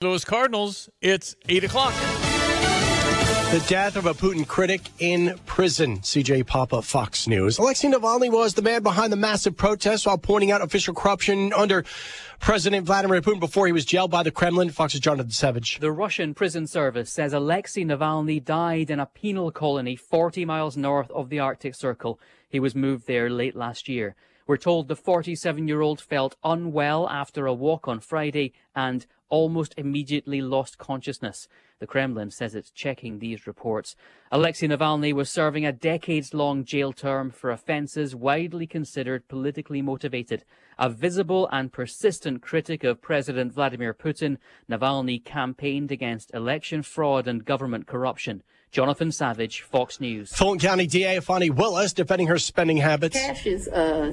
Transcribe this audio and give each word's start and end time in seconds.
Louis 0.00 0.24
Cardinals, 0.24 0.88
it's 1.00 1.34
8 1.48 1.64
o'clock. 1.64 1.92
The 3.50 3.64
death 3.66 3.96
of 3.96 4.06
a 4.06 4.14
Putin 4.14 4.46
critic 4.46 4.82
in 5.00 5.36
prison. 5.44 5.98
CJ 5.98 6.46
Papa, 6.46 6.82
Fox 6.82 7.26
News. 7.26 7.58
Alexei 7.58 7.88
Navalny 7.88 8.30
was 8.30 8.54
the 8.54 8.62
man 8.62 8.84
behind 8.84 9.12
the 9.12 9.16
massive 9.16 9.56
protests 9.56 10.06
while 10.06 10.16
pointing 10.16 10.52
out 10.52 10.62
official 10.62 10.94
corruption 10.94 11.52
under 11.52 11.84
President 12.38 12.86
Vladimir 12.86 13.20
Putin 13.20 13.40
before 13.40 13.66
he 13.66 13.72
was 13.72 13.84
jailed 13.84 14.12
by 14.12 14.22
the 14.22 14.30
Kremlin. 14.30 14.70
Fox's 14.70 15.00
Jonathan 15.00 15.32
Savage. 15.32 15.80
The 15.80 15.90
Russian 15.90 16.32
prison 16.32 16.68
service 16.68 17.10
says 17.10 17.32
Alexei 17.32 17.82
Navalny 17.82 18.44
died 18.44 18.90
in 18.90 19.00
a 19.00 19.06
penal 19.06 19.50
colony 19.50 19.96
40 19.96 20.44
miles 20.44 20.76
north 20.76 21.10
of 21.10 21.28
the 21.28 21.40
Arctic 21.40 21.74
Circle. 21.74 22.20
He 22.48 22.60
was 22.60 22.76
moved 22.76 23.08
there 23.08 23.28
late 23.28 23.56
last 23.56 23.88
year. 23.88 24.14
We're 24.46 24.58
told 24.58 24.86
the 24.86 24.96
47 24.96 25.66
year 25.66 25.80
old 25.80 26.00
felt 26.00 26.36
unwell 26.44 27.08
after 27.08 27.46
a 27.46 27.52
walk 27.52 27.88
on 27.88 27.98
Friday 27.98 28.52
and 28.76 29.04
almost 29.28 29.74
immediately 29.76 30.40
lost 30.40 30.78
consciousness. 30.78 31.48
The 31.80 31.86
Kremlin 31.86 32.30
says 32.30 32.54
it's 32.54 32.70
checking 32.70 33.18
these 33.18 33.46
reports. 33.46 33.94
Alexei 34.32 34.66
Navalny 34.66 35.12
was 35.12 35.30
serving 35.30 35.64
a 35.64 35.72
decades 35.72 36.34
long 36.34 36.64
jail 36.64 36.92
term 36.92 37.30
for 37.30 37.50
offences 37.50 38.16
widely 38.16 38.66
considered 38.66 39.28
politically 39.28 39.80
motivated. 39.80 40.44
A 40.78 40.90
visible 40.90 41.48
and 41.52 41.72
persistent 41.72 42.42
critic 42.42 42.82
of 42.82 43.00
President 43.00 43.52
Vladimir 43.52 43.94
Putin, 43.94 44.38
Navalny 44.68 45.24
campaigned 45.24 45.92
against 45.92 46.34
election 46.34 46.82
fraud 46.82 47.28
and 47.28 47.44
government 47.44 47.86
corruption. 47.86 48.42
Jonathan 48.70 49.10
Savage, 49.10 49.62
Fox 49.62 50.00
News. 50.00 50.32
Fulton 50.32 50.58
County 50.58 50.86
DA 50.86 51.20
Fani 51.20 51.50
Willis 51.50 51.92
defending 51.92 52.26
her 52.28 52.38
spending 52.38 52.76
habits. 52.76 53.16
Cash 53.16 53.46
is 53.46 53.68
uh, 53.68 54.12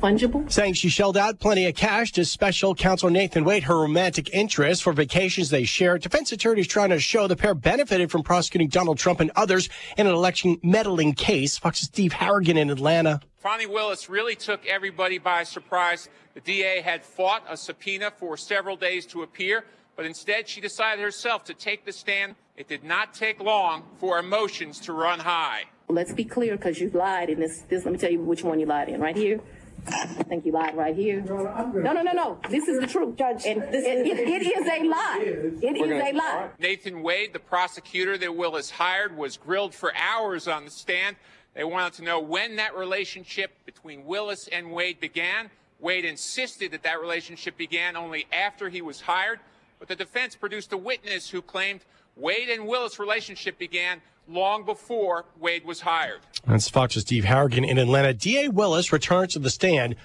fungible. 0.00 0.50
Saying 0.50 0.74
she 0.74 0.88
shelled 0.88 1.16
out 1.16 1.38
plenty 1.38 1.66
of 1.66 1.74
cash 1.74 2.12
to 2.12 2.24
special 2.24 2.74
counsel 2.74 3.10
Nathan 3.10 3.44
Wade, 3.44 3.64
her 3.64 3.78
romantic 3.78 4.30
interest 4.32 4.82
for 4.82 4.92
vacations 4.92 5.50
they 5.50 5.64
shared. 5.64 6.02
Defense 6.02 6.32
attorneys 6.32 6.66
trying 6.66 6.90
to 6.90 6.98
show 6.98 7.26
the 7.26 7.36
pair 7.36 7.54
benefited 7.54 8.10
from 8.10 8.22
prosecuting 8.22 8.68
Donald 8.68 8.98
Trump 8.98 9.20
and 9.20 9.30
others 9.36 9.68
in 9.96 10.06
an 10.06 10.14
election 10.14 10.58
meddling 10.62 11.12
case. 11.12 11.58
Fox's 11.58 11.86
Steve 11.86 12.12
Harrigan 12.12 12.56
in 12.56 12.70
Atlanta. 12.70 13.20
Fani 13.36 13.66
Willis 13.66 14.08
really 14.10 14.34
took 14.34 14.66
everybody 14.66 15.18
by 15.18 15.44
surprise. 15.44 16.08
The 16.34 16.40
DA 16.40 16.80
had 16.80 17.04
fought 17.04 17.44
a 17.48 17.56
subpoena 17.56 18.10
for 18.10 18.36
several 18.36 18.76
days 18.76 19.06
to 19.06 19.22
appear, 19.22 19.64
but 20.00 20.06
instead 20.06 20.48
she 20.48 20.62
decided 20.62 21.02
herself 21.02 21.44
to 21.44 21.52
take 21.52 21.84
the 21.84 21.92
stand 21.92 22.34
it 22.56 22.66
did 22.66 22.82
not 22.82 23.12
take 23.12 23.38
long 23.38 23.82
for 23.98 24.18
emotions 24.18 24.80
to 24.80 24.94
run 24.94 25.18
high. 25.18 25.64
Let's 25.90 26.14
be 26.14 26.24
clear, 26.24 26.56
because 26.56 26.80
you've 26.80 26.94
lied 26.94 27.28
in 27.28 27.38
this, 27.38 27.64
this. 27.68 27.84
Let 27.84 27.92
me 27.92 27.98
tell 27.98 28.10
you 28.10 28.18
which 28.18 28.42
one 28.42 28.58
you 28.58 28.64
lied 28.64 28.88
in. 28.88 28.98
Right 28.98 29.14
here. 29.14 29.40
I 29.86 30.22
think 30.22 30.46
you 30.46 30.52
lied 30.52 30.74
right 30.74 30.96
here. 30.96 31.20
No, 31.20 31.92
no, 31.92 32.00
no, 32.00 32.12
no. 32.12 32.38
This 32.48 32.66
is 32.66 32.80
the 32.80 32.86
truth, 32.86 33.18
Judge. 33.18 33.44
And 33.44 33.62
it, 33.62 33.74
it, 33.74 34.18
it 34.18 34.42
is 34.42 34.66
a 34.66 34.84
lie. 34.88 35.18
It 35.20 35.76
is 35.76 35.90
a 35.90 36.16
lie. 36.16 36.48
Nathan 36.58 37.02
Wade, 37.02 37.34
the 37.34 37.38
prosecutor 37.38 38.16
that 38.16 38.34
Willis 38.34 38.70
hired, 38.70 39.14
was 39.14 39.36
grilled 39.36 39.74
for 39.74 39.92
hours 39.94 40.48
on 40.48 40.64
the 40.64 40.70
stand. 40.70 41.16
They 41.52 41.64
wanted 41.64 41.92
to 41.94 42.04
know 42.04 42.20
when 42.20 42.56
that 42.56 42.74
relationship 42.74 43.50
between 43.66 44.06
Willis 44.06 44.48
and 44.48 44.72
Wade 44.72 44.98
began. 44.98 45.50
Wade 45.78 46.06
insisted 46.06 46.70
that 46.70 46.84
that 46.84 47.02
relationship 47.02 47.58
began 47.58 47.96
only 47.96 48.26
after 48.32 48.70
he 48.70 48.80
was 48.80 49.02
hired, 49.02 49.40
but 49.80 49.88
the 49.88 49.96
defense 49.96 50.36
produced 50.36 50.72
a 50.72 50.76
witness 50.76 51.30
who 51.30 51.42
claimed 51.42 51.80
Wade 52.14 52.50
and 52.50 52.68
Willis' 52.68 53.00
relationship 53.00 53.58
began 53.58 54.02
long 54.28 54.64
before 54.64 55.24
Wade 55.40 55.64
was 55.64 55.80
hired. 55.80 56.20
That's 56.46 56.68
Fox's 56.68 57.02
Steve 57.02 57.24
Harrigan 57.24 57.64
in 57.64 57.78
Atlanta. 57.78 58.12
D.A. 58.12 58.50
Willis 58.50 58.92
returns 58.92 59.32
to 59.32 59.38
the 59.38 59.50
stand 59.50 59.96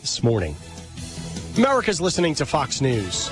this 0.00 0.22
morning. 0.22 0.56
America's 1.56 2.00
listening 2.00 2.34
to 2.36 2.46
Fox 2.46 2.80
News. 2.80 3.30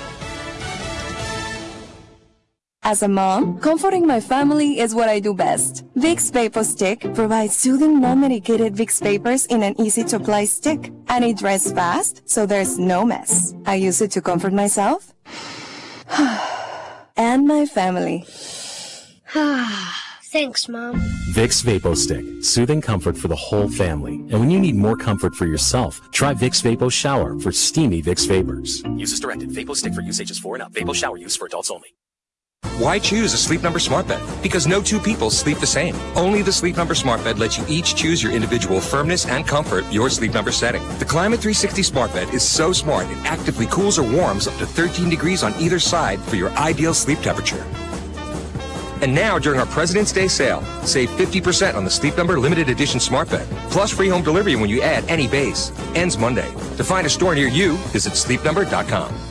As 2.83 3.03
a 3.03 3.07
mom, 3.07 3.59
comforting 3.59 4.07
my 4.07 4.19
family 4.19 4.79
is 4.79 4.93
what 4.93 5.09
I 5.09 5.19
do 5.19 5.33
best. 5.33 5.83
Vicks 5.95 6.31
Vapor 6.31 6.63
Stick 6.63 7.13
provides 7.13 7.55
soothing, 7.55 7.99
non-medicated 7.99 8.75
Vicks 8.75 9.01
vapors 9.01 9.45
in 9.47 9.63
an 9.63 9.79
easy-to-apply 9.79 10.45
stick, 10.45 10.91
and 11.07 11.23
it 11.23 11.37
dries 11.37 11.71
fast, 11.71 12.27
so 12.29 12.45
there's 12.45 12.79
no 12.79 13.05
mess. 13.05 13.53
I 13.65 13.75
use 13.75 14.01
it 14.01 14.11
to 14.11 14.21
comfort 14.21 14.53
myself 14.53 15.13
and 17.17 17.47
my 17.47 17.65
family. 17.65 18.25
Thanks, 20.31 20.69
Mom. 20.69 20.95
Vicks 21.33 21.63
Vapo 21.63 21.95
Stick, 21.95 22.25
soothing 22.43 22.81
comfort 22.81 23.17
for 23.17 23.27
the 23.27 23.35
whole 23.35 23.69
family. 23.69 24.15
And 24.15 24.39
when 24.39 24.49
you 24.49 24.59
need 24.59 24.75
more 24.75 24.95
comfort 24.95 25.35
for 25.35 25.45
yourself, 25.45 25.99
try 26.11 26.33
Vicks 26.33 26.61
Vapo 26.63 26.91
Shower 26.91 27.37
for 27.39 27.51
steamy 27.51 28.01
Vicks 28.01 28.27
vapors. 28.27 28.81
Use 28.95 29.11
as 29.13 29.19
directed. 29.19 29.49
Vapo 29.49 29.75
Stick 29.75 29.93
for 29.93 30.01
usages 30.01 30.39
4 30.39 30.55
and 30.55 30.63
up. 30.63 30.71
Vapo 30.73 30.95
Shower 30.95 31.17
use 31.17 31.35
for 31.35 31.47
adults 31.47 31.69
only. 31.69 31.89
Why 32.81 32.97
choose 32.97 33.31
a 33.33 33.37
Sleep 33.37 33.61
Number 33.61 33.77
smart 33.77 34.07
bed? 34.07 34.27
Because 34.41 34.65
no 34.65 34.81
two 34.81 34.99
people 34.99 35.29
sleep 35.29 35.59
the 35.59 35.67
same. 35.67 35.95
Only 36.15 36.41
the 36.41 36.51
Sleep 36.51 36.77
Number 36.77 36.95
smart 36.95 37.23
bed 37.23 37.37
lets 37.37 37.55
you 37.55 37.63
each 37.67 37.93
choose 37.95 38.23
your 38.23 38.31
individual 38.31 38.81
firmness 38.81 39.27
and 39.27 39.45
comfort, 39.45 39.85
your 39.91 40.09
Sleep 40.09 40.33
Number 40.33 40.51
setting. 40.51 40.81
The 40.97 41.05
Climate 41.05 41.39
360 41.39 41.83
smart 41.83 42.11
bed 42.11 42.33
is 42.33 42.41
so 42.41 42.73
smart 42.73 43.05
it 43.11 43.19
actively 43.19 43.67
cools 43.67 43.99
or 43.99 44.11
warms 44.11 44.47
up 44.47 44.57
to 44.57 44.65
13 44.65 45.11
degrees 45.11 45.43
on 45.43 45.53
either 45.59 45.77
side 45.77 46.19
for 46.21 46.37
your 46.37 46.49
ideal 46.53 46.95
sleep 46.95 47.19
temperature. 47.19 47.63
And 49.03 49.13
now, 49.13 49.37
during 49.37 49.59
our 49.59 49.67
President's 49.67 50.11
Day 50.11 50.27
sale, 50.27 50.63
save 50.83 51.09
50% 51.11 51.75
on 51.75 51.83
the 51.83 51.91
Sleep 51.91 52.17
Number 52.17 52.39
limited 52.39 52.67
edition 52.67 52.99
smart 52.99 53.29
bed, 53.29 53.47
plus 53.69 53.91
free 53.91 54.09
home 54.09 54.23
delivery 54.23 54.55
when 54.55 54.71
you 54.71 54.81
add 54.81 55.03
any 55.07 55.27
base. 55.27 55.71
Ends 55.93 56.17
Monday. 56.17 56.51
To 56.77 56.83
find 56.83 57.05
a 57.05 57.11
store 57.11 57.35
near 57.35 57.47
you, 57.47 57.77
visit 57.93 58.13
sleepnumber.com. 58.13 59.30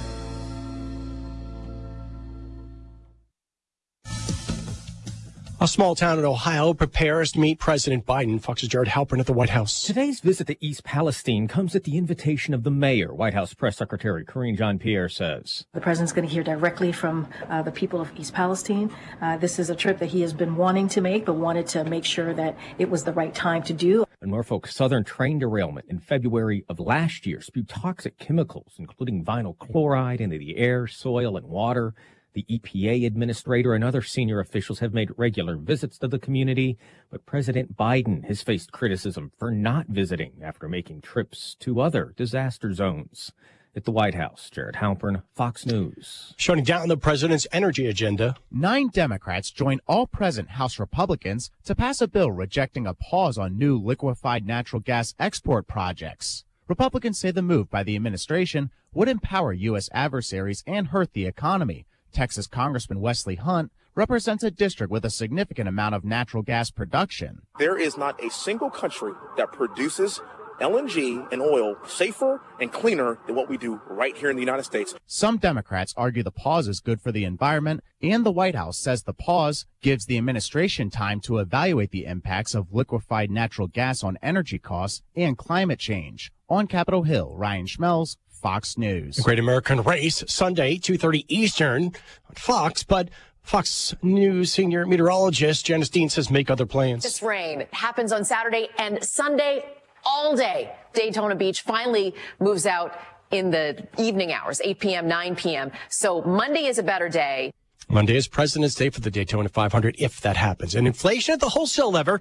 A 5.62 5.69
small 5.69 5.94
town 5.94 6.19
in 6.19 6.25
Ohio 6.25 6.72
prepares 6.72 7.32
to 7.32 7.38
meet 7.38 7.59
President 7.59 8.06
Biden. 8.06 8.41
Fox's 8.41 8.66
Jared 8.66 8.88
Halpern 8.88 9.21
at 9.21 9.26
the 9.26 9.34
White 9.34 9.50
House. 9.50 9.82
Today's 9.82 10.21
visit 10.21 10.47
to 10.47 10.56
East 10.65 10.84
Palestine 10.84 11.48
comes 11.48 11.76
at 11.76 11.84
the 11.84 11.98
invitation 11.98 12.54
of 12.54 12.62
the 12.62 12.71
mayor, 12.71 13.12
White 13.12 13.34
House 13.34 13.53
Press 13.53 13.76
Secretary 13.76 14.25
Karine 14.25 14.56
Jean-Pierre 14.56 15.10
says. 15.10 15.66
The 15.75 15.82
president's 15.82 16.15
going 16.15 16.26
to 16.26 16.32
hear 16.32 16.43
directly 16.43 16.93
from 16.93 17.28
uh, 17.50 17.60
the 17.60 17.72
people 17.72 18.00
of 18.00 18.10
East 18.19 18.32
Palestine. 18.32 18.91
Uh, 19.20 19.37
this 19.37 19.59
is 19.59 19.69
a 19.69 19.75
trip 19.76 19.99
that 19.99 20.06
he 20.06 20.22
has 20.22 20.32
been 20.32 20.56
wanting 20.56 20.88
to 20.88 21.03
make, 21.03 21.26
but 21.26 21.34
wanted 21.34 21.66
to 21.66 21.84
make 21.84 22.06
sure 22.06 22.32
that 22.32 22.56
it 22.78 22.88
was 22.88 23.04
the 23.04 23.12
right 23.12 23.34
time 23.34 23.62
to 23.65 23.75
do. 23.75 24.06
A 24.22 24.26
Norfolk 24.26 24.66
Southern 24.66 25.04
train 25.04 25.38
derailment 25.38 25.84
in 25.91 25.99
February 25.99 26.65
of 26.70 26.81
last 26.81 27.26
year 27.26 27.43
spewed 27.43 27.69
toxic 27.69 28.16
chemicals, 28.16 28.76
including 28.78 29.26
vinyl 29.26 29.59
chloride, 29.59 30.22
into 30.22 30.38
the 30.38 30.56
air, 30.56 30.87
soil, 30.87 31.37
and 31.37 31.49
water. 31.49 31.93
The 32.33 32.47
EPA 32.49 33.07
administrator 33.07 33.75
and 33.75 33.83
other 33.83 34.03
senior 34.03 34.39
officials 34.39 34.79
have 34.79 34.95
made 34.95 35.11
regular 35.17 35.57
visits 35.57 35.99
to 35.99 36.07
the 36.07 36.19
community, 36.19 36.79
but 37.11 37.27
President 37.27 37.77
Biden 37.77 38.25
has 38.27 38.43
faced 38.43 38.71
criticism 38.71 39.33
for 39.37 39.51
not 39.51 39.89
visiting 39.89 40.35
after 40.41 40.69
making 40.69 41.01
trips 41.01 41.57
to 41.61 41.81
other 41.81 42.15
disaster 42.17 42.73
zones. 42.73 43.33
At 43.75 43.85
the 43.85 43.93
White 43.93 44.15
House, 44.15 44.49
Jared 44.51 44.77
Halpern, 44.77 45.23
Fox 45.35 45.67
News. 45.67 46.35
Shutting 46.37 46.65
down 46.65 46.89
the 46.89 46.97
president's 46.97 47.47
energy 47.53 47.87
agenda. 47.87 48.37
Nine 48.51 48.89
Democrats 48.89 49.51
join 49.51 49.81
all 49.87 50.07
present 50.07 50.51
House 50.51 50.79
Republicans 50.79 51.51
to 51.65 51.75
pass 51.75 52.01
a 52.01 52.09
bill 52.09 52.31
rejecting 52.31 52.87
a 52.87 52.95
pause 52.95 53.39
on 53.39 53.59
new 53.59 53.77
liquefied 53.77 54.47
natural 54.47 54.81
gas 54.81 55.15
export 55.19 55.69
projects. 55.69 56.45
Republicans 56.67 57.19
say 57.19 57.33
the 57.33 57.43
move 57.43 57.71
by 57.71 57.83
the 57.83 57.97
administration 57.97 58.71
would 58.93 59.09
empower 59.09 59.53
U.S. 59.53 59.89
adversaries 59.93 60.62
and 60.67 60.89
hurt 60.89 61.12
the 61.12 61.27
economy. 61.27 61.87
Texas 62.12 62.47
Congressman 62.47 63.00
Wesley 63.00 63.37
Hunt 63.37 63.72
represents 63.94 64.44
a 64.44 64.50
district 64.50 64.91
with 64.91 65.04
a 65.04 65.10
significant 65.10 65.69
amount 65.69 65.94
of 65.94 66.04
natural 66.04 66.43
gas 66.43 66.71
production. 66.71 67.43
There 67.59 67.78
is 67.78 67.97
not 67.97 68.22
a 68.25 68.31
single 68.31 68.71
country 68.71 69.12
that 69.37 69.53
produces 69.53 70.20
LNG 70.60 71.26
and 71.32 71.41
oil 71.41 71.76
safer 71.87 72.43
and 72.60 72.70
cleaner 72.70 73.19
than 73.26 73.34
what 73.34 73.49
we 73.49 73.56
do 73.56 73.81
right 73.88 74.16
here 74.16 74.28
in 74.28 74.37
the 74.37 74.43
United 74.43 74.65
States. 74.65 74.94
Some 75.06 75.38
Democrats 75.38 75.94
argue 75.97 76.22
the 76.22 76.31
pause 76.31 76.69
is 76.69 76.81
good 76.81 77.00
for 77.00 77.10
the 77.10 77.25
environment, 77.25 77.82
and 78.02 78.25
the 78.25 78.31
White 78.31 78.55
House 78.55 78.79
says 78.79 79.02
the 79.02 79.14
pause 79.14 79.64
gives 79.81 80.05
the 80.05 80.19
administration 80.19 80.90
time 80.90 81.20
to 81.20 81.38
evaluate 81.38 81.90
the 81.90 82.05
impacts 82.05 82.55
of 82.55 82.73
liquefied 82.73 83.31
natural 83.31 83.69
gas 83.69 84.05
on 84.05 84.19
energy 84.23 84.58
costs 84.58 85.02
and 85.17 85.38
climate 85.38 85.79
change. 85.79 86.31
On 86.49 86.67
Capitol 86.67 87.05
Hill, 87.05 87.35
Ryan 87.37 87.67
Schmelz, 87.67 88.17
Fox 88.40 88.78
News. 88.78 89.16
The 89.16 89.22
Great 89.22 89.38
American 89.38 89.82
Race, 89.82 90.25
Sunday, 90.26 90.76
2.30 90.76 91.26
Eastern 91.28 91.84
on 91.84 92.34
Fox, 92.34 92.82
but 92.82 93.10
Fox 93.42 93.94
News 94.02 94.52
senior 94.52 94.87
meteorologist 94.87 95.66
Janice 95.66 95.90
Dean 95.90 96.08
says 96.08 96.31
make 96.31 96.50
other 96.50 96.66
plans. 96.66 97.02
This 97.02 97.22
rain 97.22 97.66
happens 97.72 98.12
on 98.12 98.25
Saturday 98.25 98.69
and 98.78 99.02
Sunday 99.04 99.64
all 100.04 100.37
day. 100.37 100.72
Daytona 100.94 101.34
Beach 101.34 101.60
finally 101.60 102.14
moves 102.38 102.64
out 102.64 102.98
in 103.31 103.50
the 103.50 103.87
evening 103.98 104.32
hours, 104.32 104.60
8 104.64 104.78
p.m., 104.81 105.08
9 105.08 105.37
p.m. 105.37 105.70
So 105.88 106.22
Monday 106.22 106.64
is 106.64 106.78
a 106.78 106.82
better 106.82 107.08
day. 107.08 107.52
Monday 107.88 108.16
is 108.16 108.28
President's 108.28 108.76
Day 108.76 108.88
for 108.88 109.00
the 109.00 109.10
Daytona 109.10 109.48
500, 109.48 109.96
if 109.98 110.20
that 110.20 110.37
happens. 110.37 110.75
And 110.75 110.87
inflation 110.87 111.34
at 111.34 111.40
the 111.40 111.48
wholesale 111.48 111.90
level 111.90 112.19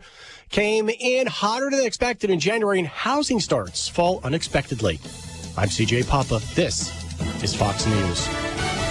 came 0.50 0.90
in 0.90 1.28
hotter 1.28 1.70
than 1.70 1.86
expected 1.86 2.30
in 2.32 2.40
January, 2.40 2.80
and 2.80 2.88
housing 2.88 3.40
starts 3.40 3.88
fall 3.88 4.20
unexpectedly. 4.24 5.00
I'm 5.58 5.68
CJ 5.68 6.08
Papa. 6.08 6.42
This 6.56 6.90
is 7.44 7.54
Fox 7.54 7.86
News. 7.86 8.89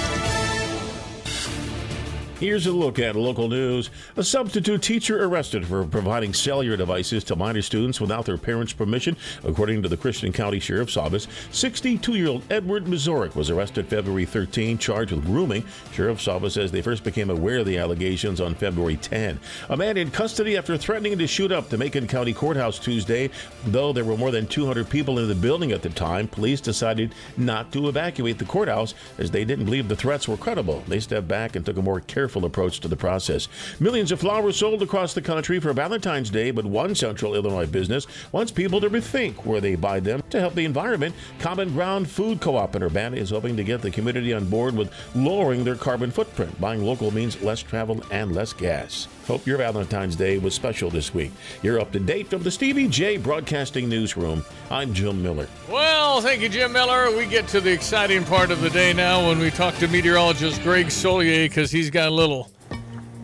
Here's 2.41 2.67
a 2.69 2.73
look 2.73 3.01
at 3.01 3.17
local 3.17 3.49
news. 3.49 3.91
A 4.17 4.23
substitute 4.23 4.81
teacher 4.81 5.25
arrested 5.25 5.67
for 5.67 5.85
providing 5.85 6.33
cellular 6.33 6.77
devices 6.77 7.25
to 7.25 7.35
minor 7.35 7.63
students 7.63 8.01
without 8.01 8.27
their 8.27 8.39
parents' 8.39 8.73
permission, 8.73 9.17
according 9.43 9.83
to 9.83 9.89
the 9.89 9.97
Christian 9.97 10.33
County 10.33 10.61
Sheriff's 10.61 10.97
Office. 10.97 11.27
62-year-old 11.51 12.45
Edward 12.49 12.85
Mazurek 12.85 13.35
was 13.35 13.51
arrested 13.51 13.89
February 13.89 14.25
13, 14.25 14.79
charged 14.79 15.11
with 15.11 15.27
grooming. 15.27 15.65
Sheriff's 15.93 16.29
Office 16.29 16.55
says 16.55 16.71
they 16.71 16.81
first 16.81 17.03
became 17.03 17.29
aware 17.29 17.59
of 17.59 17.67
the 17.67 17.77
allegations 17.77 18.41
on 18.41 18.55
February 18.55 18.99
10. 18.99 19.41
A 19.71 19.77
man 19.77 19.97
in 19.97 20.09
custody 20.09 20.57
after 20.57 20.77
threatening 20.77 21.19
to 21.19 21.27
shoot 21.27 21.51
up 21.51 21.69
the 21.69 21.77
Macon 21.77 22.07
County 22.07 22.33
Courthouse 22.33 22.79
Tuesday. 22.79 23.31
Though 23.67 23.93
there 23.93 24.05
were 24.05 24.17
more 24.17 24.31
than 24.31 24.47
200 24.47 24.89
people 24.89 25.19
in 25.19 25.27
the 25.27 25.35
building 25.35 25.73
at 25.73 25.83
the 25.83 25.91
time, 25.91 26.29
police 26.29 26.61
decided 26.61 27.17
not 27.37 27.73
to 27.73 27.89
evacuate 27.89 28.39
the 28.39 28.45
courthouse 28.45 28.95
as 29.19 29.33
they 29.33 29.45
didn't 29.45 29.65
believe 29.65 29.89
the 29.89 29.97
threats 29.97 30.29
were 30.29 30.37
credible. 30.37 30.85
They 30.87 31.01
stepped 31.01 31.27
back 31.27 31.57
and 31.57 31.67
took 31.67 31.79
a 31.79 31.83
more 31.83 31.99
careful 31.99 32.28
careful 32.29 32.45
approach 32.45 32.79
to 32.81 32.89
the 32.89 32.95
process. 32.95 33.49
Millions 33.81 34.13
of 34.13 34.21
flowers 34.21 34.55
sold 34.55 34.83
across 34.83 35.15
the 35.15 35.23
country 35.23 35.59
for 35.59 35.73
Valentine's 35.73 36.29
Day, 36.29 36.51
but 36.51 36.67
one 36.67 36.95
central 36.95 37.35
Illinois 37.35 37.65
business 37.65 38.07
wants 38.33 38.53
people 38.53 38.83
to 38.83 38.91
rethink 38.91 39.47
where 39.47 39.63
they 39.63 39.77
buy 39.77 39.99
them 39.99 40.23
to 40.29 40.39
help 40.39 40.55
the 40.55 40.67
environment. 40.67 41.15
Common 41.39 41.73
Ground 41.73 42.07
Food 42.07 42.43
Co-op 42.43 42.77
in 42.77 42.83
Urbana 42.83 43.17
is 43.17 43.31
hoping 43.31 43.57
to 43.57 43.65
get 43.65 43.81
the 43.81 43.91
community 43.91 44.35
on 44.35 44.45
board 44.45 44.77
with 44.77 44.93
lowering 45.15 45.65
their 45.65 45.75
carbon 45.75 46.11
footprint. 46.11 46.61
Buying 46.61 46.85
local 46.85 47.11
means 47.11 47.41
less 47.41 47.63
travel 47.63 48.03
and 48.11 48.35
less 48.35 48.53
gas. 48.53 49.09
Hope 49.27 49.47
your 49.47 49.59
Valentine's 49.59 50.17
Day 50.17 50.39
was 50.39 50.55
special 50.55 50.89
this 50.89 51.13
week. 51.13 51.31
You're 51.63 51.79
up 51.79 51.93
to 51.93 52.01
date 52.01 52.29
from 52.29 52.43
the 52.43 52.51
Stevie 52.51 52.89
Jay 52.89 53.19
Broadcasting 53.19 53.87
Newsroom. 53.87 54.43
I'm 54.71 54.95
Jim 54.95 55.23
Miller. 55.23 55.47
Well, 55.71 56.23
thank 56.23 56.41
you, 56.41 56.49
Jim 56.49 56.73
Miller. 56.73 57.15
We 57.15 57.27
get 57.27 57.47
to 57.49 57.61
the 57.61 57.71
exciting 57.71 58.25
part 58.25 58.51
of 58.51 58.63
the 58.63 58.71
day 58.71 58.95
now 58.95 59.29
when 59.29 59.39
we 59.39 59.51
talk 59.51 59.75
to 59.77 59.89
meteorologist 59.89 60.63
Greg 60.63 60.87
Soulje 60.87 61.45
because 61.45 61.71
he's 61.71 61.91
got 61.91 62.09
a 62.09 62.11
little 62.19 62.51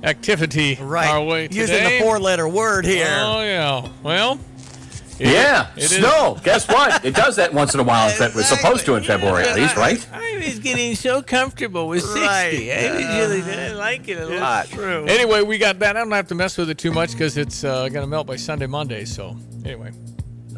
activity 0.03 0.79
right. 0.81 1.09
our 1.09 1.23
way 1.23 1.49
today. 1.49 1.61
Using 1.61 1.85
the 1.85 1.99
four-letter 2.01 2.49
word 2.49 2.85
here. 2.85 3.07
Oh 3.09 3.43
yeah. 3.43 3.89
Well. 4.03 4.39
It, 5.17 5.29
yeah, 5.29 5.71
it 5.77 5.83
snow. 5.83 6.37
Guess 6.43 6.67
what? 6.67 7.05
It 7.05 7.15
does 7.15 7.37
that 7.37 7.55
once 7.55 7.73
in 7.73 7.79
a 7.79 7.85
while. 7.85 8.09
In 8.09 8.17
February. 8.17 8.41
It's 8.41 8.49
supposed 8.49 8.85
to 8.87 8.97
in 8.97 9.05
February, 9.05 9.45
at 9.45 9.55
least, 9.55 9.77
right? 9.77 10.05
I 10.13 10.43
was 10.45 10.59
getting 10.59 10.97
so 10.97 11.23
comfortable 11.23 11.87
with 11.87 12.03
60. 12.03 12.21
Right. 12.21 12.69
I 12.69 12.97
was 12.97 13.05
really 13.05 13.43
I 13.43 13.73
like 13.75 14.09
it 14.09 14.19
a 14.19 14.27
lot. 14.41 14.67
True. 14.67 15.05
Anyway, 15.07 15.43
we 15.43 15.57
got 15.57 15.79
that. 15.79 15.97
I 15.97 16.01
don't 16.01 16.11
have 16.11 16.27
to 16.29 16.35
mess 16.35 16.59
with 16.59 16.69
it 16.69 16.79
too 16.79 16.91
much 16.91 17.13
because 17.13 17.37
it's 17.37 17.63
uh, 17.63 17.89
going 17.91 18.03
to 18.03 18.09
melt 18.09 18.27
by 18.27 18.35
Sunday, 18.35 18.67
Monday. 18.67 19.05
So, 19.05 19.37
anyway. 19.65 19.93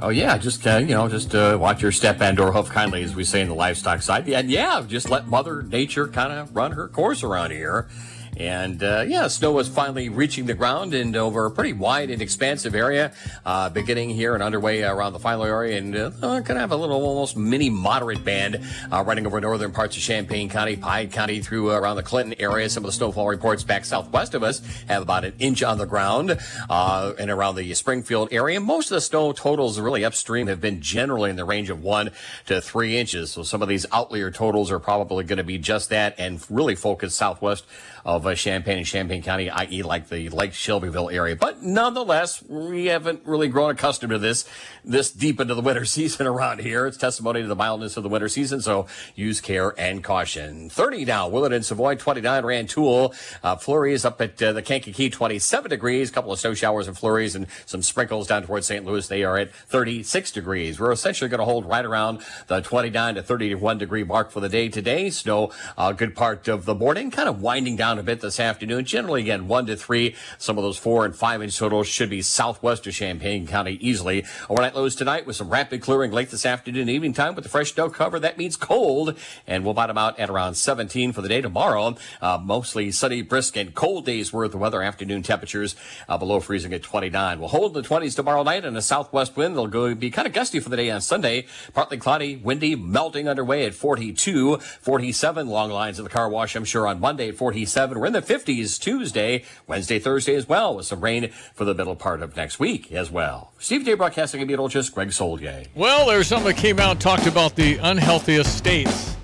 Oh 0.00 0.10
yeah, 0.10 0.36
just 0.36 0.66
uh, 0.66 0.76
you 0.76 0.94
know, 0.94 1.08
just 1.08 1.34
uh, 1.34 1.58
watch 1.60 1.82
your 1.82 1.92
step 1.92 2.20
and 2.20 2.38
or 2.38 2.52
hoof 2.52 2.68
kindly, 2.68 3.02
as 3.02 3.14
we 3.14 3.24
say 3.24 3.40
in 3.40 3.48
the 3.48 3.54
livestock 3.54 4.02
side. 4.02 4.28
And 4.28 4.50
yeah, 4.50 4.82
just 4.86 5.10
let 5.10 5.26
Mother 5.26 5.62
Nature 5.62 6.08
kind 6.08 6.32
of 6.32 6.54
run 6.54 6.72
her 6.72 6.88
course 6.88 7.22
around 7.22 7.50
here. 7.50 7.88
And 8.36 8.82
uh, 8.82 9.04
yeah, 9.06 9.28
snow 9.28 9.52
was 9.52 9.68
finally 9.68 10.08
reaching 10.08 10.46
the 10.46 10.54
ground 10.54 10.92
and 10.92 11.16
over 11.16 11.46
a 11.46 11.50
pretty 11.50 11.72
wide 11.72 12.10
and 12.10 12.20
expansive 12.20 12.74
area, 12.74 13.12
uh, 13.44 13.70
beginning 13.70 14.10
here 14.10 14.34
and 14.34 14.42
underway 14.42 14.82
around 14.82 15.14
the 15.14 15.18
final 15.18 15.44
area. 15.44 15.78
And 15.78 15.96
uh, 15.96 16.10
going 16.10 16.44
to 16.44 16.58
have 16.58 16.72
a 16.72 16.76
little 16.76 17.02
almost 17.02 17.36
mini 17.36 17.70
moderate 17.70 18.24
band 18.24 18.62
uh, 18.92 19.02
running 19.06 19.26
over 19.26 19.40
northern 19.40 19.72
parts 19.72 19.96
of 19.96 20.02
Champaign 20.02 20.48
County, 20.50 20.76
Piatt 20.76 21.12
County 21.12 21.40
through 21.40 21.72
uh, 21.72 21.78
around 21.78 21.96
the 21.96 22.02
Clinton 22.02 22.34
area. 22.38 22.68
Some 22.68 22.84
of 22.84 22.88
the 22.88 22.92
snowfall 22.92 23.26
reports 23.26 23.62
back 23.64 23.84
southwest 23.84 24.34
of 24.34 24.42
us 24.42 24.60
have 24.86 25.02
about 25.02 25.24
an 25.24 25.34
inch 25.38 25.62
on 25.62 25.78
the 25.78 25.86
ground 25.86 26.38
uh, 26.68 27.12
and 27.18 27.30
around 27.30 27.56
the 27.56 27.72
Springfield 27.74 28.28
area. 28.32 28.60
Most 28.60 28.90
of 28.90 28.96
the 28.96 29.00
snow 29.00 29.32
totals 29.32 29.80
really 29.80 30.04
upstream 30.04 30.46
have 30.48 30.60
been 30.60 30.82
generally 30.82 31.30
in 31.30 31.36
the 31.36 31.44
range 31.44 31.70
of 31.70 31.82
one 31.82 32.10
to 32.46 32.60
three 32.60 32.98
inches. 32.98 33.30
So 33.30 33.42
some 33.42 33.62
of 33.62 33.68
these 33.68 33.86
outlier 33.92 34.30
totals 34.30 34.70
are 34.70 34.78
probably 34.78 35.24
going 35.24 35.38
to 35.38 35.44
be 35.44 35.58
just 35.58 35.88
that 35.88 36.14
and 36.18 36.44
really 36.50 36.74
focused 36.74 37.16
southwest 37.16 37.64
of 38.06 38.24
uh, 38.24 38.36
Champaign 38.36 38.78
and 38.78 38.86
Champaign 38.86 39.20
County, 39.20 39.50
i.e., 39.50 39.82
like 39.82 40.08
the 40.08 40.28
Lake 40.28 40.54
Shelbyville 40.54 41.10
area. 41.10 41.34
But 41.34 41.64
nonetheless, 41.64 42.40
we 42.48 42.86
haven't 42.86 43.22
really 43.26 43.48
grown 43.48 43.70
accustomed 43.72 44.12
to 44.12 44.18
this 44.18 44.48
this 44.84 45.10
deep 45.10 45.40
into 45.40 45.56
the 45.56 45.60
winter 45.60 45.84
season 45.96 46.28
around 46.28 46.60
here. 46.60 46.86
It's 46.86 46.96
testimony 46.96 47.42
to 47.42 47.48
the 47.48 47.56
mildness 47.56 47.96
of 47.96 48.04
the 48.04 48.08
winter 48.08 48.28
season, 48.28 48.62
so 48.62 48.86
use 49.16 49.40
care 49.40 49.74
and 49.76 50.04
caution. 50.04 50.70
30 50.70 51.04
now, 51.04 51.28
Willard 51.28 51.52
and 51.52 51.64
Savoy, 51.64 51.96
29 51.96 52.44
Rantoul. 52.44 53.12
Uh, 53.42 53.56
flurries 53.56 54.04
up 54.04 54.20
at 54.20 54.40
uh, 54.40 54.52
the 54.52 54.62
Kankakee, 54.62 55.10
27 55.10 55.68
degrees. 55.68 56.10
A 56.10 56.12
couple 56.12 56.30
of 56.30 56.38
snow 56.38 56.54
showers 56.54 56.86
and 56.86 56.96
flurries 56.96 57.34
and 57.34 57.48
some 57.64 57.82
sprinkles 57.82 58.28
down 58.28 58.44
towards 58.44 58.68
St. 58.68 58.84
Louis. 58.84 59.08
They 59.08 59.24
are 59.24 59.36
at 59.36 59.52
36 59.52 60.30
degrees. 60.30 60.78
We're 60.78 60.92
essentially 60.92 61.28
going 61.28 61.40
to 61.40 61.44
hold 61.44 61.66
right 61.66 61.84
around 61.84 62.22
the 62.46 62.60
29 62.60 63.16
to 63.16 63.22
31 63.24 63.78
degree 63.78 64.04
mark 64.04 64.30
for 64.30 64.38
the 64.38 64.48
day 64.48 64.68
today. 64.68 65.10
Snow, 65.10 65.50
a 65.76 65.80
uh, 65.80 65.92
good 65.92 66.14
part 66.14 66.46
of 66.46 66.66
the 66.66 66.74
morning, 66.74 67.10
kind 67.10 67.28
of 67.28 67.42
winding 67.42 67.74
down 67.74 67.95
a 67.98 68.02
bit 68.02 68.20
this 68.20 68.40
afternoon. 68.40 68.84
Generally, 68.84 69.22
again, 69.22 69.48
one 69.48 69.66
to 69.66 69.76
three. 69.76 70.14
Some 70.38 70.58
of 70.58 70.64
those 70.64 70.78
four 70.78 71.04
and 71.04 71.14
five 71.14 71.42
inch 71.42 71.56
totals 71.56 71.86
should 71.86 72.10
be 72.10 72.22
southwest 72.22 72.86
of 72.86 72.94
Champaign 72.94 73.46
County 73.46 73.78
easily. 73.80 74.24
Overnight 74.48 74.74
lows 74.74 74.94
tonight 74.94 75.26
with 75.26 75.36
some 75.36 75.50
rapid 75.50 75.82
clearing 75.82 76.12
late 76.12 76.30
this 76.30 76.46
afternoon, 76.46 76.88
evening 76.88 77.12
time 77.12 77.34
with 77.34 77.44
the 77.44 77.50
fresh 77.50 77.74
snow 77.74 77.90
cover. 77.90 78.18
That 78.18 78.38
means 78.38 78.56
cold, 78.56 79.16
and 79.46 79.64
we'll 79.64 79.74
bottom 79.74 79.98
out 79.98 80.18
at 80.18 80.30
around 80.30 80.54
17 80.54 81.12
for 81.12 81.22
the 81.22 81.28
day 81.28 81.40
tomorrow. 81.40 81.96
Uh, 82.20 82.38
mostly 82.42 82.90
sunny, 82.90 83.22
brisk, 83.22 83.56
and 83.56 83.74
cold 83.74 84.04
days 84.04 84.32
worth 84.32 84.54
of 84.54 84.60
weather. 84.60 84.82
Afternoon 84.82 85.22
temperatures 85.22 85.76
uh, 86.08 86.18
below 86.18 86.40
freezing 86.40 86.72
at 86.72 86.82
29. 86.82 87.38
We'll 87.38 87.48
hold 87.48 87.74
the 87.74 87.82
20s 87.82 88.16
tomorrow 88.16 88.42
night 88.42 88.64
and 88.64 88.76
a 88.76 88.82
southwest 88.82 89.36
wind. 89.36 89.56
They'll 89.56 89.66
go 89.66 89.94
be 89.94 90.10
kind 90.10 90.26
of 90.26 90.34
gusty 90.34 90.60
for 90.60 90.68
the 90.68 90.76
day 90.76 90.90
on 90.90 91.00
Sunday. 91.00 91.46
Partly 91.74 91.98
cloudy, 91.98 92.36
windy, 92.36 92.74
melting 92.74 93.28
underway 93.28 93.64
at 93.66 93.74
42, 93.74 94.58
47. 94.58 95.48
Long 95.48 95.70
lines 95.70 95.98
of 95.98 96.04
the 96.04 96.10
car 96.10 96.28
wash, 96.28 96.56
I'm 96.56 96.64
sure, 96.64 96.86
on 96.86 97.00
Monday 97.00 97.28
at 97.28 97.36
47. 97.36 97.85
We're 97.94 98.06
in 98.06 98.12
the 98.12 98.22
50s 98.22 98.80
Tuesday, 98.80 99.44
Wednesday, 99.66 99.98
Thursday 99.98 100.34
as 100.34 100.48
well, 100.48 100.76
with 100.76 100.86
some 100.86 101.00
rain 101.00 101.30
for 101.54 101.64
the 101.64 101.74
middle 101.74 101.96
part 101.96 102.22
of 102.22 102.36
next 102.36 102.58
week 102.58 102.90
as 102.92 103.10
well. 103.10 103.52
Steve 103.58 103.84
J. 103.84 103.94
Broadcasting 103.94 104.40
in 104.40 104.48
Beetlejuice, 104.48 104.92
Greg 104.92 105.08
Soulje. 105.08 105.68
Well, 105.74 106.06
there's 106.06 106.26
something 106.26 106.54
that 106.54 106.60
came 106.60 106.80
out 106.80 106.92
and 106.92 107.00
talked 107.00 107.26
about 107.26 107.54
the 107.54 107.76
unhealthiest 107.78 108.56
states. 108.56 109.16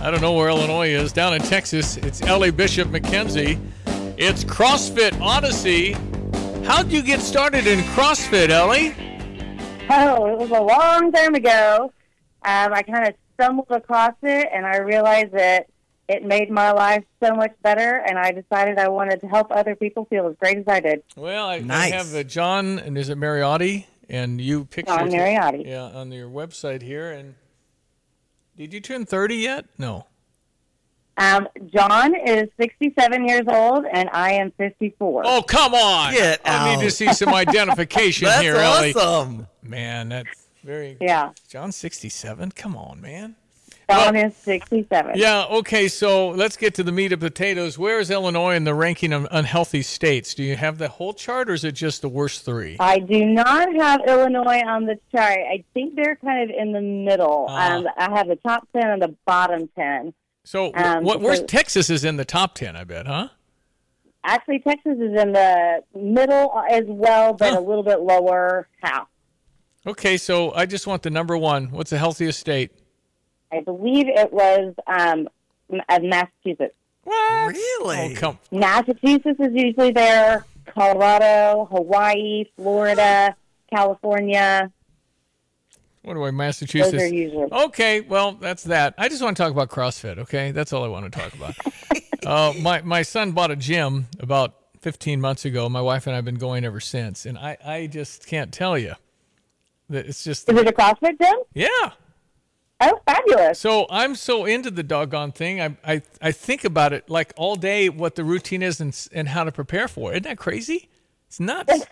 I 0.00 0.10
don't 0.10 0.20
know 0.20 0.32
where 0.32 0.48
Illinois 0.48 0.88
is. 0.88 1.12
Down 1.12 1.34
in 1.34 1.40
Texas, 1.42 1.96
it's 1.98 2.20
Ellie 2.22 2.50
Bishop 2.50 2.88
McKenzie. 2.88 3.58
It's 4.18 4.44
CrossFit 4.44 5.18
Odyssey. 5.20 5.92
How'd 6.64 6.92
you 6.92 7.02
get 7.02 7.20
started 7.20 7.66
in 7.66 7.80
CrossFit, 7.80 8.48
Ellie? 8.50 8.94
Oh, 9.90 10.26
it 10.26 10.38
was 10.38 10.50
a 10.50 10.60
long 10.60 11.12
time 11.12 11.34
ago. 11.34 11.92
Um, 12.42 12.72
I 12.72 12.82
kind 12.82 13.08
of 13.08 13.14
stumbled 13.34 13.70
across 13.70 14.14
it, 14.22 14.48
and 14.52 14.66
I 14.66 14.78
realized 14.78 15.32
that 15.32 15.66
it 16.08 16.24
made 16.24 16.50
my 16.50 16.72
life 16.72 17.04
so 17.22 17.34
much 17.34 17.52
better, 17.62 18.02
and 18.06 18.18
I 18.18 18.32
decided 18.32 18.78
I 18.78 18.88
wanted 18.88 19.20
to 19.20 19.26
help 19.26 19.50
other 19.50 19.74
people 19.74 20.04
feel 20.06 20.26
as 20.28 20.36
great 20.36 20.58
as 20.58 20.64
I 20.68 20.80
did. 20.80 21.02
Well, 21.16 21.46
I, 21.46 21.58
nice. 21.60 21.92
I 21.92 21.96
have 21.96 22.14
uh, 22.14 22.22
John, 22.22 22.78
and 22.78 22.98
is 22.98 23.08
it 23.08 23.18
Mariotti? 23.18 23.86
And 24.08 24.40
you 24.40 24.66
pictured 24.66 24.98
John 24.98 25.10
Mariotti. 25.10 25.66
Yeah, 25.66 25.84
on 25.84 26.12
your 26.12 26.28
website 26.28 26.82
here. 26.82 27.10
And 27.10 27.36
did 28.56 28.74
you 28.74 28.80
turn 28.80 29.06
30 29.06 29.36
yet? 29.36 29.66
No. 29.78 30.06
Um, 31.16 31.48
John 31.66 32.14
is 32.14 32.48
67 32.60 33.28
years 33.28 33.44
old, 33.48 33.86
and 33.90 34.10
I 34.12 34.32
am 34.32 34.50
54. 34.58 35.22
Oh, 35.24 35.42
come 35.42 35.74
on. 35.74 36.12
Get 36.12 36.40
I 36.44 36.74
need 36.74 36.82
to 36.82 36.90
see 36.90 37.12
some 37.12 37.32
identification 37.32 38.26
That's 38.28 38.42
here, 38.42 38.56
Ellie. 38.56 38.92
That's 38.92 39.04
awesome. 39.04 39.46
Man, 39.62 40.08
that's 40.10 40.48
very. 40.62 40.98
Yeah. 41.00 41.30
John's 41.48 41.76
67? 41.76 42.50
Come 42.52 42.76
on, 42.76 43.00
man. 43.00 43.36
Is 43.88 44.36
67. 44.36 45.12
Yeah, 45.16 45.44
okay, 45.50 45.88
so 45.88 46.30
let's 46.30 46.56
get 46.56 46.74
to 46.76 46.82
the 46.82 46.92
meat 46.92 47.12
of 47.12 47.20
potatoes. 47.20 47.78
Where 47.78 48.00
is 48.00 48.10
Illinois 48.10 48.54
in 48.54 48.64
the 48.64 48.74
ranking 48.74 49.12
of 49.12 49.26
unhealthy 49.30 49.82
states? 49.82 50.34
Do 50.34 50.42
you 50.42 50.56
have 50.56 50.78
the 50.78 50.88
whole 50.88 51.12
chart, 51.12 51.50
or 51.50 51.52
is 51.54 51.64
it 51.64 51.72
just 51.72 52.00
the 52.02 52.08
worst 52.08 52.44
three? 52.44 52.76
I 52.80 52.98
do 52.98 53.24
not 53.26 53.74
have 53.76 54.00
Illinois 54.06 54.62
on 54.66 54.86
the 54.86 54.98
chart. 55.12 55.38
I 55.38 55.64
think 55.74 55.96
they're 55.96 56.16
kind 56.16 56.50
of 56.50 56.56
in 56.56 56.72
the 56.72 56.80
middle. 56.80 57.46
Ah. 57.48 57.76
Um, 57.76 57.86
I 57.98 58.16
have 58.16 58.28
the 58.28 58.36
top 58.36 58.66
10 58.74 58.88
and 58.88 59.02
the 59.02 59.14
bottom 59.26 59.68
10. 59.76 60.14
So, 60.44 60.72
Um, 60.74 61.04
what, 61.04 61.20
where's 61.20 61.40
because- 61.40 61.50
Texas 61.50 61.90
is 61.90 62.04
in 62.04 62.16
the 62.16 62.24
top 62.24 62.54
10, 62.54 62.76
I 62.76 62.84
bet, 62.84 63.06
huh? 63.06 63.28
Actually, 64.26 64.60
Texas 64.60 64.96
is 64.98 65.20
in 65.20 65.32
the 65.32 65.82
middle 65.94 66.58
as 66.70 66.84
well, 66.86 67.34
but 67.34 67.52
a 67.52 67.60
little 67.60 67.82
bit 67.82 68.00
lower 68.00 68.66
half. 68.82 69.06
Okay, 69.86 70.16
so 70.16 70.52
I 70.54 70.64
just 70.64 70.86
want 70.86 71.02
the 71.02 71.10
number 71.10 71.36
one. 71.36 71.66
What's 71.70 71.90
the 71.90 71.98
healthiest 71.98 72.40
state? 72.40 72.72
I 73.54 73.60
believe 73.60 74.08
it 74.08 74.32
was 74.32 74.74
um, 74.86 75.28
M- 75.72 75.80
uh, 75.88 75.98
Massachusetts. 76.02 76.74
What? 77.04 77.54
Really? 77.54 78.12
Oh, 78.12 78.14
come. 78.16 78.38
Massachusetts 78.50 79.38
is 79.38 79.52
usually 79.52 79.92
there. 79.92 80.44
Colorado, 80.66 81.68
Hawaii, 81.70 82.44
Florida, 82.56 83.36
California. 83.72 84.72
What 86.02 86.14
do 86.14 86.24
I, 86.24 86.30
Massachusetts? 86.30 86.92
Those 86.92 87.02
are 87.02 87.14
usually. 87.14 87.52
Okay, 87.52 88.00
well, 88.00 88.32
that's 88.32 88.64
that. 88.64 88.94
I 88.98 89.08
just 89.08 89.22
want 89.22 89.36
to 89.36 89.42
talk 89.42 89.52
about 89.52 89.70
CrossFit, 89.70 90.18
okay? 90.18 90.50
That's 90.50 90.72
all 90.72 90.84
I 90.84 90.88
want 90.88 91.10
to 91.10 91.18
talk 91.18 91.32
about. 91.34 91.54
uh, 92.26 92.52
my, 92.60 92.82
my 92.82 93.02
son 93.02 93.32
bought 93.32 93.50
a 93.50 93.56
gym 93.56 94.08
about 94.20 94.54
15 94.80 95.20
months 95.20 95.44
ago. 95.44 95.68
My 95.68 95.80
wife 95.80 96.06
and 96.06 96.14
I 96.14 96.16
have 96.16 96.24
been 96.24 96.34
going 96.34 96.64
ever 96.64 96.80
since. 96.80 97.24
And 97.24 97.38
I, 97.38 97.56
I 97.64 97.86
just 97.86 98.26
can't 98.26 98.52
tell 98.52 98.76
you 98.76 98.94
that 99.88 100.06
it's 100.06 100.24
just. 100.24 100.48
Is 100.50 100.58
it 100.58 100.66
a 100.66 100.72
CrossFit 100.72 101.18
gym? 101.18 101.36
Yeah. 101.54 101.92
Oh, 102.80 103.00
fabulous! 103.06 103.58
So 103.58 103.86
I'm 103.88 104.14
so 104.14 104.44
into 104.44 104.70
the 104.70 104.82
doggone 104.82 105.32
thing. 105.32 105.60
I 105.60 105.76
I, 105.84 106.02
I 106.20 106.32
think 106.32 106.64
about 106.64 106.92
it 106.92 107.08
like 107.08 107.32
all 107.36 107.56
day, 107.56 107.88
what 107.88 108.14
the 108.14 108.24
routine 108.24 108.62
is 108.62 108.80
and 108.80 109.08
and 109.12 109.28
how 109.28 109.44
to 109.44 109.52
prepare 109.52 109.88
for 109.88 110.12
it. 110.12 110.16
Isn't 110.16 110.24
that 110.24 110.38
crazy? 110.38 110.88
It's 111.28 111.40
nuts. 111.40 111.86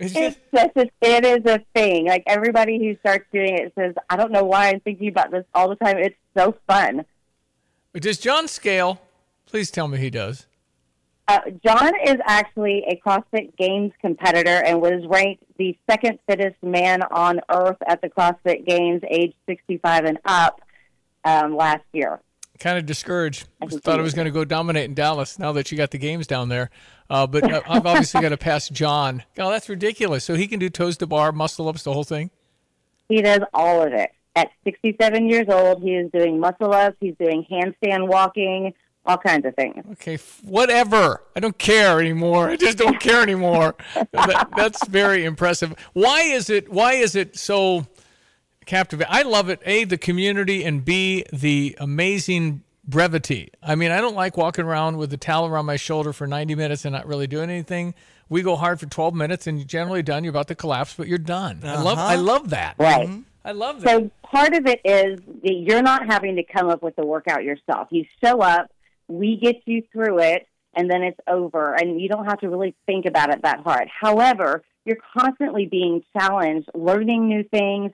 It's 0.00 0.14
just, 0.14 0.38
It's 0.52 0.74
just, 0.74 0.90
it 1.02 1.24
is 1.26 1.44
a 1.44 1.60
thing. 1.74 2.06
Like 2.06 2.24
everybody 2.26 2.78
who 2.78 2.96
starts 3.00 3.26
doing 3.32 3.58
it 3.58 3.72
says, 3.78 3.94
I 4.08 4.16
don't 4.16 4.32
know 4.32 4.44
why 4.44 4.70
I'm 4.70 4.80
thinking 4.80 5.08
about 5.08 5.30
this 5.30 5.44
all 5.54 5.68
the 5.68 5.76
time. 5.76 5.98
It's 5.98 6.16
so 6.36 6.56
fun. 6.66 7.04
does 7.94 8.18
John 8.18 8.48
scale? 8.48 9.02
Please 9.44 9.70
tell 9.70 9.88
me 9.88 9.98
he 9.98 10.08
does. 10.08 10.46
Uh, 11.30 11.38
John 11.64 11.92
is 12.04 12.16
actually 12.24 12.82
a 12.88 13.00
CrossFit 13.06 13.56
Games 13.56 13.92
competitor 14.00 14.64
and 14.64 14.80
was 14.80 15.06
ranked 15.06 15.44
the 15.58 15.78
second 15.88 16.18
fittest 16.26 16.60
man 16.60 17.02
on 17.04 17.38
earth 17.48 17.76
at 17.86 18.02
the 18.02 18.08
CrossFit 18.08 18.66
Games, 18.66 19.00
age 19.08 19.32
65 19.46 20.06
and 20.06 20.18
up, 20.24 20.60
um, 21.24 21.54
last 21.54 21.84
year. 21.92 22.18
Kind 22.58 22.78
of 22.78 22.84
discouraged. 22.84 23.46
I 23.62 23.66
Thought 23.66 24.00
I 24.00 24.02
was 24.02 24.12
going 24.12 24.24
to 24.24 24.32
go 24.32 24.44
dominate 24.44 24.86
in 24.86 24.94
Dallas 24.94 25.38
now 25.38 25.52
that 25.52 25.70
you 25.70 25.78
got 25.78 25.92
the 25.92 25.98
games 25.98 26.26
down 26.26 26.48
there. 26.48 26.68
Uh, 27.08 27.28
but 27.28 27.44
uh, 27.44 27.60
I've 27.68 27.86
obviously 27.86 28.20
got 28.22 28.30
to 28.30 28.36
pass 28.36 28.68
John. 28.68 29.22
Oh, 29.38 29.50
that's 29.50 29.68
ridiculous. 29.68 30.24
So 30.24 30.34
he 30.34 30.48
can 30.48 30.58
do 30.58 30.68
toes 30.68 30.96
to 30.96 31.06
bar, 31.06 31.30
muscle 31.30 31.68
ups, 31.68 31.84
the 31.84 31.92
whole 31.92 32.02
thing. 32.02 32.30
He 33.08 33.22
does 33.22 33.42
all 33.54 33.84
of 33.84 33.92
it. 33.92 34.10
At 34.34 34.50
67 34.64 35.28
years 35.28 35.46
old, 35.48 35.80
he 35.80 35.94
is 35.94 36.10
doing 36.10 36.40
muscle 36.40 36.74
ups, 36.74 36.96
he's 36.98 37.14
doing 37.20 37.46
handstand 37.48 38.08
walking, 38.08 38.74
all 39.06 39.16
kinds 39.18 39.46
of 39.46 39.54
things. 39.56 39.84
Okay, 39.92 40.18
whatever. 40.44 41.22
I 41.34 41.40
don't 41.40 41.56
care 41.58 42.00
anymore. 42.00 42.50
I 42.50 42.56
just 42.56 42.78
don't 42.78 43.00
care 43.00 43.22
anymore. 43.22 43.74
That- 44.12 44.48
that's 44.56 44.86
very 44.88 45.24
impressive. 45.24 45.74
Why 45.94 46.20
is 46.22 46.50
it? 46.50 46.68
Why 46.70 46.92
is 46.94 47.16
it 47.16 47.36
so 47.38 47.86
captivating? 48.66 49.12
I 49.12 49.22
love 49.22 49.48
it. 49.48 49.60
A, 49.64 49.84
the 49.84 49.98
community, 49.98 50.64
and 50.64 50.84
B, 50.84 51.24
the 51.32 51.76
amazing 51.80 52.62
brevity. 52.86 53.50
I 53.62 53.74
mean, 53.74 53.90
I 53.90 54.00
don't 54.00 54.16
like 54.16 54.36
walking 54.36 54.64
around 54.64 54.96
with 54.98 55.10
the 55.10 55.16
towel 55.16 55.46
around 55.46 55.66
my 55.66 55.76
shoulder 55.76 56.12
for 56.12 56.26
90 56.26 56.54
minutes 56.54 56.84
and 56.84 56.92
not 56.92 57.06
really 57.06 57.26
doing 57.26 57.50
anything. 57.50 57.94
We 58.28 58.42
go 58.42 58.54
hard 58.56 58.78
for 58.78 58.86
12 58.86 59.14
minutes, 59.14 59.46
and 59.46 59.58
you're 59.58 59.66
generally 59.66 60.02
done. 60.02 60.22
You're 60.24 60.30
about 60.30 60.48
to 60.48 60.54
collapse, 60.54 60.94
but 60.94 61.08
you're 61.08 61.18
done. 61.18 61.60
I 61.64 61.80
love. 61.82 61.98
I 61.98 62.14
Uh-huh. 62.14 62.22
love 62.22 62.50
that. 62.50 62.76
Right. 62.78 63.08
I 63.44 63.52
love 63.52 63.80
that. 63.80 63.88
So 63.88 64.10
part 64.22 64.54
of 64.54 64.66
it 64.66 64.80
is 64.84 65.18
that 65.42 65.52
you're 65.54 65.82
not 65.82 66.06
having 66.06 66.36
to 66.36 66.42
come 66.44 66.68
up 66.68 66.82
with 66.82 66.94
the 66.96 67.04
workout 67.04 67.42
yourself. 67.42 67.88
You 67.90 68.04
show 68.22 68.40
up, 68.40 68.70
we 69.10 69.36
get 69.36 69.56
you 69.66 69.82
through 69.92 70.20
it, 70.20 70.46
and 70.74 70.90
then 70.90 71.02
it's 71.02 71.18
over, 71.26 71.74
and 71.74 72.00
you 72.00 72.08
don't 72.08 72.26
have 72.26 72.40
to 72.40 72.48
really 72.48 72.74
think 72.86 73.06
about 73.06 73.30
it 73.30 73.42
that 73.42 73.60
hard. 73.60 73.88
However, 73.88 74.62
you're 74.84 74.98
constantly 75.18 75.66
being 75.66 76.02
challenged, 76.16 76.68
learning 76.74 77.28
new 77.28 77.42
things, 77.42 77.92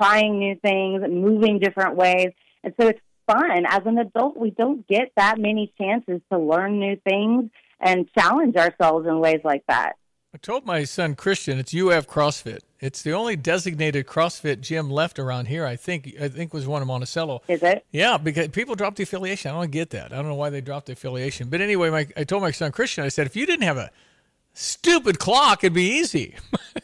trying 0.00 0.38
new 0.38 0.56
things, 0.56 1.02
moving 1.08 1.58
different 1.58 1.96
ways, 1.96 2.28
and 2.62 2.74
so 2.80 2.88
it's 2.88 3.00
fun. 3.26 3.64
As 3.66 3.82
an 3.86 3.98
adult, 3.98 4.36
we 4.36 4.50
don't 4.50 4.86
get 4.86 5.10
that 5.16 5.38
many 5.38 5.72
chances 5.80 6.20
to 6.30 6.38
learn 6.38 6.78
new 6.78 6.96
things 7.08 7.50
and 7.80 8.08
challenge 8.16 8.56
ourselves 8.56 9.06
in 9.06 9.20
ways 9.20 9.40
like 9.44 9.64
that. 9.68 9.96
I 10.34 10.36
told 10.36 10.66
my 10.66 10.84
son 10.84 11.14
Christian 11.14 11.58
it's 11.58 11.72
UF 11.74 12.06
CrossFit. 12.06 12.58
It's 12.80 13.00
the 13.00 13.12
only 13.12 13.34
designated 13.34 14.06
CrossFit 14.06 14.60
gym 14.60 14.90
left 14.90 15.18
around 15.18 15.46
here. 15.46 15.64
I 15.64 15.74
think 15.74 16.14
I 16.20 16.28
think 16.28 16.52
was 16.52 16.66
one 16.66 16.82
in 16.82 16.88
Monticello. 16.88 17.40
Is 17.48 17.62
it? 17.62 17.86
Yeah, 17.92 18.18
because 18.18 18.48
people 18.48 18.74
dropped 18.74 18.98
the 18.98 19.04
affiliation. 19.04 19.50
I 19.50 19.54
don't 19.54 19.70
get 19.70 19.88
that. 19.90 20.12
I 20.12 20.16
don't 20.16 20.28
know 20.28 20.34
why 20.34 20.50
they 20.50 20.60
dropped 20.60 20.86
the 20.86 20.92
affiliation. 20.92 21.48
But 21.48 21.62
anyway, 21.62 21.88
my, 21.88 22.06
I 22.14 22.24
told 22.24 22.42
my 22.42 22.50
son 22.50 22.72
Christian, 22.72 23.04
I 23.04 23.08
said, 23.08 23.26
if 23.26 23.36
you 23.36 23.46
didn't 23.46 23.64
have 23.64 23.78
a 23.78 23.90
stupid 24.52 25.18
clock, 25.18 25.64
it'd 25.64 25.72
be 25.72 25.88
easy. 25.98 26.34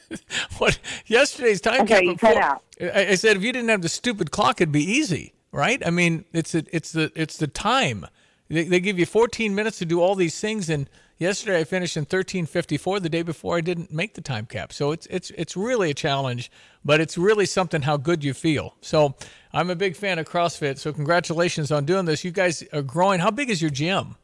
what 0.59 0.79
yesterday's 1.07 1.61
time 1.61 1.83
Okay, 1.83 1.97
cap 1.97 2.03
you 2.03 2.13
at 2.13 2.19
cut 2.19 2.37
out. 2.39 2.63
I, 2.81 3.09
I 3.09 3.15
said, 3.15 3.37
if 3.37 3.43
you 3.43 3.53
didn't 3.53 3.69
have 3.69 3.83
the 3.83 3.91
stupid 3.91 4.31
clock, 4.31 4.63
it'd 4.63 4.73
be 4.73 4.91
easy, 4.91 5.35
right? 5.53 5.87
I 5.87 5.91
mean, 5.91 6.25
it's 6.33 6.55
a, 6.55 6.65
it's 6.73 6.93
the 6.93 7.13
it's 7.15 7.37
the 7.37 7.47
time. 7.47 8.07
They, 8.49 8.65
they 8.65 8.81
give 8.81 8.99
you 8.99 9.05
14 9.05 9.55
minutes 9.55 9.79
to 9.79 9.85
do 9.85 10.01
all 10.01 10.15
these 10.15 10.41
things, 10.41 10.71
and 10.71 10.89
yesterday 11.25 11.61
I 11.61 11.65
finished 11.65 11.97
in 11.97 12.05
13:54. 12.05 13.01
The 13.01 13.09
day 13.09 13.23
before, 13.23 13.57
I 13.57 13.61
didn't 13.61 13.93
make 13.93 14.15
the 14.15 14.21
time 14.21 14.47
cap. 14.47 14.73
So 14.73 14.93
it's 14.93 15.07
it's 15.07 15.31
it's 15.31 15.57
really 15.57 15.91
a 15.91 15.95
challenge, 15.95 16.51
but 16.85 17.01
it's 17.01 17.19
really 17.19 17.47
something 17.47 17.83
how 17.83 17.97
good 17.97 18.23
you 18.23 18.35
feel. 18.35 18.77
So 18.81 19.17
I'm 19.53 19.71
a 19.71 19.75
big 19.75 19.97
fan 19.97 20.19
of 20.19 20.27
CrossFit. 20.27 20.79
So 20.79 20.93
congratulations 20.93 21.73
on 21.73 21.85
doing 21.85 22.05
this. 22.05 22.25
You 22.25 22.31
guys 22.31 22.63
are 22.73 22.83
growing. 22.83 23.21
How 23.21 23.31
big 23.31 23.51
is 23.51 23.61
your 23.61 23.71
gym? 23.71 24.17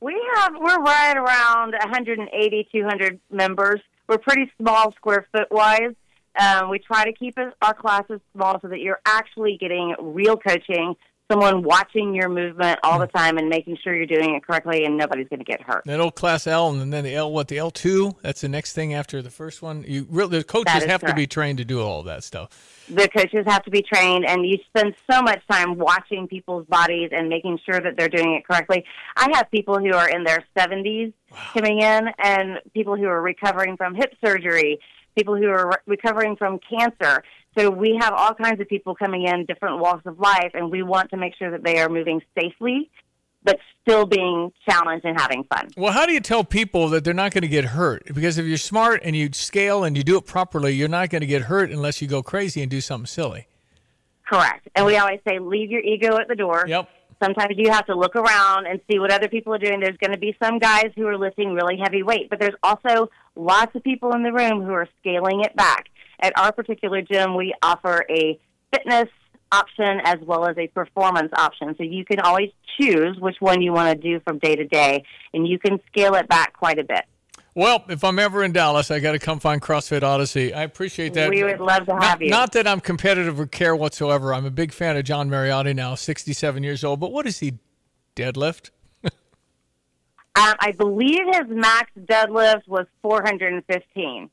We 0.00 0.20
have 0.34 0.52
we're 0.60 0.82
right 0.82 1.16
around 1.16 1.72
180 1.72 2.68
200 2.70 3.20
members. 3.30 3.80
We're 4.08 4.18
pretty 4.18 4.52
small 4.60 4.92
square 4.92 5.26
foot 5.32 5.48
wise. 5.50 5.94
Um, 6.38 6.68
we 6.68 6.78
try 6.78 7.04
to 7.04 7.12
keep 7.12 7.38
our 7.62 7.74
classes 7.74 8.20
small 8.34 8.60
so 8.60 8.68
that 8.68 8.80
you're 8.80 9.00
actually 9.06 9.56
getting 9.58 9.94
real 9.98 10.36
coaching, 10.36 10.94
someone 11.30 11.62
watching 11.62 12.14
your 12.14 12.28
movement 12.28 12.78
all 12.82 12.98
the 12.98 13.06
hmm. 13.06 13.16
time 13.16 13.38
and 13.38 13.48
making 13.48 13.76
sure 13.82 13.94
you're 13.94 14.06
doing 14.06 14.34
it 14.34 14.46
correctly, 14.46 14.84
and 14.84 14.96
nobody's 14.96 15.28
going 15.28 15.40
to 15.40 15.44
get 15.44 15.60
hurt. 15.62 15.84
That 15.84 16.00
old 16.00 16.14
class 16.14 16.46
L, 16.46 16.70
and 16.70 16.92
then 16.92 17.04
the 17.04 17.14
L. 17.14 17.32
What 17.32 17.48
the 17.48 17.58
L 17.58 17.70
two? 17.70 18.16
That's 18.22 18.40
the 18.40 18.48
next 18.48 18.72
thing 18.72 18.94
after 18.94 19.22
the 19.22 19.30
first 19.30 19.62
one. 19.62 19.84
You 19.86 20.06
really 20.10 20.38
the 20.38 20.44
coaches 20.44 20.84
have 20.84 21.02
to 21.02 21.14
be 21.14 21.26
trained 21.26 21.58
to 21.58 21.64
do 21.64 21.80
all 21.80 22.02
that 22.04 22.24
stuff. 22.24 22.84
The 22.88 23.08
coaches 23.08 23.44
have 23.46 23.64
to 23.64 23.70
be 23.70 23.82
trained, 23.82 24.24
and 24.26 24.46
you 24.46 24.58
spend 24.68 24.94
so 25.10 25.20
much 25.20 25.42
time 25.50 25.76
watching 25.76 26.28
people's 26.28 26.66
bodies 26.66 27.10
and 27.12 27.28
making 27.28 27.58
sure 27.68 27.80
that 27.80 27.96
they're 27.96 28.08
doing 28.08 28.34
it 28.34 28.46
correctly. 28.46 28.84
I 29.16 29.28
have 29.34 29.50
people 29.50 29.78
who 29.78 29.92
are 29.92 30.08
in 30.08 30.22
their 30.22 30.44
70s 30.56 31.12
coming 31.52 31.80
in, 31.80 32.08
and 32.18 32.60
people 32.74 32.96
who 32.96 33.06
are 33.06 33.20
recovering 33.20 33.76
from 33.76 33.94
hip 33.94 34.14
surgery, 34.24 34.78
people 35.16 35.36
who 35.36 35.48
are 35.48 35.68
re- 35.68 35.76
recovering 35.86 36.36
from 36.36 36.60
cancer. 36.60 37.24
So 37.56 37.70
we 37.70 37.98
have 38.00 38.12
all 38.12 38.34
kinds 38.34 38.60
of 38.60 38.68
people 38.68 38.94
coming 38.94 39.26
in, 39.26 39.46
different 39.46 39.78
walks 39.78 40.04
of 40.04 40.18
life, 40.18 40.50
and 40.54 40.70
we 40.70 40.82
want 40.82 41.10
to 41.10 41.16
make 41.16 41.34
sure 41.36 41.50
that 41.50 41.64
they 41.64 41.78
are 41.78 41.88
moving 41.88 42.20
safely, 42.38 42.90
but 43.42 43.58
still 43.80 44.04
being 44.04 44.52
challenged 44.68 45.06
and 45.06 45.18
having 45.18 45.44
fun. 45.44 45.68
Well, 45.76 45.92
how 45.92 46.04
do 46.04 46.12
you 46.12 46.20
tell 46.20 46.44
people 46.44 46.88
that 46.90 47.04
they're 47.04 47.14
not 47.14 47.32
going 47.32 47.42
to 47.42 47.48
get 47.48 47.64
hurt? 47.64 48.04
Because 48.14 48.36
if 48.36 48.44
you're 48.44 48.58
smart 48.58 49.00
and 49.04 49.16
you 49.16 49.30
scale 49.32 49.84
and 49.84 49.96
you 49.96 50.02
do 50.02 50.18
it 50.18 50.26
properly, 50.26 50.74
you're 50.74 50.88
not 50.88 51.08
going 51.08 51.20
to 51.20 51.26
get 51.26 51.42
hurt 51.42 51.70
unless 51.70 52.02
you 52.02 52.08
go 52.08 52.22
crazy 52.22 52.60
and 52.60 52.70
do 52.70 52.80
something 52.80 53.06
silly. 53.06 53.46
Correct. 54.28 54.68
And 54.74 54.84
we 54.84 54.96
always 54.96 55.20
say, 55.26 55.38
leave 55.38 55.70
your 55.70 55.80
ego 55.80 56.18
at 56.18 56.28
the 56.28 56.34
door. 56.34 56.64
Yep. 56.66 56.90
Sometimes 57.22 57.54
you 57.56 57.70
have 57.70 57.86
to 57.86 57.94
look 57.94 58.16
around 58.16 58.66
and 58.66 58.80
see 58.90 58.98
what 58.98 59.10
other 59.10 59.28
people 59.28 59.54
are 59.54 59.58
doing. 59.58 59.80
There's 59.80 59.96
going 59.96 60.12
to 60.12 60.18
be 60.18 60.36
some 60.42 60.58
guys 60.58 60.90
who 60.94 61.06
are 61.06 61.16
lifting 61.16 61.54
really 61.54 61.78
heavy 61.82 62.02
weight, 62.02 62.28
but 62.28 62.38
there's 62.38 62.56
also 62.62 63.08
lots 63.34 63.74
of 63.74 63.82
people 63.82 64.12
in 64.12 64.22
the 64.22 64.32
room 64.32 64.62
who 64.62 64.72
are 64.72 64.88
scaling 65.00 65.40
it 65.40 65.56
back. 65.56 65.86
At 66.20 66.32
our 66.38 66.52
particular 66.52 67.02
gym, 67.02 67.34
we 67.36 67.54
offer 67.62 68.04
a 68.10 68.38
fitness 68.72 69.08
option 69.52 70.00
as 70.04 70.16
well 70.22 70.46
as 70.46 70.56
a 70.58 70.66
performance 70.68 71.30
option. 71.36 71.74
So 71.76 71.84
you 71.84 72.04
can 72.04 72.20
always 72.20 72.50
choose 72.78 73.16
which 73.18 73.36
one 73.40 73.62
you 73.62 73.72
want 73.72 74.00
to 74.00 74.08
do 74.10 74.20
from 74.20 74.38
day 74.38 74.56
to 74.56 74.64
day, 74.64 75.04
and 75.32 75.46
you 75.46 75.58
can 75.58 75.78
scale 75.86 76.14
it 76.14 76.28
back 76.28 76.52
quite 76.54 76.78
a 76.78 76.84
bit. 76.84 77.04
Well, 77.54 77.84
if 77.88 78.04
I'm 78.04 78.18
ever 78.18 78.44
in 78.44 78.52
Dallas, 78.52 78.90
I 78.90 79.00
got 79.00 79.12
to 79.12 79.18
come 79.18 79.40
find 79.40 79.62
CrossFit 79.62 80.02
Odyssey. 80.02 80.52
I 80.52 80.62
appreciate 80.64 81.14
that. 81.14 81.30
We 81.30 81.42
would 81.42 81.58
love 81.60 81.86
to 81.86 81.94
Not- 81.94 82.02
have 82.04 82.20
you. 82.22 82.28
Not 82.28 82.52
that 82.52 82.66
I'm 82.66 82.80
competitive 82.80 83.40
or 83.40 83.46
care 83.46 83.74
whatsoever. 83.74 84.34
I'm 84.34 84.44
a 84.44 84.50
big 84.50 84.72
fan 84.72 84.96
of 84.98 85.04
John 85.04 85.30
Mariotti 85.30 85.74
now, 85.74 85.94
67 85.94 86.62
years 86.62 86.84
old. 86.84 87.00
But 87.00 87.12
what 87.12 87.26
is 87.26 87.38
he 87.38 87.54
deadlift? 88.14 88.70
Um, 90.38 90.54
I 90.60 90.72
believe 90.72 91.22
his 91.32 91.46
max 91.48 91.90
deadlift 91.98 92.68
was 92.68 92.84
415. 93.00 94.28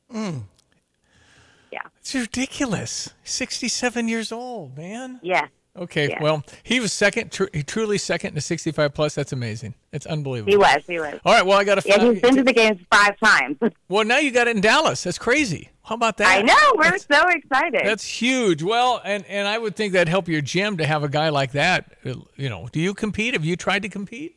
Yeah. 1.74 1.80
It's 2.00 2.14
ridiculous. 2.14 3.10
67 3.24 4.08
years 4.08 4.30
old, 4.32 4.76
man. 4.76 5.18
Yeah. 5.22 5.48
Okay, 5.76 6.08
Yeah. 6.10 6.22
well, 6.22 6.44
he 6.62 6.78
was 6.78 6.92
second, 6.92 7.32
tr- 7.32 7.46
he 7.52 7.64
truly 7.64 7.98
second 7.98 8.34
to 8.36 8.40
65 8.40 8.94
plus. 8.94 9.16
That's 9.16 9.32
amazing. 9.32 9.74
It's 9.92 10.06
unbelievable. 10.06 10.52
He 10.52 10.56
was. 10.56 10.78
He 10.86 11.00
was. 11.00 11.18
All 11.24 11.32
right, 11.34 11.44
well, 11.44 11.58
I 11.58 11.64
got 11.64 11.82
to 11.82 11.88
Yeah, 11.88 12.12
he's 12.12 12.20
been 12.22 12.36
to 12.36 12.44
the 12.44 12.52
games 12.52 12.80
five 12.92 13.18
times. 13.18 13.56
Well, 13.88 14.04
now 14.04 14.18
you 14.18 14.30
got 14.30 14.46
it 14.46 14.54
in 14.54 14.60
Dallas. 14.62 15.02
That's 15.02 15.18
crazy. 15.18 15.70
How 15.82 15.96
about 15.96 16.16
that? 16.18 16.28
I 16.38 16.42
know. 16.42 16.74
We're 16.76 16.96
so 16.98 17.26
excited. 17.28 17.82
That's 17.84 18.04
huge. 18.06 18.62
Well, 18.62 19.00
and 19.04 19.24
and 19.26 19.46
I 19.48 19.58
would 19.58 19.74
think 19.76 19.92
that'd 19.94 20.08
help 20.08 20.28
your 20.28 20.40
gym 20.40 20.76
to 20.78 20.86
have 20.86 21.02
a 21.02 21.08
guy 21.08 21.28
like 21.30 21.52
that. 21.52 21.96
Uh, 22.06 22.14
You 22.36 22.48
know, 22.48 22.68
do 22.72 22.78
you 22.80 22.94
compete? 22.94 23.34
Have 23.34 23.44
you 23.44 23.56
tried 23.56 23.82
to 23.82 23.88
compete? 23.88 24.36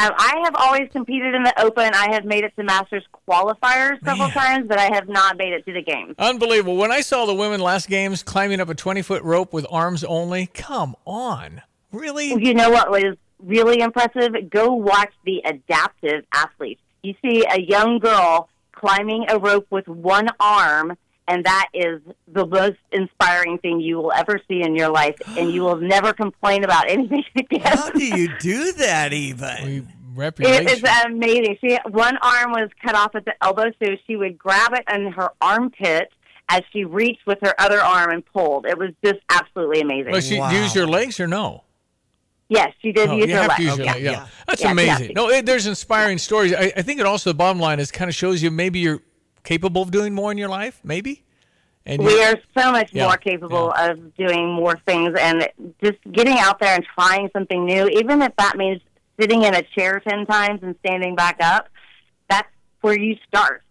Um, 0.00 0.12
I 0.16 0.40
have 0.44 0.54
always 0.56 0.88
competed 0.92 1.34
in 1.34 1.42
the 1.42 1.52
Open. 1.60 1.90
I 1.92 2.14
have 2.14 2.24
made 2.24 2.42
it 2.42 2.54
to 2.56 2.64
Masters 2.64 3.04
qualifiers 3.28 4.02
several 4.02 4.30
times, 4.30 4.66
but 4.66 4.78
I 4.78 4.88
have 4.94 5.10
not 5.10 5.36
made 5.36 5.52
it 5.52 5.66
to 5.66 5.74
the 5.74 5.82
games. 5.82 6.14
Unbelievable. 6.18 6.76
When 6.78 6.90
I 6.90 7.02
saw 7.02 7.26
the 7.26 7.34
women 7.34 7.60
last 7.60 7.86
games 7.86 8.22
climbing 8.22 8.60
up 8.60 8.70
a 8.70 8.74
20 8.74 9.02
foot 9.02 9.22
rope 9.22 9.52
with 9.52 9.66
arms 9.70 10.02
only, 10.02 10.46
come 10.46 10.96
on. 11.04 11.60
Really? 11.92 12.28
You 12.28 12.54
know 12.54 12.70
what 12.70 12.90
was 12.90 13.16
really 13.40 13.80
impressive? 13.80 14.32
Go 14.48 14.72
watch 14.72 15.12
the 15.26 15.42
adaptive 15.44 16.24
athletes. 16.32 16.80
You 17.02 17.14
see 17.22 17.44
a 17.50 17.60
young 17.60 17.98
girl 17.98 18.48
climbing 18.72 19.26
a 19.28 19.38
rope 19.38 19.66
with 19.68 19.86
one 19.86 20.28
arm, 20.40 20.96
and 21.30 21.44
that 21.44 21.68
is 21.72 22.00
the 22.28 22.44
most 22.46 22.78
inspiring 22.92 23.58
thing 23.58 23.80
you 23.80 23.96
will 23.98 24.12
ever 24.12 24.40
see 24.48 24.62
in 24.62 24.74
your 24.74 24.88
life, 24.90 25.16
and 25.38 25.52
you 25.52 25.62
will 25.62 25.76
never 25.80 26.12
complain 26.24 26.64
about 26.64 26.88
anything 26.90 27.24
again. 27.36 27.60
How 27.62 27.90
do 27.90 28.04
you 28.04 28.36
do 28.38 28.72
that, 28.72 29.12
even? 29.12 29.88
Wrap 30.14 30.38
your 30.40 30.50
It 30.50 30.64
legs. 30.66 30.72
is 30.82 30.84
amazing. 31.06 31.56
She 31.60 31.78
one 31.88 32.16
arm 32.18 32.50
was 32.50 32.68
cut 32.84 32.94
off 32.96 33.14
at 33.14 33.24
the 33.24 33.34
elbow, 33.42 33.70
so 33.82 33.90
she 34.06 34.16
would 34.16 34.36
grab 34.36 34.72
it 34.74 34.84
in 34.92 35.12
her 35.12 35.30
armpit 35.40 36.08
as 36.48 36.62
she 36.72 36.84
reached 36.84 37.24
with 37.26 37.38
her 37.42 37.54
other 37.60 37.80
arm 37.80 38.10
and 38.10 38.26
pulled. 38.26 38.66
It 38.66 38.76
was 38.76 38.90
just 39.04 39.20
absolutely 39.28 39.80
amazing. 39.82 40.10
Well, 40.10 40.20
she 40.20 40.36
use 40.36 40.74
your 40.74 40.88
legs 40.88 41.20
or 41.20 41.28
no? 41.28 41.62
Yes, 42.48 42.72
she 42.82 42.90
did 42.90 43.08
Oh, 43.08 43.14
use 43.16 43.28
you 43.28 43.34
her 43.36 43.42
have 43.42 43.48
legs. 43.50 43.56
to 43.58 43.62
use 43.62 43.76
your 43.76 43.86
yeah. 43.86 43.96
yeah. 43.96 44.26
That's 44.48 44.60
Yeah, 44.62 44.72
amazing. 44.72 45.12
No, 45.14 45.30
it, 45.30 45.46
there's 45.46 45.68
inspiring 45.68 46.18
stories. 46.18 46.52
I, 46.52 46.72
I 46.76 46.82
think 46.82 46.98
it 46.98 47.06
also 47.06 47.30
the 47.30 47.34
bottom 47.34 47.60
line 47.60 47.78
is 47.78 47.92
kind 47.92 48.08
of 48.08 48.14
shows 48.16 48.42
you 48.42 48.50
maybe 48.50 48.80
you're 48.80 49.00
capable 49.44 49.82
of 49.82 49.90
doing 49.90 50.14
more 50.14 50.32
in 50.32 50.38
your 50.38 50.48
life, 50.48 50.80
maybe. 50.84 51.24
And 51.86 52.02
we 52.04 52.22
are 52.22 52.36
so 52.56 52.70
much 52.70 52.92
Yeah, 52.92 53.06
more 53.06 53.16
capable 53.16 53.72
of 53.72 54.14
doing 54.14 54.52
more 54.52 54.78
things 54.86 55.16
and 55.18 55.48
just 55.82 55.98
getting 56.12 56.38
out 56.38 56.58
there 56.60 56.74
and 56.74 56.84
trying 56.94 57.30
something 57.32 57.64
new, 57.64 57.88
even 57.88 58.22
if 58.22 58.34
that 58.36 58.56
means 58.56 58.80
sitting 59.18 59.42
in 59.42 59.54
a 59.54 59.62
chair 59.62 60.00
10 60.06 60.26
times 60.26 60.60
and 60.62 60.74
standing 60.84 61.14
back 61.14 61.38
up. 61.40 61.68
That's 62.28 62.48
where 62.80 62.98
you 62.98 63.16
start. 63.26 63.62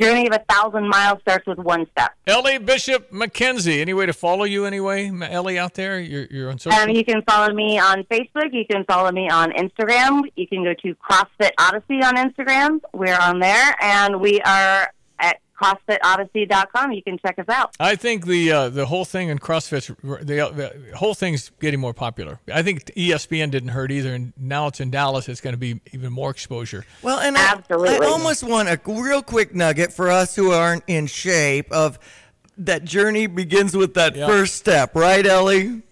Journey 0.00 0.26
of 0.26 0.34
a 0.34 0.44
thousand 0.52 0.88
miles 0.88 1.20
starts 1.20 1.46
with 1.46 1.58
one 1.58 1.86
step. 1.92 2.12
Ellie 2.26 2.58
Bishop 2.58 3.10
McKenzie. 3.10 3.80
Any 3.80 3.94
way 3.94 4.06
to 4.06 4.12
follow 4.12 4.44
you 4.44 4.64
anyway, 4.64 5.10
Ellie 5.22 5.58
out 5.58 5.74
there? 5.74 5.98
You're, 6.00 6.26
you're 6.30 6.50
on 6.50 6.58
social. 6.58 6.78
Um, 6.78 6.90
you 6.90 7.04
can 7.04 7.22
follow 7.22 7.52
me 7.52 7.78
on 7.78 8.04
Facebook. 8.04 8.52
You 8.52 8.64
can 8.68 8.84
follow 8.84 9.10
me 9.10 9.28
on 9.28 9.52
Instagram. 9.52 10.22
You 10.36 10.46
can 10.46 10.64
go 10.64 10.74
to 10.74 10.94
CrossFit 10.96 11.50
Odyssey 11.58 12.02
on 12.02 12.16
Instagram. 12.16 12.80
We're 12.92 13.18
on 13.18 13.40
there, 13.40 13.74
and 13.80 14.20
we 14.20 14.40
are 14.42 14.92
CrossFitOdyssey.com. 15.60 16.92
You 16.92 17.02
can 17.02 17.18
check 17.18 17.38
us 17.38 17.46
out. 17.48 17.74
I 17.80 17.96
think 17.96 18.26
the 18.26 18.52
uh, 18.52 18.68
the 18.68 18.86
whole 18.86 19.04
thing 19.04 19.28
in 19.28 19.38
CrossFit, 19.38 19.96
the, 20.02 20.24
the 20.90 20.96
whole 20.96 21.14
thing's 21.14 21.50
getting 21.60 21.80
more 21.80 21.94
popular. 21.94 22.40
I 22.52 22.62
think 22.62 22.84
ESPN 22.94 23.50
didn't 23.50 23.70
hurt 23.70 23.90
either, 23.90 24.14
and 24.14 24.32
now 24.36 24.66
it's 24.68 24.80
in 24.80 24.90
Dallas. 24.90 25.28
It's 25.28 25.40
going 25.40 25.54
to 25.54 25.58
be 25.58 25.80
even 25.92 26.12
more 26.12 26.30
exposure. 26.30 26.84
Well, 27.02 27.18
and 27.20 27.36
I, 27.36 27.60
I 27.70 28.06
almost 28.06 28.44
want 28.44 28.68
a 28.68 28.80
real 28.86 29.22
quick 29.22 29.54
nugget 29.54 29.92
for 29.92 30.10
us 30.10 30.34
who 30.36 30.52
aren't 30.52 30.84
in 30.86 31.06
shape 31.06 31.70
of 31.72 31.98
that 32.58 32.84
journey 32.84 33.26
begins 33.26 33.76
with 33.76 33.94
that 33.94 34.16
Yeah. 34.16 34.26
first 34.26 34.54
step, 34.54 34.94
right, 34.94 35.26
Ellie? 35.26 35.82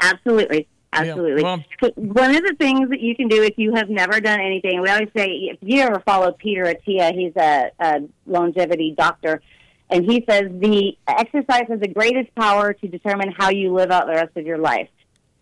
Absolutely. 0.00 0.68
Absolutely. 0.96 1.42
well- 1.42 1.62
One 1.96 2.34
of 2.34 2.42
the 2.42 2.54
things 2.58 2.88
that 2.90 3.00
you 3.00 3.14
can 3.16 3.28
do 3.28 3.42
if 3.42 3.54
you 3.56 3.74
have 3.74 3.88
never 3.90 4.20
done 4.20 4.40
anything, 4.40 4.80
we 4.80 4.88
always 4.88 5.08
say, 5.16 5.26
if 5.52 5.58
you 5.62 5.80
ever 5.82 6.00
follow 6.00 6.32
Peter 6.32 6.64
Attia, 6.64 7.12
he's 7.14 7.34
a, 7.36 7.70
a 7.80 8.00
longevity 8.26 8.94
doctor, 8.96 9.40
and 9.90 10.04
he 10.04 10.24
says 10.28 10.42
the 10.50 10.96
exercise 11.06 11.64
has 11.68 11.80
the 11.80 11.88
greatest 11.88 12.34
power 12.34 12.72
to 12.72 12.88
determine 12.88 13.32
how 13.36 13.50
you 13.50 13.72
live 13.72 13.90
out 13.90 14.06
the 14.06 14.12
rest 14.14 14.36
of 14.36 14.44
your 14.46 14.58
life. 14.58 14.88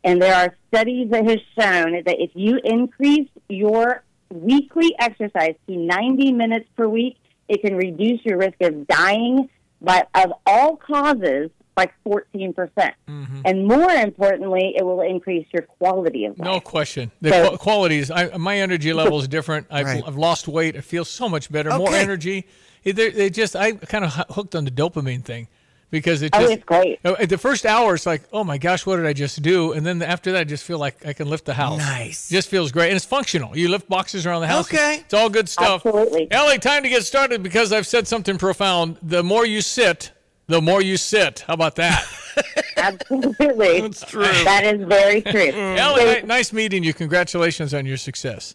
And 0.03 0.21
there 0.21 0.35
are 0.35 0.55
studies 0.69 1.11
that 1.11 1.27
have 1.27 1.39
shown 1.59 1.93
that 2.05 2.17
if 2.21 2.31
you 2.35 2.61
increase 2.63 3.29
your 3.49 4.05
weekly 4.31 4.95
exercise 4.99 5.55
to 5.67 5.77
90 5.77 6.33
minutes 6.33 6.69
per 6.77 6.87
week, 6.87 7.17
it 7.49 7.63
can 7.63 7.75
reduce 7.77 8.23
your 8.25 8.37
risk 8.39 8.61
of 8.61 8.87
dying 8.87 9.49
by, 9.81 10.05
of 10.15 10.33
all 10.47 10.77
causes 10.77 11.51
by 11.75 11.91
14%. 12.07 12.55
percent 12.55 12.95
Mm-hmm. 13.09 13.41
And 13.45 13.67
more 13.67 13.91
importantly, 13.91 14.75
it 14.77 14.83
will 14.85 15.01
increase 15.03 15.47
your 15.53 15.63
quality 15.63 16.25
of 16.25 16.39
life. 16.39 16.45
No 16.47 16.61
question. 16.61 17.11
The 17.21 17.31
So- 17.31 17.51
qu- 17.51 17.57
qualities. 17.59 18.11
I, 18.11 18.37
my 18.37 18.59
energy 18.59 18.93
level 18.93 19.19
is 19.21 19.29
different. 19.29 19.67
I've, 19.71 19.87
Right. 19.87 20.03
I've 20.07 20.17
lost 20.17 20.49
weight. 20.49 20.77
I 20.77 20.81
feel 20.81 21.05
so 21.05 21.29
much 21.29 21.51
better. 21.53 21.71
More 21.77 21.95
energy. 21.95 22.47
They, 22.85 22.93
they 22.93 23.31
just. 23.31 23.57
I 23.57 23.73
kind 23.73 24.05
of 24.05 24.13
hooked 24.31 24.55
on 24.55 24.65
the 24.65 24.71
dopamine 24.71 25.25
thing 25.25 25.49
because 25.91 26.23
it 26.23 26.31
Oh, 26.35 26.45
it's 26.45 26.65
great. 26.65 26.99
Uh, 27.05 27.15
At 27.19 27.29
the 27.29 27.39
first 27.39 27.65
hour, 27.65 27.95
it's 27.95 28.05
like, 28.07 28.23
oh 28.33 28.45
my 28.45 28.59
gosh, 28.59 28.85
what 28.85 28.97
did 28.97 29.07
I 29.07 29.13
just 29.13 29.41
do? 29.43 29.73
And 29.73 29.87
then 29.87 30.03
after 30.03 30.33
that, 30.33 30.41
I 30.41 30.45
just 30.45 30.65
feel 30.65 30.79
like 30.79 31.07
I 31.07 31.13
can 31.13 31.29
lift 31.31 31.45
the 31.47 31.55
house. 31.55 31.79
Nice. 31.79 32.29
Just 32.29 32.49
feels 32.51 32.73
great, 32.73 32.89
and 32.89 32.97
it's 32.97 33.05
functional. 33.05 33.57
You 33.57 33.69
lift 33.69 33.89
boxes 33.89 34.27
around 34.27 34.41
the 34.43 34.49
house. 34.49 34.67
Okay. 34.73 34.99
It's 35.05 35.15
all 35.15 35.31
good 35.31 35.49
stuff. 35.49 35.87
Absolutely. 35.87 36.29
Ellie, 36.31 36.59
time 36.59 36.83
to 36.83 36.89
get 36.89 37.05
started 37.05 37.43
because 37.43 37.73
I've 37.73 37.87
said 37.87 38.07
something 38.09 38.39
profound. 38.39 38.99
The 39.03 39.23
more 39.23 39.47
you 39.47 39.61
sit, 39.63 40.13
the 40.47 40.61
more 40.61 40.83
you 40.83 40.97
sit. 40.97 41.41
How 41.47 41.55
about 41.55 41.77
that? 41.77 42.05
Absolutely. 42.77 43.81
That's 43.81 44.05
true. 44.05 44.23
That 44.23 44.65
is 44.65 44.87
very 44.87 45.23
true. 45.33 45.51
Ellie, 45.53 46.21
So- 46.21 46.27
nice 46.27 46.53
meeting 46.53 46.85
you. 46.85 46.93
Congratulations 46.95 47.73
on 47.75 47.87
your 47.87 47.97
success. 47.97 48.55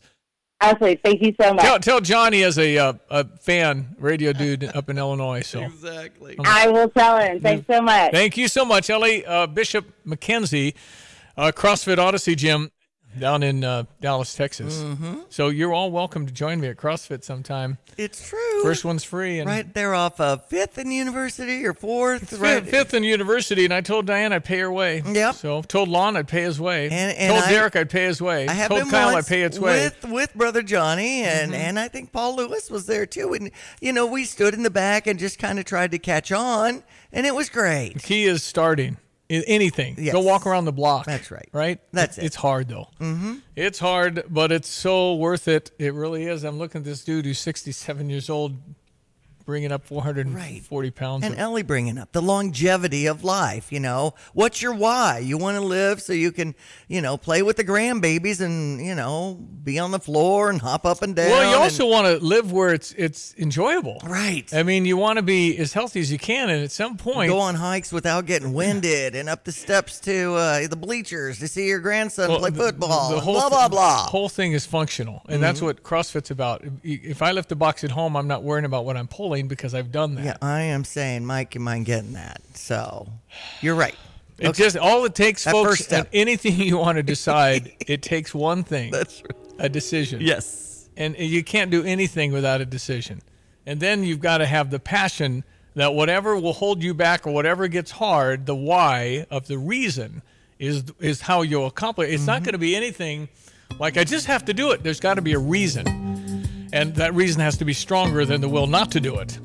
Absolutely. 0.62 1.00
Thank 1.03 1.22
you 1.22 1.34
so 1.41 1.53
much. 1.53 1.63
Tell, 1.63 1.79
tell 1.79 2.01
Johnny 2.01 2.43
as 2.43 2.60
a 2.60 2.77
uh, 2.77 2.93
a 3.10 3.24
fan, 3.37 3.96
radio 3.98 4.33
dude 4.33 4.66
up 4.75 4.90
in 4.90 4.98
Illinois. 4.98 5.40
So 5.42 5.61
exactly. 5.61 6.35
I 6.44 6.68
will 6.68 6.90
tell 6.90 7.18
him. 7.18 7.40
Thanks 7.40 7.66
so 7.66 7.81
much. 7.81 8.11
Thank 8.11 8.35
you 8.35 8.50
so 8.50 8.66
much, 8.66 8.90
Ellie 8.90 9.25
uh, 9.25 9.48
Bishop 9.48 9.85
McKenzie, 10.05 10.74
uh, 11.37 11.53
CrossFit 11.55 11.98
Odyssey 11.98 12.35
Gym 12.35 12.72
down 13.20 13.44
in 13.44 13.64
uh, 13.64 13.84
Dallas, 14.01 14.34
Texas. 14.34 14.77
Mhm. 14.77 15.25
So 15.29 15.50
you're 15.50 15.74
all 15.74 15.92
welcome 15.92 16.25
to 16.25 16.32
join 16.34 16.60
me 16.60 16.68
at 16.70 16.77
CrossFit 16.77 17.24
sometime. 17.24 17.77
It's 17.98 18.27
true. 18.27 18.64
First 18.64 18.86
one's 18.86 19.03
free, 19.03 19.40
and 19.40 19.50
Right 19.50 19.74
there 19.74 19.94
off 19.94 20.20
of 20.22 20.46
Fifth 20.48 20.77
and 20.77 20.94
University 20.94 21.66
or 21.66 21.74
Fourth, 21.74 22.29
Fifth, 22.29 22.40
right? 22.40 22.66
fifth 22.66 22.94
in 22.94 23.03
university, 23.03 23.66
and 23.66 23.74
I 23.74 23.82
told 23.82 24.05
Diane 24.05 24.32
I'd 24.32 24.44
pay 24.46 24.60
her 24.60 24.72
way. 24.72 25.01
Yep. 25.05 25.36
So 25.36 25.62
told 25.64 25.90
Lon 25.90 26.16
I'd 26.16 26.27
pay 26.27 26.44
his 26.44 26.60
way. 26.60 26.86
And- 26.90 27.18
and 27.18 27.32
told 27.34 27.44
I- 27.44 27.50
Derek 27.51 27.75
I'd 27.75 27.90
pay 27.90 28.05
his 28.05 28.22
way. 28.22 28.48
I 28.48 28.53
have 28.53 28.70
told 28.70 28.82
been 28.84 28.92
Kyle 28.92 29.16
I'd 29.16 29.27
pay 29.27 29.42
its 29.42 29.60
way. 29.60 29.84
with 30.03 30.12
with 30.12 30.34
brother 30.36 30.62
Johnny 30.64 31.24
and 31.24 31.51
Mhm. 31.51 31.55
and 31.55 31.79
I 31.79 31.88
think 31.90 32.12
Paul 32.12 32.36
Lewis 32.38 32.70
was 32.72 32.86
there 32.86 33.05
too. 33.05 33.34
And 33.34 33.51
you 33.82 33.92
know 33.92 34.05
we 34.05 34.24
stood 34.25 34.53
in 34.53 34.64
the 34.64 34.70
back 34.70 35.05
and 35.08 35.20
just 35.20 35.38
kind 35.40 35.60
of 35.60 35.66
tried 35.66 35.92
to 35.92 36.00
catch 36.00 36.32
on, 36.32 36.84
and 37.12 37.25
it 37.25 37.36
was 37.36 37.50
great. 37.50 37.96
The 37.96 38.00
key 38.00 38.24
is 38.25 38.44
starting. 38.44 38.98
In 39.29 39.44
anything. 39.46 39.96
Yes. 40.00 40.11
Go 40.11 40.22
walk 40.22 40.48
around 40.48 40.65
the 40.65 40.72
block. 40.72 41.05
That's 41.05 41.29
right. 41.29 41.48
Right? 41.53 41.79
That's 41.94 42.18
it. 42.18 42.25
It's 42.25 42.35
hard 42.35 42.68
though. 42.68 42.89
Mm-hmm. 43.00 43.35
It's 43.55 43.77
hard, 43.77 44.24
but 44.27 44.51
it's 44.51 44.68
so 44.68 45.13
worth 45.15 45.48
it. 45.48 45.70
It 45.77 45.94
really 45.94 46.25
is. 46.25 46.44
I'm 46.44 46.57
looking 46.57 46.79
at 46.79 46.85
this 46.85 47.03
dude 47.03 47.25
who's 47.25 47.37
67 47.37 48.09
years 48.09 48.27
old, 48.29 48.57
bringing 49.50 49.72
up 49.72 49.83
440 49.83 50.92
pounds. 50.92 51.25
And 51.25 51.33
of- 51.33 51.40
Ellie 51.40 51.64
bringing 51.64 51.98
up 51.98 52.12
the 52.12 52.22
longevity 52.22 53.07
of 53.07 53.24
life. 53.24 53.72
You 53.72 53.79
know, 53.79 54.14
what's 54.33 54.62
your 54.62 54.74
why? 54.74 55.18
You 55.20 55.38
want 55.38 55.57
to 55.57 55.62
live 55.62 56.01
so 56.01 56.14
you 56.14 56.31
can, 56.31 56.53
you 56.88 57.01
know, 57.01 57.18
play 57.18 57.42
with 57.42 57.57
the 57.57 57.64
grandbabies 57.64 58.42
and 58.42 58.79
you 58.85 58.94
know 58.96 59.40
be 59.64 59.79
on 59.79 59.92
the 59.92 60.00
floor 60.00 60.50
and 60.50 60.62
hop 60.62 60.85
up 60.85 61.01
and 61.01 61.16
down. 61.16 61.29
well, 61.31 61.42
you 61.44 61.48
and- 61.55 61.64
also 61.64 61.88
want 61.88 62.05
to 62.07 62.24
live 62.25 62.51
where 62.51 62.74
it's 62.74 62.92
it's 62.94 63.33
enjoyable. 63.38 64.00
Right. 64.05 64.51
I 64.53 64.64
mean, 64.64 64.85
you 64.85 64.98
want 64.98 65.18
to 65.18 65.24
be 65.24 65.57
as 65.57 65.74
healthy 65.74 66.00
as 66.00 66.12
you 66.12 66.20
can, 66.20 66.50
and 66.50 66.64
at 66.64 66.72
some 66.72 66.96
point, 66.98 67.29
go 67.29 67.40
on 67.40 67.55
hikes 67.55 67.92
without 67.92 68.25
getting 68.27 68.53
winded 68.53 69.16
and 69.16 69.27
up 69.29 69.44
the 69.46 69.51
steps 69.51 70.00
to 70.01 70.35
uh, 70.35 70.68
the 70.68 70.75
bleachers 70.75 71.40
to 71.40 71.48
see 71.48 71.68
your 71.68 71.79
grandson 71.79 72.29
Well, 72.29 72.40
play 72.40 72.51
football. 72.51 73.09
The 73.09 73.16
and 73.16 73.24
whole 73.24 73.33
blah 73.33 73.50
blah 73.50 73.68
blah. 73.68 74.05
The 74.05 74.12
whole 74.12 74.29
thing 74.29 74.53
is 74.53 74.66
functional, 74.66 75.24
and 75.27 75.42
that's 75.42 75.59
Mhm. 75.59 75.64
what 75.64 75.83
CrossFit's 75.83 76.29
about. 76.31 76.64
If- 76.83 77.09
If 77.09 77.22
I 77.24 77.31
lift 77.31 77.50
the 77.50 77.55
box 77.55 77.83
at 77.83 77.92
home, 77.92 78.16
I'm 78.16 78.27
not 78.27 78.44
worrying 78.44 78.66
about 78.66 78.85
what 78.85 78.96
I'm 78.98 79.07
pulling 79.07 79.38
because 79.47 79.73
I've 79.73 79.91
done 79.91 80.15
that. 80.15 80.25
Yeah, 80.25 80.37
I 80.41 80.61
am 80.61 80.83
saying, 80.83 81.25
Mike, 81.25 81.55
you 81.55 81.61
mind 81.61 81.85
getting 81.85 82.13
that? 82.13 82.41
So, 82.53 83.07
you're 83.61 83.75
right. 83.75 83.95
It 84.37 84.53
just 84.53 84.77
all 84.77 85.05
it 85.05 85.15
takes, 85.15 85.43
That 85.43 85.51
folks. 85.51 85.91
and 85.91 86.07
anything 86.13 86.55
you 86.59 86.77
want 86.77 86.95
to 86.97 87.03
decide, 87.03 87.73
it 87.87 88.01
takes 88.01 88.33
one 88.33 88.63
thing. 88.63 88.91
That's 88.91 89.21
right. 89.21 89.31
a 89.59 89.69
decision. 89.69 90.21
Yes, 90.21 90.89
and 90.95 91.17
you 91.17 91.43
can't 91.43 91.71
do 91.71 91.83
anything 91.83 92.31
without 92.31 92.61
a 92.61 92.65
decision. 92.65 93.21
And 93.65 93.79
then 93.79 94.03
you've 94.03 94.21
got 94.21 94.39
to 94.39 94.45
have 94.45 94.71
the 94.71 94.79
passion 94.79 95.43
that 95.75 95.93
whatever 95.93 96.35
will 96.37 96.53
hold 96.53 96.81
you 96.83 96.93
back 96.93 97.27
or 97.27 97.33
whatever 97.33 97.67
gets 97.67 97.91
hard, 97.91 98.45
the 98.45 98.55
why 98.55 99.25
of 99.29 99.47
the 99.47 99.57
reason 99.57 100.21
is 100.57 100.83
is 100.99 101.21
how 101.21 101.41
you'll 101.41 101.67
accomplish. 101.67 102.09
it. 102.09 102.13
It's 102.13 102.25
not 102.25 102.37
mm-hmm. 102.37 102.45
going 102.45 102.53
to 102.53 102.59
be 102.59 102.75
anything 102.75 103.29
like 103.79 103.97
I 103.97 104.03
just 104.03 104.25
have 104.25 104.45
to 104.45 104.53
do 104.53 104.71
it. 104.71 104.83
There's 104.83 104.99
got 104.99 105.15
to 105.15 105.21
be 105.21 105.33
a 105.33 105.39
reason, 105.39 106.08
and 106.74 106.96
that 106.96 107.14
reason 107.14 107.42
has 107.42 107.58
to 107.58 107.66
be 107.66 107.74
stronger 107.74 108.25
than 108.25 108.42
the 108.42 108.50
will 108.50 108.68
not 108.68 108.92
to 108.92 109.00
do 109.00 109.16
it. 109.18 109.38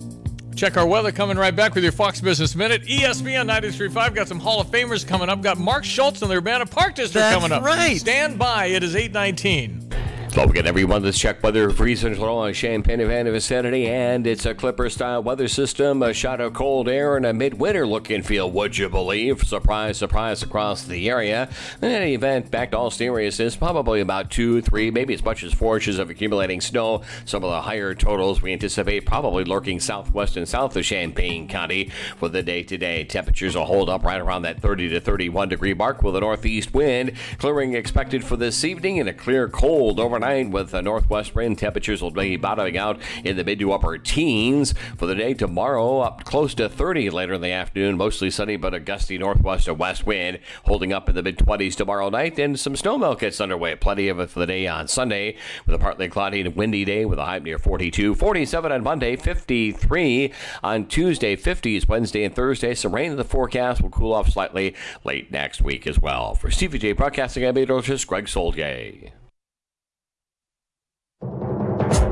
Check 0.57 0.77
our 0.77 0.87
weather 0.87 1.11
coming 1.11 1.37
right 1.37 1.55
back 1.55 1.75
with 1.75 1.83
your 1.83 1.93
Fox 1.93 2.21
Business 2.21 2.55
Minute. 2.55 2.83
ESPN 2.85 3.49
93.5 3.51 4.15
got 4.15 4.29
some 4.29 4.39
Hall 4.39 4.61
of 4.61 4.69
Famers 4.69 5.07
coming 5.07 5.29
up. 5.29 5.43
Got 5.43 5.59
Mark 5.59 5.85
Schultz 5.85 6.23
and 6.23 6.31
the 6.31 6.37
Urbana 6.37 6.65
Park 6.65 6.95
District 6.95 7.15
That's 7.15 7.35
coming 7.35 7.51
up. 7.51 7.65
right. 7.65 7.99
Stand 7.99 8.39
by. 8.39 8.67
It 8.67 8.85
is 8.85 8.95
819. 8.95 9.84
Don't 10.35 10.49
forget, 10.49 10.66
everyone, 10.66 11.05
let's 11.05 11.16
check 11.16 11.40
weather 11.44 11.70
for 11.70 11.87
Eastern 11.87 12.16
Florida, 12.16 12.53
Champaign, 12.53 12.99
Havana 12.99 13.31
vicinity, 13.31 13.87
and 13.87 14.27
it's 14.27 14.44
a 14.44 14.53
Clipper-style 14.53 15.23
weather 15.23 15.47
system, 15.47 16.03
a 16.03 16.12
shot 16.12 16.40
of 16.40 16.55
cold 16.55 16.88
air, 16.88 17.16
and 17.16 17.25
a 17.25 17.33
midwinter 17.33 17.87
look 17.87 18.11
and 18.11 18.27
feel, 18.27 18.51
would 18.51 18.77
you 18.77 18.88
believe? 18.88 19.44
Surprise, 19.44 19.97
surprise 19.97 20.42
across 20.42 20.83
the 20.83 21.09
area. 21.09 21.49
In 21.81 21.88
any 21.88 22.14
event, 22.14 22.51
back 22.51 22.73
to 22.73 22.79
all 22.79 22.88
is 22.90 23.55
probably 23.55 24.01
about 24.01 24.33
two, 24.33 24.61
three, 24.61 24.90
maybe 24.90 25.14
as 25.14 25.25
much 25.25 25.44
as 25.44 25.55
four 25.55 25.77
inches 25.77 26.01
of 26.01 26.11
accumulating 26.11 26.61
snow. 26.61 27.03
Some 27.25 27.44
of 27.44 27.51
the 27.51 27.62
higher 27.62 27.94
totals 27.94 28.42
we 28.42 28.53
anticipate 28.53 29.07
probably 29.07 29.44
lurking 29.44 29.79
southwest 29.79 30.37
and 30.37 30.49
south 30.49 30.75
of 30.77 30.85
Champaign 30.85 31.47
County 31.47 31.92
for 32.16 32.29
the 32.29 32.42
day 32.42 32.64
today. 32.64 33.05
Temperatures 33.05 33.55
will 33.55 33.66
hold 33.66 33.88
up 33.88 34.03
right 34.03 34.20
around 34.20 34.42
that 34.42 34.61
30 34.61 34.88
to 34.88 35.01
31 35.01 35.51
degree 35.51 35.75
mark 35.75 36.03
with 36.03 36.16
a 36.16 36.20
northeast 36.20 36.75
wind. 36.75 37.12
Clearing 37.38 37.75
expected 37.75 38.25
for 38.25 38.37
this 38.37 38.64
evening 38.64 38.99
and 38.99 39.09
a 39.09 39.14
clear, 39.14 39.49
cold 39.49 40.01
overnight 40.01 40.24
with 40.25 40.73
a 40.73 40.83
northwest 40.83 41.35
wind. 41.35 41.59
Temperatures 41.59 42.01
will 42.01 42.11
be 42.11 42.37
bottoming 42.37 42.79
out 42.79 42.99
in 43.25 43.37
the 43.37 43.45
mid 43.45 43.59
to 43.59 43.73
upper 43.73 43.99
teens. 43.99 44.75
For 44.97 45.07
the 45.07 45.15
day 45.15 45.35
tomorrow, 45.35 46.01
up 46.01 46.25
close 46.25 46.55
to 46.55 46.69
30 46.69 47.11
later 47.11 47.35
in 47.35 47.41
the 47.41 47.51
afternoon. 47.51 47.97
Mostly 47.97 48.31
sunny, 48.31 48.57
but 48.57 48.73
a 48.73 48.81
gusty 48.81 49.19
northwest 49.19 49.69
or 49.69 49.75
west 49.75 50.07
wind 50.07 50.39
holding 50.65 50.93
up 50.93 51.09
in 51.09 51.15
the 51.15 51.23
mid 51.23 51.39
20s 51.39 51.77
tomorrow 51.77 52.09
night. 52.09 52.39
And 52.39 52.59
some 52.59 52.75
snowmelt 52.75 53.19
gets 53.19 53.41
underway. 53.41 53.75
Plenty 53.77 54.09
of 54.09 54.19
it 54.21 54.31
for 54.31 54.41
the 54.41 54.47
day 54.47 54.67
on 54.67 54.89
Sunday 54.89 55.37
with 55.67 55.75
a 55.75 55.79
partly 55.79 56.09
cloudy 56.09 56.41
and 56.41 56.57
windy 56.57 56.85
day 56.85 57.05
with 57.05 57.19
a 57.19 57.25
high 57.25 57.39
near 57.39 57.59
42. 57.59 58.15
47 58.15 58.73
on 58.73 58.83
Monday, 58.83 59.17
53 59.17 60.33
on 60.63 60.87
Tuesday, 60.87 61.37
50s 61.37 61.87
Wednesday 61.89 62.25
and 62.25 62.35
Thursday. 62.35 62.75
Some 62.75 62.95
rain 62.95 63.11
in 63.11 63.17
the 63.17 63.25
forecast 63.25 63.83
will 63.83 63.91
cool 63.91 64.15
off 64.15 64.31
slightly 64.31 64.75
late 65.05 65.31
next 65.31 65.61
week 65.61 65.87
as 65.87 65.99
well. 65.99 66.35
For 66.35 66.51
Stevie 66.51 66.79
Jay 66.79 66.93
Broadcasting, 66.93 67.45
I'm 67.45 67.55
meteorologist 67.55 68.07
Greg 68.07 68.27
Soulje. 68.27 69.13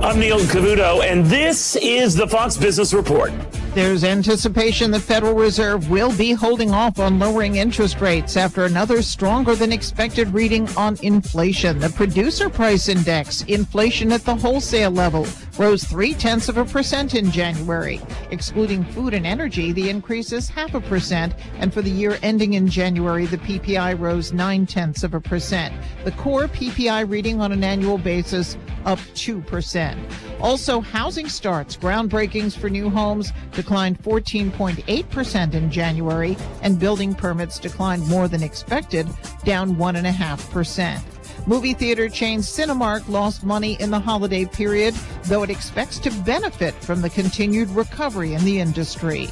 I'm 0.03 0.19
Neil 0.19 0.41
Cavuto, 0.41 1.01
and 1.01 1.25
this 1.27 1.77
is 1.77 2.17
the 2.17 2.27
Fox 2.27 2.57
Business 2.57 2.93
Report. 2.93 3.31
There's 3.75 4.05
anticipation 4.05 4.91
the 4.91 5.01
Federal 5.01 5.33
Reserve 5.33 5.89
will 5.89 6.15
be 6.19 6.33
holding 6.33 6.73
off 6.73 6.99
on 6.99 7.19
lowering 7.19 7.57
interest 7.57 8.03
rates 8.03 8.37
after 8.37 8.67
another 8.67 9.01
stronger 9.01 9.55
than 9.55 9.73
expected 9.73 10.29
reading 10.35 10.69
on 10.77 10.99
inflation. 11.01 11.79
The 11.79 11.89
producer 11.89 12.51
price 12.51 12.91
index, 12.91 13.41
inflation 13.45 14.13
at 14.13 14.27
the 14.27 14.37
wholesale 14.37 14.91
level, 14.91 15.27
rose 15.57 15.85
three 15.85 16.13
tenths 16.13 16.51
of 16.51 16.59
a 16.59 16.67
percent 16.67 17.15
in 17.15 17.31
January. 17.31 17.99
Excluding 18.31 18.85
food 18.85 19.15
and 19.15 19.27
energy, 19.27 19.73
the 19.73 19.89
increase 19.89 20.33
is 20.33 20.51
half 20.51 20.75
a 20.75 20.81
percent, 20.83 21.35
and 21.59 21.73
for 21.73 21.81
the 21.81 21.91
year 21.91 22.19
ending 22.23 22.53
in 22.53 22.69
January, 22.69 23.25
the 23.25 23.39
PPI 23.39 23.99
rose 23.99 24.35
nine 24.35 24.67
tenths 24.67 25.03
of 25.03 25.15
a 25.15 25.21
percent. 25.21 25.75
The 26.05 26.13
core 26.13 26.47
PPI 26.47 27.09
reading 27.09 27.41
on 27.41 27.53
an 27.53 27.65
annual 27.65 27.97
basis 27.97 28.59
up 28.85 28.99
2%. 29.15 29.97
Also, 30.43 30.81
housing 30.81 31.29
starts, 31.29 31.77
groundbreakings 31.77 32.59
for 32.59 32.69
new 32.69 32.91
homes 32.91 33.33
declined 33.53 34.03
14.8% 34.03 35.55
in 35.55 35.71
January, 35.71 36.37
and 36.63 36.81
building 36.81 37.15
permits 37.15 37.61
declined 37.61 38.07
more 38.09 38.27
than 38.27 38.43
expected, 38.43 39.07
down 39.45 39.77
1.5%. 39.77 41.01
Movie 41.47 41.75
theater 41.75 42.09
chain 42.09 42.41
Cinemark 42.41 43.09
lost 43.09 43.45
money 43.45 43.77
in 43.81 43.91
the 43.91 44.01
holiday 44.01 44.45
period, 44.45 44.95
though 45.25 45.45
it 45.45 45.51
expects 45.51 46.01
to 46.01 46.11
benefit 46.23 46.75
from 46.75 47.03
the 47.03 47.11
continued 47.11 47.71
recovery 47.71 48.35
in 48.35 48.45
the 48.45 48.59
industry. 48.59 49.29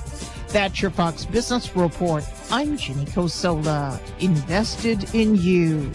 That's 0.48 0.80
your 0.80 0.92
Fox 0.92 1.24
Business 1.24 1.74
Report. 1.76 2.24
I'm 2.50 2.76
Ginny 2.76 3.04
Cosola, 3.06 4.00
invested 4.20 5.12
in 5.14 5.34
you. 5.36 5.92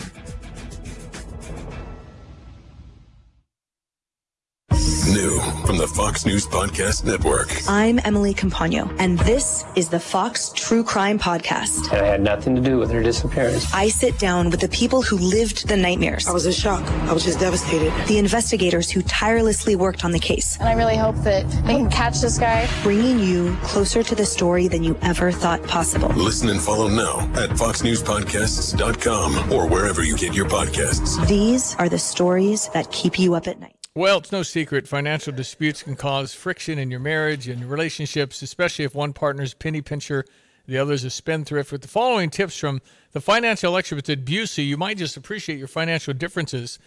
New 5.16 5.40
from 5.66 5.78
the 5.78 5.88
Fox 5.88 6.26
News 6.26 6.46
Podcast 6.46 7.06
Network. 7.06 7.50
I'm 7.70 8.02
Emily 8.04 8.34
Compagno, 8.34 8.94
and 9.00 9.18
this 9.20 9.64
is 9.78 9.88
the 9.88 10.00
Fox 10.00 10.52
True 10.54 10.84
Crime 10.84 11.18
Podcast. 11.18 11.86
It 11.86 12.04
had 12.04 12.22
nothing 12.22 12.54
to 12.54 12.62
do 12.62 12.78
with 12.78 12.92
her 12.92 13.02
disappearance. 13.02 13.74
I 13.74 13.88
sit 13.88 14.20
down 14.20 14.50
with 14.50 14.60
the 14.60 14.68
people 14.68 15.02
who 15.02 15.18
lived 15.18 15.70
the 15.70 15.78
nightmares. 15.78 16.28
I 16.28 16.34
was 16.34 16.46
in 16.46 16.52
shock. 16.52 16.84
I 17.08 17.14
was 17.14 17.24
just 17.24 17.40
devastated. 17.40 17.94
The 18.08 18.18
investigators 18.18 18.92
who 18.92 19.02
tirelessly 19.04 19.78
worked 19.78 20.04
on 20.04 20.12
the 20.12 20.20
case. 20.20 20.58
And 20.60 20.68
I 20.68 20.74
really 20.74 20.98
hope 20.98 21.16
that 21.24 21.50
they 21.66 21.76
can 21.76 21.90
catch 21.90 22.20
this 22.20 22.38
guy. 22.38 22.68
Bringing 22.84 23.20
you 23.20 23.56
closer 23.64 24.04
to 24.04 24.16
the 24.16 24.26
story 24.26 24.68
than 24.68 24.84
you 24.84 24.98
ever 25.02 25.32
thought 25.32 25.64
possible. 25.64 26.10
Listen 26.10 26.50
and 26.50 26.62
follow 26.62 26.90
now 26.90 27.20
at 27.42 27.52
foxnewspodcasts.com 27.52 29.54
or 29.54 29.70
wherever 29.70 30.04
you 30.04 30.18
get 30.18 30.36
your 30.36 30.50
podcasts. 30.50 31.26
These 31.26 31.74
are 31.76 31.88
the 31.88 32.00
stories 32.00 32.68
that 32.74 32.92
keep 32.92 33.18
you 33.18 33.34
up 33.34 33.48
at 33.48 33.62
night. 33.62 33.75
Well, 33.98 34.18
it's 34.18 34.34
no 34.34 34.44
secret 34.44 34.90
financial 34.90 35.32
disputes 35.32 35.82
can 35.82 35.96
cause 35.96 36.34
friction 36.34 36.78
in 36.78 36.92
your 36.92 37.00
marriage 37.00 37.48
and 37.48 37.62
your 37.62 37.70
relationships, 37.70 38.42
especially 38.42 38.84
if 38.84 38.94
one 38.94 39.14
partner's 39.14 39.54
penny 39.54 39.82
pincher, 39.82 40.26
the 40.68 40.78
other's 40.78 41.06
a 41.06 41.10
spendthrift. 41.10 41.72
With 41.72 41.82
the 41.82 41.88
following 41.88 42.30
tips 42.30 42.58
from 42.58 42.82
the 43.14 43.22
financial 43.22 43.78
experts 43.78 44.10
at 44.10 44.26
Busey, 44.26 44.68
you 44.68 44.76
might 44.76 44.98
just 44.98 45.16
appreciate 45.16 45.60
your 45.60 45.70
financial 45.70 46.14
differences 46.14 46.78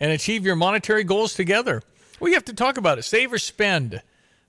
and 0.00 0.10
achieve 0.10 0.46
your 0.46 0.56
monetary 0.56 1.04
goals 1.04 1.34
together. 1.34 1.82
We 2.18 2.32
have 2.32 2.46
to 2.46 2.54
talk 2.54 2.78
about 2.78 2.98
it. 2.98 3.02
Save 3.02 3.34
or 3.34 3.38
spend. 3.38 4.00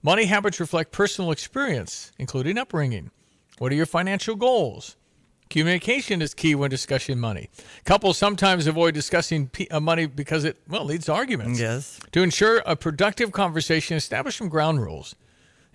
Money 0.02 0.24
habits 0.24 0.62
reflect 0.62 0.94
personal 0.94 1.32
experience, 1.32 2.14
including 2.18 2.58
upbringing. 2.58 3.12
What 3.58 3.74
are 3.74 3.76
your 3.76 3.86
financial 3.86 4.36
goals? 4.36 4.96
Communication 5.50 6.22
is 6.22 6.34
key 6.34 6.56
when 6.56 6.70
discussing 6.70 7.20
money. 7.20 7.50
Couples 7.86 8.18
sometimes 8.18 8.68
avoid 8.68 8.94
discussing 8.94 9.48
p- 9.48 9.68
uh, 9.70 9.80
money 9.80 10.08
because 10.08 10.44
it, 10.44 10.58
well, 10.68 10.84
leads 10.84 11.06
to 11.06 11.14
arguments. 11.14 11.60
Yes. 11.60 12.00
To 12.14 12.24
ensure 12.24 12.62
a 12.66 12.76
productive 12.76 13.32
conversation, 13.32 13.96
establish 13.96 14.38
some 14.38 14.50
ground 14.50 14.82
rules. 14.82 15.16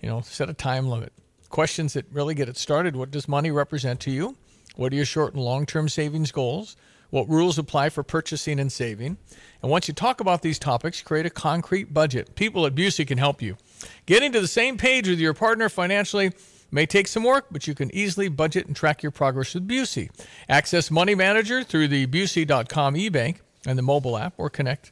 You 0.01 0.09
know, 0.09 0.21
set 0.21 0.49
a 0.49 0.53
time 0.53 0.87
limit. 0.87 1.13
Questions 1.49 1.93
that 1.93 2.05
really 2.11 2.35
get 2.35 2.49
it 2.49 2.57
started. 2.57 2.95
What 2.95 3.11
does 3.11 3.27
money 3.27 3.51
represent 3.51 3.99
to 4.01 4.11
you? 4.11 4.35
What 4.75 4.93
are 4.93 4.95
your 4.95 5.05
short 5.05 5.33
and 5.33 5.43
long 5.43 5.65
term 5.65 5.89
savings 5.89 6.31
goals? 6.31 6.75
What 7.09 7.27
rules 7.27 7.57
apply 7.57 7.89
for 7.89 8.03
purchasing 8.03 8.57
and 8.59 8.71
saving? 8.71 9.17
And 9.61 9.69
once 9.69 9.87
you 9.89 9.93
talk 9.93 10.21
about 10.21 10.41
these 10.41 10.57
topics, 10.57 11.01
create 11.01 11.25
a 11.25 11.29
concrete 11.29 11.93
budget. 11.93 12.35
People 12.35 12.65
at 12.65 12.73
Busey 12.73 13.05
can 13.05 13.17
help 13.17 13.41
you. 13.41 13.57
Getting 14.05 14.31
to 14.31 14.39
the 14.39 14.47
same 14.47 14.77
page 14.77 15.09
with 15.09 15.19
your 15.19 15.33
partner 15.33 15.67
financially 15.67 16.31
may 16.71 16.85
take 16.85 17.07
some 17.07 17.23
work, 17.23 17.45
but 17.51 17.67
you 17.67 17.75
can 17.75 17.93
easily 17.93 18.27
budget 18.29 18.65
and 18.67 18.75
track 18.75 19.03
your 19.03 19.11
progress 19.11 19.53
with 19.53 19.67
Busey. 19.67 20.09
Access 20.49 20.89
Money 20.89 21.15
Manager 21.15 21.63
through 21.63 21.89
the 21.89 22.07
Busey.com 22.07 22.95
e-bank 22.97 23.41
and 23.65 23.77
the 23.77 23.83
mobile 23.83 24.17
app, 24.17 24.33
or 24.37 24.49
connect. 24.49 24.91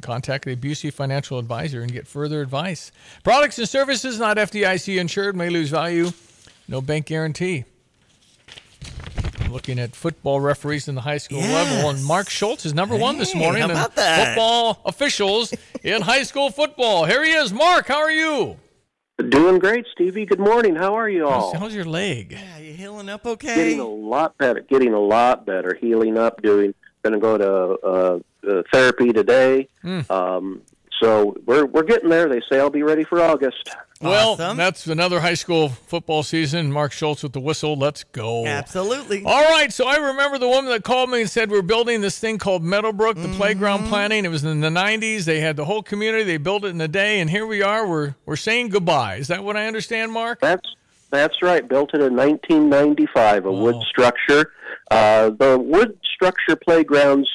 Contact 0.00 0.46
a 0.46 0.54
Busey 0.56 0.92
financial 0.92 1.38
advisor 1.38 1.80
and 1.80 1.90
get 1.92 2.06
further 2.06 2.42
advice. 2.42 2.92
Products 3.22 3.58
and 3.58 3.68
services 3.68 4.18
not 4.18 4.36
FDIC 4.36 4.98
insured 5.00 5.34
may 5.34 5.48
lose 5.48 5.70
value. 5.70 6.10
No 6.68 6.80
bank 6.80 7.06
guarantee. 7.06 7.64
Looking 9.50 9.78
at 9.78 9.94
football 9.94 10.40
referees 10.40 10.88
in 10.88 10.94
the 10.94 11.00
high 11.02 11.18
school 11.18 11.38
Yes. 11.38 11.52
level, 11.74 11.90
and 11.90 12.04
Mark 12.04 12.28
Schultz 12.28 12.66
is 12.66 12.74
number 12.74 12.96
one 12.96 13.18
this 13.18 13.34
morning 13.34 13.62
how 13.62 13.70
about 13.70 13.94
that? 13.94 14.28
football 14.28 14.80
officials 14.84 15.54
in 15.82 16.02
high 16.02 16.22
school 16.24 16.50
football. 16.50 17.04
Here 17.04 17.22
he 17.24 17.30
is, 17.32 17.52
Mark. 17.52 17.86
How 17.86 17.98
are 17.98 18.10
you? 18.10 18.56
Doing 19.16 19.60
great, 19.60 19.86
Stevie. 19.92 20.26
Good 20.26 20.40
morning. 20.40 20.74
How 20.74 20.94
are 20.94 21.08
you 21.08 21.28
all? 21.28 21.52
How's, 21.52 21.60
how's 21.60 21.74
your 21.74 21.84
leg? 21.84 22.32
Yeah, 22.32 22.58
you 22.58 22.72
healing 22.72 23.08
up 23.08 23.24
okay? 23.24 23.54
Getting 23.54 23.78
a 23.78 23.86
lot 23.86 24.36
better. 24.38 24.60
Getting 24.60 24.92
a 24.92 24.98
lot 24.98 25.46
better. 25.46 25.72
Healing 25.80 26.18
up. 26.18 26.42
Doing. 26.42 26.74
Going 27.04 27.12
to 27.12 27.20
go 27.20 27.38
to 27.38 27.86
uh, 27.86 28.18
uh, 28.50 28.62
therapy 28.72 29.12
today. 29.12 29.68
Mm. 29.84 30.10
Um, 30.10 30.62
so 31.00 31.36
we're 31.46 31.64
we're 31.64 31.84
getting 31.84 32.08
there. 32.08 32.28
They 32.28 32.40
say 32.50 32.58
I'll 32.58 32.70
be 32.70 32.82
ready 32.82 33.04
for 33.04 33.20
August. 33.20 33.70
Well, 34.00 34.36
that's 34.36 34.86
another 34.86 35.20
high 35.20 35.34
school 35.34 35.68
football 35.68 36.22
season. 36.22 36.70
Mark 36.72 36.92
Schultz 36.92 37.22
with 37.22 37.32
the 37.32 37.40
whistle. 37.40 37.76
Let's 37.76 38.04
go. 38.04 38.44
Absolutely. 38.46 39.24
All 39.24 39.42
right. 39.52 39.72
So 39.72 39.86
I 39.86 39.96
remember 39.96 40.36
the 40.38 40.48
woman 40.48 40.70
that 40.72 40.84
called 40.84 41.08
me 41.10 41.22
and 41.22 41.30
said 41.30 41.50
we're 41.50 41.62
building 41.62 42.00
this 42.00 42.18
thing 42.18 42.36
called 42.38 42.62
Meadowbrook, 42.62 43.16
the 43.16 43.28
playground 43.36 43.86
planning. 43.88 44.24
It 44.24 44.28
was 44.28 44.44
in 44.44 44.60
the 44.60 44.68
90s. 44.68 45.24
They 45.24 45.40
had 45.40 45.56
the 45.56 45.64
whole 45.64 45.82
community. 45.82 46.24
They 46.24 46.36
built 46.36 46.64
it 46.64 46.68
in 46.68 46.80
a 46.80 46.88
day, 46.88 47.20
and 47.20 47.30
here 47.30 47.46
we 47.46 47.62
are. 47.62 47.86
We're 47.86 48.14
we're 48.26 48.36
saying 48.36 48.70
goodbye. 48.70 49.16
Is 49.16 49.28
that 49.28 49.42
what 49.44 49.56
I 49.56 49.66
understand, 49.66 50.12
Mark? 50.12 50.40
That's 50.40 50.74
that's 51.10 51.40
right. 51.40 51.66
Built 51.66 51.94
it 51.94 52.00
in 52.00 52.14
1995. 52.16 53.46
A 53.46 53.52
wood 53.52 53.76
structure. 53.88 54.52
Uh, 54.90 55.30
the 55.30 55.56
wood 55.58 55.96
structure 56.14 56.56
playgrounds 56.56 57.28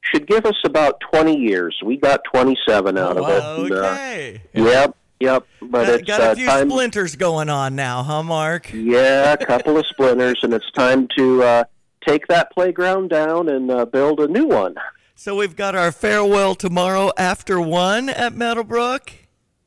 should 0.00 0.26
give 0.26 0.46
us 0.46 0.56
about 0.64 1.00
20 1.12 1.36
years. 1.36 1.76
We 1.84 1.96
got 1.96 2.20
27 2.32 2.96
out 2.96 3.16
of 3.16 3.28
it. 3.28 3.42
and, 3.42 3.72
uh, 3.72 3.76
Okay. 3.76 4.42
Yep. 4.54 4.96
Yep. 5.20 5.46
But 5.60 5.86
Got, 5.86 5.88
it's 5.88 6.08
got 6.08 6.20
a 6.20 6.30
uh, 6.30 6.34
few 6.34 6.46
time. 6.46 6.70
splinters 6.70 7.16
going 7.16 7.48
on 7.48 7.76
now, 7.76 8.02
huh, 8.02 8.22
Mark? 8.22 8.70
Yeah, 8.72 9.32
a 9.32 9.36
couple 9.46 9.78
of 9.78 9.86
splinters, 9.86 10.40
and 10.42 10.52
it's 10.52 10.70
time 10.72 11.08
to 11.16 11.42
uh, 11.42 11.64
take 12.06 12.26
that 12.28 12.52
playground 12.52 13.10
down 13.10 13.48
and 13.48 13.70
uh, 13.70 13.84
build 13.84 14.20
a 14.20 14.28
new 14.28 14.46
one. 14.46 14.74
So 15.14 15.36
we've 15.36 15.56
got 15.56 15.74
our 15.74 15.92
farewell 15.92 16.54
tomorrow 16.54 17.12
after 17.16 17.60
one 17.60 18.08
at 18.08 18.34
Meadowbrook. 18.34 19.12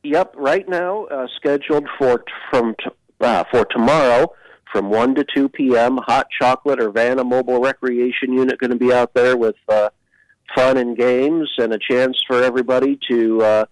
Yep, 0.03 0.35
right 0.37 0.67
now 0.67 1.05
uh, 1.05 1.27
scheduled 1.35 1.87
for 1.97 2.19
t- 2.19 2.23
from 2.51 2.75
t- 2.75 2.89
uh, 3.21 3.43
for 3.51 3.65
tomorrow 3.65 4.33
from 4.71 4.89
one 4.89 5.15
to 5.15 5.25
two 5.33 5.49
p.m. 5.49 5.97
Hot 6.05 6.27
chocolate 6.37 6.81
or 6.81 6.91
Vanna 6.91 7.23
Mobile 7.23 7.59
Recreation 7.59 8.33
Unit 8.33 8.59
going 8.59 8.71
to 8.71 8.77
be 8.77 8.93
out 8.93 9.13
there 9.13 9.35
with 9.37 9.55
uh, 9.69 9.89
fun 10.55 10.77
and 10.77 10.97
games 10.97 11.49
and 11.57 11.73
a 11.73 11.79
chance 11.79 12.17
for 12.27 12.43
everybody 12.43 12.99
to 13.09 13.41
uh, 13.41 13.65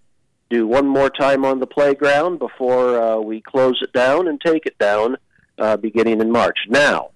do 0.49 0.67
one 0.67 0.87
more 0.87 1.09
time 1.09 1.43
on 1.45 1.59
the 1.59 1.67
playground 1.67 2.39
before 2.39 3.01
uh, 3.01 3.17
we 3.19 3.41
close 3.41 3.79
it 3.81 3.91
down 3.93 4.27
and 4.27 4.39
take 4.41 4.65
it 4.65 4.77
down 4.77 5.17
uh, 5.57 5.75
beginning 5.77 6.21
in 6.21 6.31
March. 6.31 6.57
Now, 6.69 7.09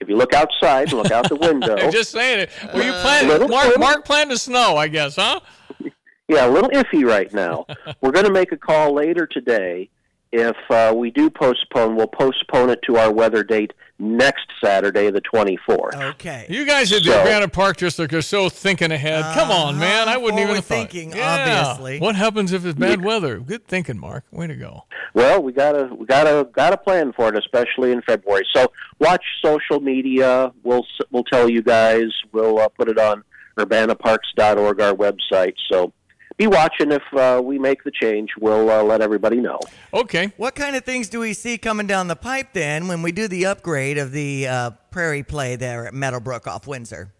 if 0.00 0.08
you 0.08 0.16
look 0.16 0.32
outside, 0.34 0.92
look 0.92 1.10
out 1.12 1.28
the 1.28 1.36
window. 1.48 1.76
I'm 1.76 1.92
just 1.92 2.10
saying 2.10 2.40
it. 2.40 2.50
Well, 2.74 2.84
you 2.84 2.92
plan 2.92 3.28
Little- 3.28 3.48
Mark. 3.48 3.66
little- 3.66 3.80
Mark 3.80 4.04
planned 4.04 4.30
to 4.30 4.38
snow, 4.38 4.76
I 4.76 4.88
guess, 4.88 5.16
huh? 5.16 5.40
Yeah, 6.28 6.46
a 6.46 6.50
little 6.50 6.70
iffy 6.70 7.04
right 7.04 7.32
now. 7.34 7.66
We're 8.00 8.12
going 8.12 8.24
to 8.26 8.30
make 8.32 8.52
a 8.52 8.56
call 8.56 8.94
later 8.94 9.26
today. 9.26 9.90
If 10.32 10.56
uh, 10.70 10.94
we 10.96 11.10
do 11.10 11.28
postpone, 11.28 11.96
we'll 11.96 12.06
postpone 12.06 12.70
it 12.70 12.80
to 12.86 12.96
our 12.96 13.12
weather 13.12 13.42
date 13.42 13.72
next 13.98 14.46
Saturday, 14.62 15.10
the 15.10 15.20
24th. 15.20 16.10
Okay. 16.12 16.46
You 16.48 16.64
guys 16.64 16.92
at 16.92 17.02
the 17.02 17.10
So- 17.10 17.20
Urbana 17.20 17.48
Park 17.48 17.78
District 17.78 18.12
are 18.14 18.22
so 18.22 18.48
thinking 18.48 18.92
ahead. 18.92 19.24
Come 19.34 19.50
on, 19.50 19.78
man. 19.78 20.08
I 20.08 20.16
wouldn't 20.16 20.40
even 20.40 20.54
have 20.54 20.64
thought. 20.64 20.74
Uh-huh. 20.74 20.86
thinking, 20.86 21.16
Yeah. 21.16 21.64
obviously. 21.66 21.98
What 21.98 22.14
happens 22.14 22.52
if 22.52 22.64
it's 22.64 22.78
bad 22.78 23.02
weather? 23.02 23.40
Good 23.40 23.66
thinking, 23.66 23.98
Mark. 23.98 24.22
Way 24.30 24.46
to 24.46 24.54
go. 24.54 24.84
Well, 25.14 25.42
we 25.42 25.52
gotta 25.52 25.92
we 25.92 26.06
gotta 26.06 26.48
gotta 26.52 26.76
plan 26.76 27.12
for 27.12 27.28
it, 27.28 27.36
especially 27.36 27.90
in 27.90 28.00
February. 28.02 28.46
So 28.54 28.70
watch 29.00 29.24
social 29.44 29.80
media. 29.80 30.52
We'll 30.62 30.86
we'll 31.10 31.24
tell 31.24 31.50
you 31.50 31.62
guys. 31.62 32.06
We'll 32.32 32.60
uh, 32.60 32.68
put 32.68 32.88
it 32.88 32.98
on 32.98 33.24
urbanaparks.org, 33.58 34.80
our 34.80 34.94
website. 34.94 35.54
So 35.70 35.92
be 36.40 36.46
watching 36.46 36.90
if 36.90 37.02
uh, 37.12 37.38
we 37.44 37.58
make 37.58 37.84
the 37.84 37.90
change. 37.90 38.30
We'll 38.40 38.70
uh, 38.70 38.82
let 38.82 39.02
everybody 39.02 39.36
know. 39.36 39.60
Okay. 39.92 40.32
What 40.38 40.54
kind 40.54 40.74
of 40.74 40.84
things 40.84 41.10
do 41.10 41.20
we 41.20 41.34
see 41.34 41.58
coming 41.58 41.86
down 41.86 42.08
the 42.08 42.16
pipe 42.16 42.54
then 42.54 42.88
when 42.88 43.02
we 43.02 43.12
do 43.12 43.28
the 43.28 43.44
upgrade 43.44 43.98
of 43.98 44.10
the 44.12 44.48
uh, 44.48 44.70
Prairie 44.90 45.22
Play 45.22 45.56
there 45.56 45.86
at 45.86 45.92
Meadowbrook 45.92 46.46
off 46.46 46.66
Windsor? 46.66 47.12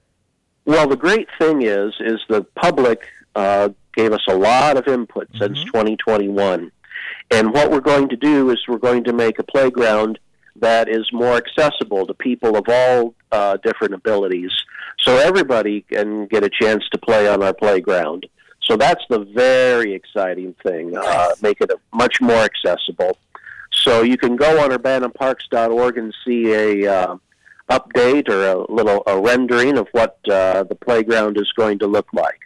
Well, 0.65 0.89
the 0.89 0.97
great 0.97 1.29
thing 1.39 1.63
is, 1.63 1.93
is 2.01 2.21
the 2.31 2.47
public 2.55 3.03
uh, 3.37 3.69
gave 3.95 4.13
us 4.13 4.23
a 4.27 4.35
lot 4.35 4.79
of 4.79 4.89
input 4.89 5.29
since 5.39 5.63
2021, 5.65 6.73
and 7.31 7.53
what 7.53 7.71
we're 7.71 7.81
going 7.81 8.09
to 8.09 8.17
do 8.17 8.51
is 8.51 8.59
we're 8.69 8.79
going 8.79 9.05
to 9.05 9.13
make 9.13 9.39
a 9.39 9.43
playground 9.43 10.19
that 10.57 10.89
is 10.89 11.09
more 11.13 11.37
accessible 11.37 12.07
to 12.07 12.15
people 12.15 12.57
of 12.57 12.65
all 12.69 13.15
uh, 13.33 13.57
different 13.65 13.95
abilities, 13.95 14.53
so 14.99 15.17
everybody 15.17 15.83
can 15.93 16.27
get 16.27 16.45
a 16.45 16.51
chance 16.51 16.85
to 16.93 16.99
play 16.99 17.27
on 17.27 17.43
our 17.43 17.55
playground. 17.55 18.27
So 18.71 18.77
that's 18.77 19.03
the 19.09 19.19
very 19.19 19.95
exciting 19.95 20.55
thing. 20.63 20.97
Uh, 20.97 21.31
make 21.43 21.61
it 21.61 21.73
much 21.93 22.21
more 22.21 22.45
accessible. 22.45 23.19
So 23.73 24.03
you 24.03 24.17
can 24.17 24.37
go 24.37 24.63
on 24.63 24.71
urbanaparks.org 24.71 25.99
and 25.99 26.15
see 26.25 26.53
a 26.53 26.93
uh, 26.93 27.17
update 27.69 28.29
or 28.29 28.47
a 28.47 28.73
little 28.73 29.03
a 29.09 29.21
rendering 29.21 29.77
of 29.77 29.89
what 29.91 30.19
uh, 30.29 30.63
the 30.63 30.77
playground 30.77 31.37
is 31.37 31.51
going 31.57 31.81
to 31.81 31.89
look 31.89 32.07
like. 32.13 32.39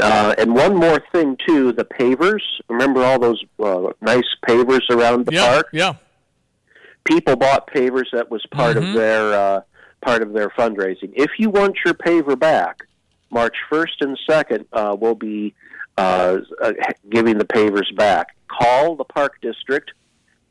Uh, 0.00 0.34
and 0.38 0.56
one 0.56 0.74
more 0.74 1.00
thing 1.12 1.36
too, 1.46 1.70
the 1.70 1.84
pavers. 1.84 2.42
Remember 2.68 3.04
all 3.04 3.20
those 3.20 3.44
uh, 3.62 3.92
nice 4.00 4.24
pavers 4.48 4.90
around 4.90 5.26
the 5.26 5.34
yeah. 5.34 5.46
park? 5.46 5.68
Yeah. 5.72 5.94
People 7.04 7.36
bought 7.36 7.72
pavers. 7.72 8.06
That 8.12 8.28
was 8.28 8.44
part 8.50 8.76
Mhm. 8.76 8.88
of 8.88 8.94
their 8.94 9.32
uh, 9.32 9.60
part 10.00 10.22
of 10.22 10.32
their 10.32 10.48
fundraising. 10.50 11.12
If 11.14 11.38
you 11.38 11.48
want 11.48 11.76
your 11.84 11.94
paver 11.94 12.36
back, 12.36 12.80
March 13.34 13.56
first 13.68 14.00
and 14.00 14.18
second, 14.28 14.64
uh, 14.72 14.96
we'll 14.98 15.14
be 15.14 15.54
uh, 15.98 16.38
uh, 16.62 16.72
giving 17.10 17.36
the 17.36 17.44
pavers 17.44 17.94
back. 17.96 18.34
Call 18.48 18.96
the 18.96 19.04
park 19.04 19.42
district 19.42 19.92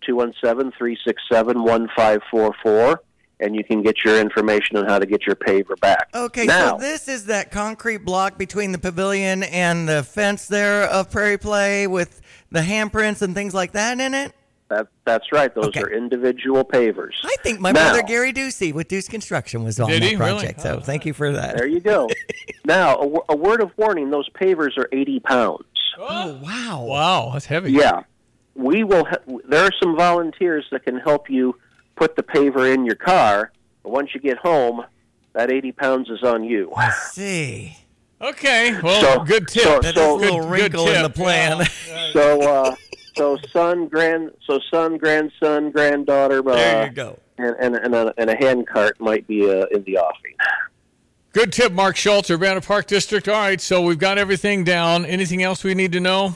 217-367-1544 0.07 2.97
and 3.39 3.55
you 3.55 3.63
can 3.63 3.81
get 3.81 4.03
your 4.03 4.19
information 4.19 4.77
on 4.77 4.85
how 4.85 4.99
to 4.99 5.05
get 5.05 5.25
your 5.25 5.35
paver 5.35 5.79
back. 5.79 6.09
Okay, 6.13 6.45
now, 6.45 6.77
so 6.77 6.77
this 6.77 7.07
is 7.07 7.25
that 7.25 7.51
concrete 7.51 7.97
block 7.97 8.37
between 8.37 8.71
the 8.71 8.77
pavilion 8.77 9.43
and 9.43 9.89
the 9.89 10.03
fence 10.03 10.47
there 10.47 10.83
of 10.83 11.09
Prairie 11.09 11.37
Play 11.37 11.87
with 11.87 12.21
the 12.51 12.61
handprints 12.61 13.21
and 13.21 13.33
things 13.33 13.53
like 13.53 13.73
that 13.73 13.99
in 13.99 14.13
it? 14.13 14.33
That, 14.69 14.87
that's 15.05 15.31
right. 15.31 15.53
Those 15.53 15.75
are 15.77 15.89
individual 15.91 16.63
pavers. 16.65 17.11
I 17.23 17.35
think 17.43 17.59
my 17.59 17.71
Now- 17.71 17.91
brother 17.91 18.03
Gary 18.07 18.33
Ducey 18.33 18.73
with 18.73 18.87
Deuce 18.87 19.07
Construction 19.07 19.63
was 19.63 19.79
on 19.79 19.89
that 19.89 20.01
he? 20.01 20.15
Really? 20.15 20.17
project. 20.39 20.61
So 20.61 20.79
thank 20.79 21.05
you 21.05 21.13
for 21.13 21.31
that. 21.31 21.57
There 21.57 21.67
you 21.67 21.79
go. 21.79 22.09
now, 22.65 22.95
a, 22.97 23.33
a 23.33 23.35
word 23.35 23.61
of 23.61 23.71
warning: 23.77 24.09
those 24.09 24.29
pavers 24.29 24.77
are 24.77 24.87
80 24.91 25.19
pounds. 25.19 25.63
Oh 25.99 26.39
wow! 26.41 26.83
Wow, 26.83 27.29
that's 27.33 27.45
heavy. 27.45 27.71
Yeah, 27.73 28.03
we 28.55 28.83
will. 28.83 29.05
Ha- 29.05 29.39
there 29.47 29.63
are 29.65 29.71
some 29.81 29.95
volunteers 29.95 30.65
that 30.71 30.83
can 30.85 30.97
help 30.99 31.29
you 31.29 31.55
put 31.95 32.15
the 32.15 32.23
paver 32.23 32.73
in 32.73 32.85
your 32.85 32.95
car. 32.95 33.51
But 33.83 33.91
once 33.91 34.09
you 34.15 34.19
get 34.21 34.37
home, 34.37 34.83
that 35.33 35.51
80 35.51 35.71
pounds 35.73 36.09
is 36.09 36.23
on 36.23 36.43
you. 36.43 36.71
I 36.75 36.89
see. 36.89 37.77
Okay. 38.21 38.79
Well, 38.81 39.01
So- 39.01 39.23
good 39.25 39.47
tip. 39.49 39.63
so- 39.63 39.79
That's 39.81 39.95
so- 39.97 40.15
a 40.15 40.17
Little 40.17 40.39
good 40.41 40.49
wrinkle 40.49 40.87
in 40.87 41.03
the 41.03 41.09
plan. 41.09 41.65
Yeah. 41.87 42.11
So, 42.13 42.41
uh, 42.41 42.75
so 43.15 43.37
son, 43.51 43.87
grand, 43.87 44.31
so 44.45 44.59
son, 44.71 44.97
grandson, 44.97 45.71
granddaughter. 45.71 46.39
Uh, 46.39 46.55
There 46.55 46.85
you 46.87 46.91
go. 46.91 47.19
And 47.37 47.55
and 47.59 47.75
and 47.75 47.95
a, 47.95 48.13
and 48.17 48.29
a 48.29 48.35
hand 48.35 48.67
cart 48.67 48.99
might 48.99 49.25
be 49.27 49.49
uh, 49.49 49.65
in 49.71 49.83
the 49.83 49.97
offing. 49.97 50.35
Good 51.31 51.51
tip, 51.51 51.71
Mark 51.71 51.95
Schultz, 51.95 52.29
Urbana 52.29 52.61
Park 52.61 52.85
District. 52.85 53.27
All 53.27 53.33
right, 53.33 53.59
so 53.59 53.81
we've 53.81 53.97
got 53.97 54.19
everything 54.19 54.63
down. 54.63 55.03
Anything 55.05 55.41
else 55.41 55.63
we 55.63 55.73
need 55.73 55.91
to 55.93 55.99
know? 55.99 56.35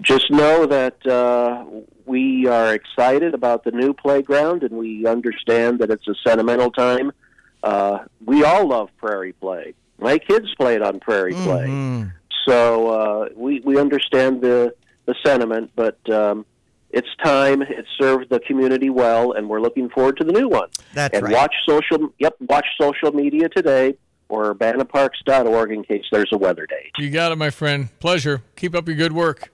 Just 0.00 0.30
know 0.30 0.64
that 0.66 1.06
uh, 1.06 1.64
we 2.06 2.46
are 2.48 2.72
excited 2.74 3.34
about 3.34 3.64
the 3.64 3.70
new 3.70 3.92
playground, 3.92 4.62
and 4.62 4.76
we 4.78 5.06
understand 5.06 5.78
that 5.80 5.90
it's 5.90 6.08
a 6.08 6.14
sentimental 6.26 6.70
time. 6.70 7.12
Uh, 7.62 7.98
we 8.24 8.42
all 8.44 8.66
love 8.66 8.88
Prairie 8.96 9.34
Play. 9.34 9.74
My 9.98 10.16
kids 10.18 10.52
played 10.58 10.80
on 10.82 10.98
Prairie 10.98 11.34
Play, 11.34 11.66
Mm-hmm. 11.66 12.08
so 12.48 12.88
uh, 12.90 13.28
we 13.36 13.60
we 13.60 13.78
understand 13.78 14.40
the 14.40 14.74
the 15.06 15.14
sentiment. 15.24 15.70
But 15.74 15.98
um, 16.10 16.46
it's 16.90 17.08
time. 17.24 17.62
It 17.62 17.86
served 18.00 18.30
the 18.30 18.40
community 18.40 18.90
well, 18.90 19.32
and 19.32 19.48
we're 19.48 19.60
looking 19.60 19.88
forward 19.88 20.16
to 20.18 20.24
the 20.24 20.32
new 20.32 20.48
one. 20.48 20.68
That's 20.94 21.14
and 21.14 21.24
right. 21.24 21.32
watch 21.32 21.54
social. 21.66 22.12
Yep, 22.18 22.36
watch 22.40 22.66
social 22.80 23.12
media 23.12 23.48
today 23.48 23.96
or 24.28 24.54
urbanaparks.org 24.54 25.72
in 25.72 25.82
case 25.84 26.04
there's 26.10 26.30
a 26.32 26.38
weather 26.38 26.66
date. 26.66 26.90
You 26.98 27.10
got 27.10 27.32
it, 27.32 27.36
my 27.36 27.50
friend. 27.50 27.88
Pleasure. 28.00 28.42
Keep 28.56 28.74
up 28.74 28.88
your 28.88 28.96
good 28.96 29.12
work. 29.12 29.50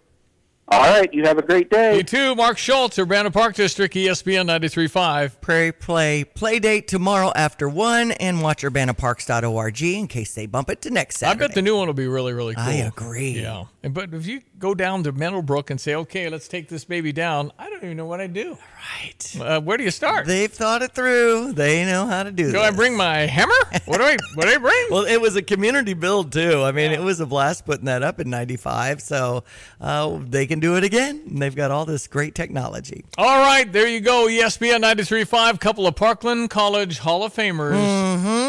All 0.70 0.80
right, 0.80 1.12
you 1.14 1.24
have 1.24 1.38
a 1.38 1.42
great 1.42 1.70
day. 1.70 1.96
You 1.96 2.02
too, 2.02 2.34
Mark 2.34 2.58
Schultz, 2.58 2.98
Urbana 2.98 3.30
Park 3.30 3.54
District, 3.54 3.94
ESPN 3.94 4.46
93.5. 4.46 5.40
Prairie 5.40 5.72
Play 5.72 6.24
play 6.24 6.58
date 6.58 6.86
tomorrow 6.86 7.32
after 7.34 7.70
1 7.70 8.12
and 8.12 8.42
watch 8.42 8.62
urbanaparks.org 8.62 9.82
in 9.82 10.08
case 10.08 10.34
they 10.34 10.44
bump 10.44 10.68
it 10.68 10.82
to 10.82 10.90
next 10.90 11.16
Saturday. 11.16 11.44
I 11.44 11.46
bet 11.46 11.54
the 11.54 11.62
new 11.62 11.74
one 11.74 11.86
will 11.86 11.94
be 11.94 12.06
really, 12.06 12.34
really 12.34 12.54
cool. 12.54 12.64
I 12.64 12.72
agree. 12.74 13.40
Yeah. 13.40 13.64
And, 13.82 13.94
but 13.94 14.12
if 14.12 14.26
you 14.26 14.42
go 14.58 14.74
down 14.74 15.04
to 15.04 15.12
Meadowbrook 15.12 15.70
and 15.70 15.80
say, 15.80 15.94
okay, 15.94 16.28
let's 16.28 16.48
take 16.48 16.68
this 16.68 16.84
baby 16.84 17.12
down, 17.12 17.50
I 17.58 17.70
don't 17.70 17.82
even 17.82 17.96
know 17.96 18.06
what 18.06 18.20
I 18.20 18.26
do. 18.26 18.58
Right. 18.90 19.36
Uh, 19.40 19.60
where 19.60 19.76
do 19.76 19.84
you 19.84 19.90
start? 19.90 20.26
They've 20.26 20.50
thought 20.50 20.82
it 20.82 20.92
through. 20.92 21.52
They 21.52 21.84
know 21.84 22.06
how 22.06 22.22
to 22.22 22.30
do 22.32 22.46
do 22.46 22.52
this. 22.52 22.60
I 22.60 22.70
bring 22.70 22.96
my 22.96 23.18
hammer? 23.18 23.52
What 23.84 23.98
do 23.98 24.04
I, 24.04 24.16
what 24.34 24.46
do 24.46 24.54
I 24.54 24.58
bring? 24.58 24.74
Well, 24.90 25.04
it 25.04 25.20
was 25.20 25.36
a 25.36 25.42
community 25.42 25.92
build 25.92 26.32
too. 26.32 26.62
I 26.62 26.72
mean, 26.72 26.92
it 26.92 27.00
was 27.00 27.20
a 27.20 27.26
blast 27.26 27.66
putting 27.66 27.84
that 27.86 28.02
up 28.02 28.20
in 28.20 28.30
'95. 28.30 29.02
So 29.02 29.44
uh, 29.80 30.18
they 30.22 30.46
can 30.46 30.60
do 30.60 30.76
it 30.76 30.84
again. 30.84 31.22
And 31.28 31.42
they've 31.42 31.54
got 31.54 31.70
all 31.70 31.84
this 31.84 32.06
great 32.06 32.34
technology. 32.34 33.04
All 33.18 33.38
right, 33.40 33.70
there 33.70 33.86
you 33.86 34.00
go. 34.00 34.26
ESPN 34.28 34.82
93.5. 34.82 35.60
Couple 35.60 35.86
of 35.86 35.94
Parkland 35.94 36.48
College 36.50 36.98
Hall 36.98 37.24
of 37.24 37.34
Famers 37.34 37.76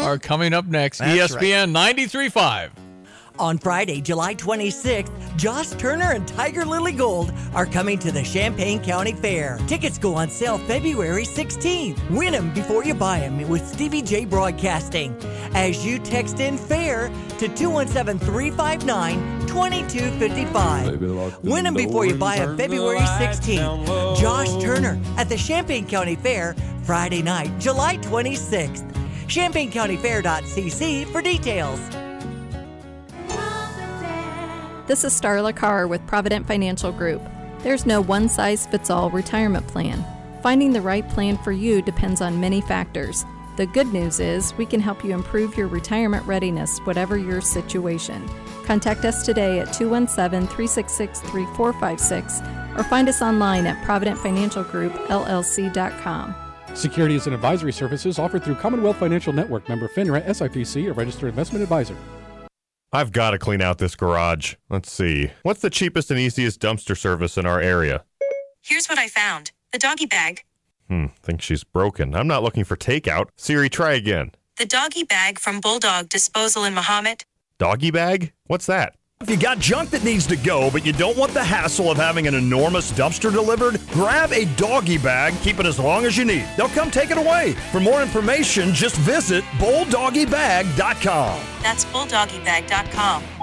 are 0.02 0.18
coming 0.18 0.54
up 0.54 0.66
next. 0.66 0.98
That's 0.98 1.34
ESPN 1.34 1.72
93.5. 1.72 2.70
On 3.40 3.56
Friday, 3.56 4.02
July 4.02 4.34
26th, 4.34 5.10
Josh 5.38 5.70
Turner 5.70 6.12
and 6.12 6.28
Tiger 6.28 6.62
Lily 6.62 6.92
Gold 6.92 7.32
are 7.54 7.64
coming 7.64 7.98
to 8.00 8.12
the 8.12 8.22
Champaign 8.22 8.80
County 8.80 9.14
Fair. 9.14 9.58
Tickets 9.66 9.96
go 9.96 10.14
on 10.14 10.28
sale 10.28 10.58
February 10.58 11.24
16th. 11.24 12.10
Win 12.10 12.34
them 12.34 12.52
before 12.52 12.84
you 12.84 12.92
buy 12.92 13.20
them 13.20 13.48
with 13.48 13.66
Stevie 13.66 14.02
Jay 14.02 14.26
Broadcasting. 14.26 15.16
As 15.54 15.86
you 15.86 15.98
text 15.98 16.38
in 16.38 16.58
FAIR 16.58 17.10
to 17.38 17.48
217 17.48 18.18
359 18.18 19.46
2255. 19.46 21.42
Win 21.42 21.64
them 21.64 21.72
before 21.72 22.04
you 22.04 22.16
buy 22.16 22.36
them 22.36 22.58
February 22.58 22.98
16th. 22.98 24.20
Josh 24.20 24.62
Turner 24.62 25.00
at 25.16 25.30
the 25.30 25.36
Champaign 25.38 25.86
County 25.86 26.16
Fair, 26.16 26.54
Friday 26.82 27.22
night, 27.22 27.58
July 27.58 27.96
26th. 27.96 28.86
ChampaignCountyFair.cc 29.28 31.06
for 31.06 31.22
details. 31.22 31.80
This 34.90 35.04
is 35.04 35.14
Starla 35.14 35.54
Carr 35.54 35.86
with 35.86 36.04
Provident 36.08 36.48
Financial 36.48 36.90
Group. 36.90 37.22
There's 37.60 37.86
no 37.86 38.00
one 38.00 38.28
size 38.28 38.66
fits 38.66 38.90
all 38.90 39.08
retirement 39.08 39.68
plan. 39.68 40.04
Finding 40.42 40.72
the 40.72 40.80
right 40.80 41.08
plan 41.10 41.38
for 41.38 41.52
you 41.52 41.80
depends 41.80 42.20
on 42.20 42.40
many 42.40 42.60
factors. 42.60 43.24
The 43.56 43.66
good 43.66 43.92
news 43.92 44.18
is 44.18 44.52
we 44.54 44.66
can 44.66 44.80
help 44.80 45.04
you 45.04 45.12
improve 45.12 45.56
your 45.56 45.68
retirement 45.68 46.26
readiness, 46.26 46.80
whatever 46.80 47.16
your 47.16 47.40
situation. 47.40 48.28
Contact 48.64 49.04
us 49.04 49.24
today 49.24 49.60
at 49.60 49.72
217 49.72 50.48
366 50.48 51.20
3456 51.20 52.40
or 52.76 52.82
find 52.82 53.08
us 53.08 53.22
online 53.22 53.68
at 53.68 53.80
providentfinancialgroupllc.com. 53.86 56.34
Securities 56.74 57.26
and 57.26 57.34
advisory 57.36 57.72
services 57.72 58.18
offered 58.18 58.42
through 58.42 58.56
Commonwealth 58.56 58.96
Financial 58.96 59.32
Network 59.32 59.68
member 59.68 59.86
FINRA 59.86 60.26
SIPC, 60.26 60.90
a 60.90 60.92
registered 60.92 61.28
investment 61.28 61.62
advisor. 61.62 61.94
I've 62.92 63.12
got 63.12 63.30
to 63.30 63.38
clean 63.38 63.62
out 63.62 63.78
this 63.78 63.94
garage. 63.94 64.54
Let's 64.68 64.90
see. 64.90 65.30
What's 65.42 65.60
the 65.60 65.70
cheapest 65.70 66.10
and 66.10 66.18
easiest 66.18 66.60
dumpster 66.60 66.96
service 66.96 67.38
in 67.38 67.46
our 67.46 67.60
area? 67.60 68.04
Here's 68.62 68.88
what 68.88 68.98
I 68.98 69.06
found 69.06 69.52
the 69.72 69.78
doggy 69.78 70.06
bag. 70.06 70.42
Hmm, 70.88 71.06
think 71.22 71.40
she's 71.40 71.62
broken. 71.62 72.16
I'm 72.16 72.26
not 72.26 72.42
looking 72.42 72.64
for 72.64 72.76
takeout. 72.76 73.28
Siri, 73.36 73.68
try 73.68 73.92
again. 73.92 74.32
The 74.58 74.66
doggy 74.66 75.04
bag 75.04 75.38
from 75.38 75.60
Bulldog 75.60 76.08
Disposal 76.08 76.64
in 76.64 76.74
Mahomet. 76.74 77.22
Doggy 77.58 77.92
bag? 77.92 78.32
What's 78.48 78.66
that? 78.66 78.96
If 79.22 79.28
you 79.28 79.36
got 79.36 79.58
junk 79.58 79.90
that 79.90 80.02
needs 80.02 80.26
to 80.28 80.36
go, 80.36 80.70
but 80.70 80.86
you 80.86 80.94
don't 80.94 81.14
want 81.14 81.34
the 81.34 81.44
hassle 81.44 81.90
of 81.90 81.98
having 81.98 82.26
an 82.26 82.34
enormous 82.34 82.90
dumpster 82.90 83.30
delivered, 83.30 83.78
grab 83.88 84.32
a 84.32 84.46
doggy 84.56 84.96
bag, 84.96 85.34
keep 85.42 85.60
it 85.60 85.66
as 85.66 85.78
long 85.78 86.06
as 86.06 86.16
you 86.16 86.24
need. 86.24 86.46
They'll 86.56 86.68
come 86.68 86.90
take 86.90 87.10
it 87.10 87.18
away. 87.18 87.52
For 87.70 87.80
more 87.80 88.00
information, 88.00 88.72
just 88.72 88.96
visit 88.96 89.44
bulldoggybag.com. 89.58 91.44
That's 91.62 91.84
bulldoggybag.com. 91.84 93.39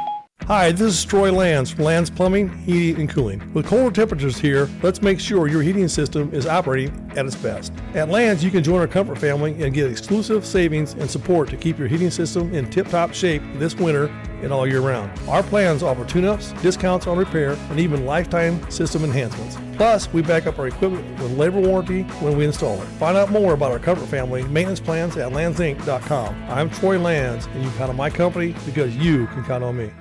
Hi, 0.47 0.71
this 0.71 0.97
is 0.97 1.03
Troy 1.03 1.29
Lands 1.29 1.71
from 1.71 1.83
Lands 1.83 2.09
Plumbing, 2.09 2.47
Heating, 2.59 3.01
and 3.01 3.09
Cooling. 3.09 3.53
With 3.53 3.67
colder 3.67 3.93
temperatures 3.93 4.37
here, 4.37 4.69
let's 4.81 5.01
make 5.01 5.19
sure 5.19 5.49
your 5.49 5.61
heating 5.61 5.89
system 5.89 6.33
is 6.33 6.47
operating 6.47 7.11
at 7.17 7.25
its 7.25 7.35
best. 7.35 7.73
At 7.95 8.07
Lands, 8.07 8.45
you 8.45 8.49
can 8.49 8.63
join 8.63 8.79
our 8.79 8.87
comfort 8.87 9.17
family 9.17 9.61
and 9.61 9.73
get 9.73 9.91
exclusive 9.91 10.45
savings 10.45 10.93
and 10.93 11.11
support 11.11 11.49
to 11.49 11.57
keep 11.57 11.77
your 11.77 11.89
heating 11.89 12.09
system 12.09 12.55
in 12.55 12.69
tip 12.69 12.87
top 12.87 13.13
shape 13.13 13.41
this 13.55 13.75
winter 13.75 14.05
and 14.41 14.53
all 14.53 14.65
year 14.65 14.79
round. 14.79 15.11
Our 15.27 15.43
plans 15.43 15.83
offer 15.83 16.05
tune 16.05 16.23
ups, 16.23 16.53
discounts 16.61 17.07
on 17.07 17.17
repair, 17.17 17.57
and 17.69 17.77
even 17.77 18.05
lifetime 18.05 18.71
system 18.71 19.03
enhancements. 19.03 19.57
Plus, 19.75 20.13
we 20.13 20.21
back 20.21 20.47
up 20.47 20.57
our 20.59 20.67
equipment 20.67 21.05
with 21.21 21.37
labor 21.37 21.59
warranty 21.59 22.03
when 22.21 22.37
we 22.37 22.45
install 22.45 22.81
it. 22.81 22.87
Find 22.99 23.17
out 23.17 23.31
more 23.31 23.51
about 23.51 23.73
our 23.73 23.79
comfort 23.79 24.07
family 24.07 24.43
maintenance 24.43 24.79
plans 24.79 25.17
at 25.17 25.33
landsinc.com. 25.33 26.45
I'm 26.47 26.69
Troy 26.69 26.97
Lands, 26.97 27.47
and 27.47 27.65
you 27.65 27.69
count 27.71 27.89
on 27.89 27.97
my 27.97 28.09
company 28.09 28.55
because 28.65 28.95
you 28.95 29.27
can 29.27 29.43
count 29.43 29.65
on 29.65 29.75
me. 29.75 29.91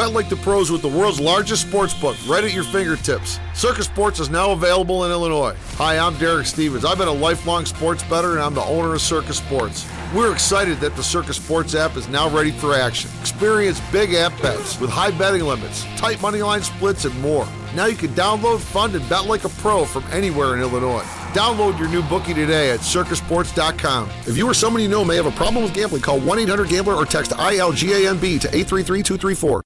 Bet 0.00 0.14
like 0.14 0.30
the 0.30 0.36
pros 0.36 0.72
with 0.72 0.80
the 0.80 0.88
world's 0.88 1.20
largest 1.20 1.68
sports 1.68 1.92
book 1.92 2.16
right 2.26 2.42
at 2.42 2.54
your 2.54 2.64
fingertips. 2.64 3.38
Circa 3.52 3.82
Sports 3.84 4.18
is 4.18 4.30
now 4.30 4.52
available 4.52 5.04
in 5.04 5.10
Illinois. 5.10 5.54
Hi, 5.74 5.98
I'm 5.98 6.16
Derek 6.16 6.46
Stevens. 6.46 6.86
I've 6.86 6.96
been 6.96 7.06
a 7.06 7.12
lifelong 7.12 7.66
sports 7.66 8.02
bettor 8.04 8.32
and 8.32 8.40
I'm 8.40 8.54
the 8.54 8.62
owner 8.62 8.94
of 8.94 9.02
Circa 9.02 9.34
Sports. 9.34 9.86
We're 10.14 10.32
excited 10.32 10.80
that 10.80 10.96
the 10.96 11.02
Circa 11.02 11.34
Sports 11.34 11.74
app 11.74 11.98
is 11.98 12.08
now 12.08 12.30
ready 12.30 12.50
for 12.50 12.74
action. 12.74 13.10
Experience 13.20 13.78
big 13.92 14.14
app 14.14 14.32
bets 14.40 14.80
with 14.80 14.88
high 14.88 15.10
betting 15.10 15.42
limits, 15.42 15.84
tight 15.98 16.22
money 16.22 16.40
line 16.40 16.62
splits, 16.62 17.04
and 17.04 17.20
more. 17.20 17.46
Now 17.74 17.84
you 17.84 17.94
can 17.94 18.08
download, 18.14 18.60
fund, 18.60 18.94
and 18.94 19.06
bet 19.06 19.26
like 19.26 19.44
a 19.44 19.50
pro 19.50 19.84
from 19.84 20.04
anywhere 20.12 20.54
in 20.54 20.62
Illinois. 20.62 21.04
Download 21.34 21.78
your 21.78 21.90
new 21.90 22.02
bookie 22.04 22.32
today 22.32 22.70
at 22.70 22.80
circasports.com. 22.80 24.08
If 24.26 24.38
you 24.38 24.48
or 24.48 24.54
someone 24.54 24.80
you 24.80 24.88
know 24.88 25.04
may 25.04 25.16
have 25.16 25.26
a 25.26 25.30
problem 25.32 25.62
with 25.62 25.74
gambling, 25.74 26.00
call 26.00 26.20
1 26.20 26.38
800 26.38 26.70
Gambler 26.70 26.94
or 26.94 27.04
text 27.04 27.32
ILGAMB 27.32 28.40
to 28.40 28.48
833 28.48 29.02
234. 29.02 29.62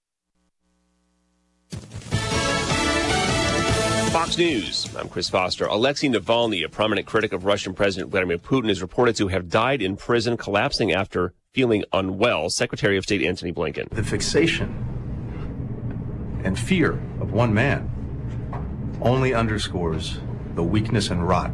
Fox 4.24 4.38
News. 4.38 4.96
I'm 4.96 5.10
Chris 5.10 5.28
Foster. 5.28 5.66
Alexei 5.66 6.08
Navalny, 6.08 6.64
a 6.64 6.68
prominent 6.70 7.06
critic 7.06 7.34
of 7.34 7.44
Russian 7.44 7.74
President 7.74 8.10
Vladimir 8.10 8.38
Putin, 8.38 8.70
is 8.70 8.80
reported 8.80 9.16
to 9.16 9.28
have 9.28 9.50
died 9.50 9.82
in 9.82 9.98
prison, 9.98 10.38
collapsing 10.38 10.94
after 10.94 11.34
feeling 11.52 11.84
unwell. 11.92 12.48
Secretary 12.48 12.96
of 12.96 13.04
State 13.04 13.20
Antony 13.20 13.52
Blinken. 13.52 13.90
The 13.90 14.02
fixation 14.02 14.70
and 16.42 16.58
fear 16.58 16.92
of 17.20 17.32
one 17.32 17.52
man 17.52 17.90
only 19.02 19.34
underscores 19.34 20.16
the 20.54 20.62
weakness 20.62 21.10
and 21.10 21.28
rot 21.28 21.52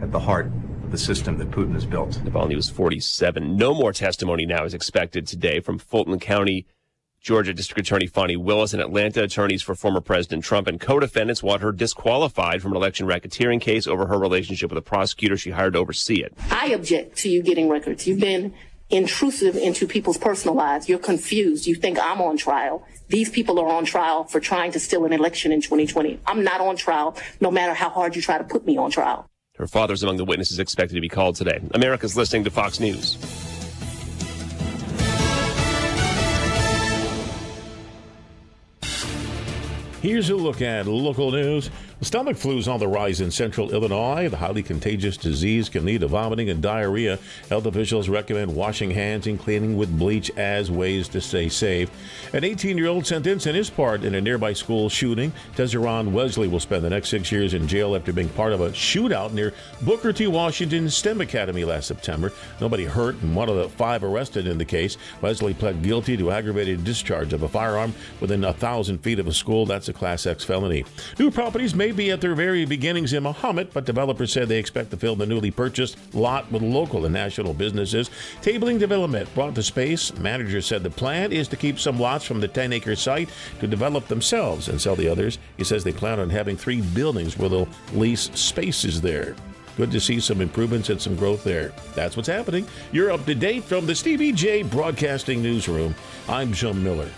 at 0.00 0.12
the 0.12 0.20
heart 0.20 0.46
of 0.84 0.92
the 0.92 0.98
system 0.98 1.38
that 1.38 1.50
Putin 1.50 1.72
has 1.72 1.86
built. 1.86 2.20
Navalny 2.24 2.54
was 2.54 2.70
47. 2.70 3.56
No 3.56 3.74
more 3.74 3.92
testimony 3.92 4.46
now 4.46 4.62
is 4.62 4.74
expected 4.74 5.26
today 5.26 5.58
from 5.58 5.80
Fulton 5.80 6.20
County 6.20 6.66
Georgia 7.26 7.52
District 7.52 7.80
Attorney 7.80 8.06
Fani 8.06 8.36
Willis 8.36 8.72
and 8.72 8.80
Atlanta 8.80 9.24
attorneys 9.24 9.60
for 9.60 9.74
former 9.74 10.00
President 10.00 10.44
Trump 10.44 10.68
and 10.68 10.80
co-defendants 10.80 11.42
want 11.42 11.60
her 11.60 11.72
disqualified 11.72 12.62
from 12.62 12.70
an 12.70 12.76
election 12.76 13.04
racketeering 13.04 13.60
case 13.60 13.88
over 13.88 14.06
her 14.06 14.16
relationship 14.16 14.70
with 14.70 14.78
a 14.78 14.82
prosecutor 14.82 15.36
she 15.36 15.50
hired 15.50 15.72
to 15.72 15.80
oversee 15.80 16.22
it. 16.22 16.32
I 16.52 16.68
object 16.68 17.18
to 17.18 17.28
you 17.28 17.42
getting 17.42 17.68
records. 17.68 18.06
You've 18.06 18.20
been 18.20 18.54
intrusive 18.90 19.56
into 19.56 19.88
people's 19.88 20.18
personal 20.18 20.54
lives. 20.54 20.88
You're 20.88 21.00
confused. 21.00 21.66
You 21.66 21.74
think 21.74 21.98
I'm 22.00 22.20
on 22.20 22.36
trial. 22.36 22.86
These 23.08 23.30
people 23.30 23.58
are 23.58 23.66
on 23.66 23.84
trial 23.84 24.22
for 24.22 24.38
trying 24.38 24.70
to 24.70 24.78
steal 24.78 25.04
an 25.04 25.12
election 25.12 25.50
in 25.50 25.60
2020. 25.60 26.20
I'm 26.28 26.44
not 26.44 26.60
on 26.60 26.76
trial, 26.76 27.16
no 27.40 27.50
matter 27.50 27.74
how 27.74 27.90
hard 27.90 28.14
you 28.14 28.22
try 28.22 28.38
to 28.38 28.44
put 28.44 28.64
me 28.64 28.76
on 28.76 28.92
trial. 28.92 29.26
Her 29.56 29.66
father's 29.66 30.04
among 30.04 30.18
the 30.18 30.24
witnesses 30.24 30.60
expected 30.60 30.94
to 30.94 31.00
be 31.00 31.08
called 31.08 31.34
today. 31.34 31.58
America's 31.74 32.16
listening 32.16 32.44
to 32.44 32.52
Fox 32.52 32.78
News. 32.78 33.18
Here's 40.06 40.30
a 40.30 40.36
look 40.36 40.62
at 40.62 40.86
local 40.86 41.32
news. 41.32 41.68
Stomach 42.02 42.36
flu 42.36 42.58
is 42.58 42.68
on 42.68 42.78
the 42.78 42.86
rise 42.86 43.22
in 43.22 43.30
central 43.30 43.72
Illinois. 43.72 44.28
The 44.28 44.36
highly 44.36 44.62
contagious 44.62 45.16
disease 45.16 45.70
can 45.70 45.86
lead 45.86 46.02
to 46.02 46.08
vomiting 46.08 46.50
and 46.50 46.60
diarrhea. 46.60 47.18
Health 47.48 47.64
officials 47.64 48.10
recommend 48.10 48.54
washing 48.54 48.90
hands 48.90 49.26
and 49.26 49.40
cleaning 49.40 49.78
with 49.78 49.98
bleach 49.98 50.30
as 50.36 50.70
ways 50.70 51.08
to 51.08 51.22
stay 51.22 51.48
safe. 51.48 51.90
An 52.34 52.44
18 52.44 52.76
year 52.76 52.88
old 52.88 53.06
sentenced 53.06 53.46
in 53.46 53.54
his 53.54 53.70
part 53.70 54.04
in 54.04 54.14
a 54.14 54.20
nearby 54.20 54.52
school 54.52 54.90
shooting. 54.90 55.32
Tezeron 55.56 56.12
Wesley 56.12 56.48
will 56.48 56.60
spend 56.60 56.84
the 56.84 56.90
next 56.90 57.08
six 57.08 57.32
years 57.32 57.54
in 57.54 57.66
jail 57.66 57.96
after 57.96 58.12
being 58.12 58.28
part 58.28 58.52
of 58.52 58.60
a 58.60 58.68
shootout 58.72 59.32
near 59.32 59.54
Booker 59.80 60.12
T. 60.12 60.26
Washington 60.26 60.90
STEM 60.90 61.22
Academy 61.22 61.64
last 61.64 61.86
September. 61.86 62.30
Nobody 62.60 62.84
hurt 62.84 63.16
and 63.22 63.34
one 63.34 63.48
of 63.48 63.56
the 63.56 63.70
five 63.70 64.04
arrested 64.04 64.46
in 64.46 64.58
the 64.58 64.66
case. 64.66 64.98
Wesley 65.22 65.54
pled 65.54 65.82
guilty 65.82 66.18
to 66.18 66.30
aggravated 66.30 66.84
discharge 66.84 67.32
of 67.32 67.42
a 67.42 67.48
firearm 67.48 67.94
within 68.20 68.44
a 68.44 68.52
thousand 68.52 68.98
feet 68.98 69.18
of 69.18 69.28
a 69.28 69.32
school. 69.32 69.64
That's 69.64 69.88
a 69.88 69.94
Class 69.94 70.26
X 70.26 70.44
felony. 70.44 70.84
New 71.18 71.30
properties 71.30 71.74
may 71.74 71.85
be 71.92 72.10
at 72.10 72.20
their 72.20 72.34
very 72.34 72.64
beginnings 72.64 73.12
in 73.12 73.22
Mahomet, 73.24 73.72
but 73.72 73.84
developers 73.84 74.32
said 74.32 74.48
they 74.48 74.58
expect 74.58 74.90
to 74.90 74.96
fill 74.96 75.16
the 75.16 75.26
newly 75.26 75.50
purchased 75.50 75.96
lot 76.14 76.50
with 76.50 76.62
local 76.62 77.04
and 77.04 77.14
national 77.14 77.54
businesses. 77.54 78.10
Tabling 78.42 78.78
Development 78.78 79.32
brought 79.34 79.54
the 79.54 79.62
space. 79.62 80.16
Manager 80.18 80.60
said 80.60 80.82
the 80.82 80.90
plan 80.90 81.32
is 81.32 81.48
to 81.48 81.56
keep 81.56 81.78
some 81.78 81.98
lots 81.98 82.24
from 82.24 82.40
the 82.40 82.48
10 82.48 82.72
acre 82.72 82.96
site 82.96 83.28
to 83.60 83.66
develop 83.66 84.06
themselves 84.08 84.68
and 84.68 84.80
sell 84.80 84.96
the 84.96 85.08
others. 85.08 85.38
He 85.56 85.64
says 85.64 85.84
they 85.84 85.92
plan 85.92 86.20
on 86.20 86.30
having 86.30 86.56
three 86.56 86.80
buildings 86.80 87.36
where 87.38 87.48
they'll 87.48 87.68
lease 87.92 88.30
spaces 88.34 89.00
there. 89.00 89.36
Good 89.76 89.90
to 89.90 90.00
see 90.00 90.20
some 90.20 90.40
improvements 90.40 90.88
and 90.88 91.00
some 91.00 91.16
growth 91.16 91.44
there. 91.44 91.72
That's 91.94 92.16
what's 92.16 92.28
happening. 92.28 92.66
You're 92.92 93.12
up 93.12 93.26
to 93.26 93.34
date 93.34 93.64
from 93.64 93.86
the 93.86 93.94
Stevie 93.94 94.32
Jay 94.32 94.62
Broadcasting 94.62 95.42
Newsroom. 95.42 95.94
I'm 96.28 96.52
Jim 96.52 96.82
Miller. 96.82 97.10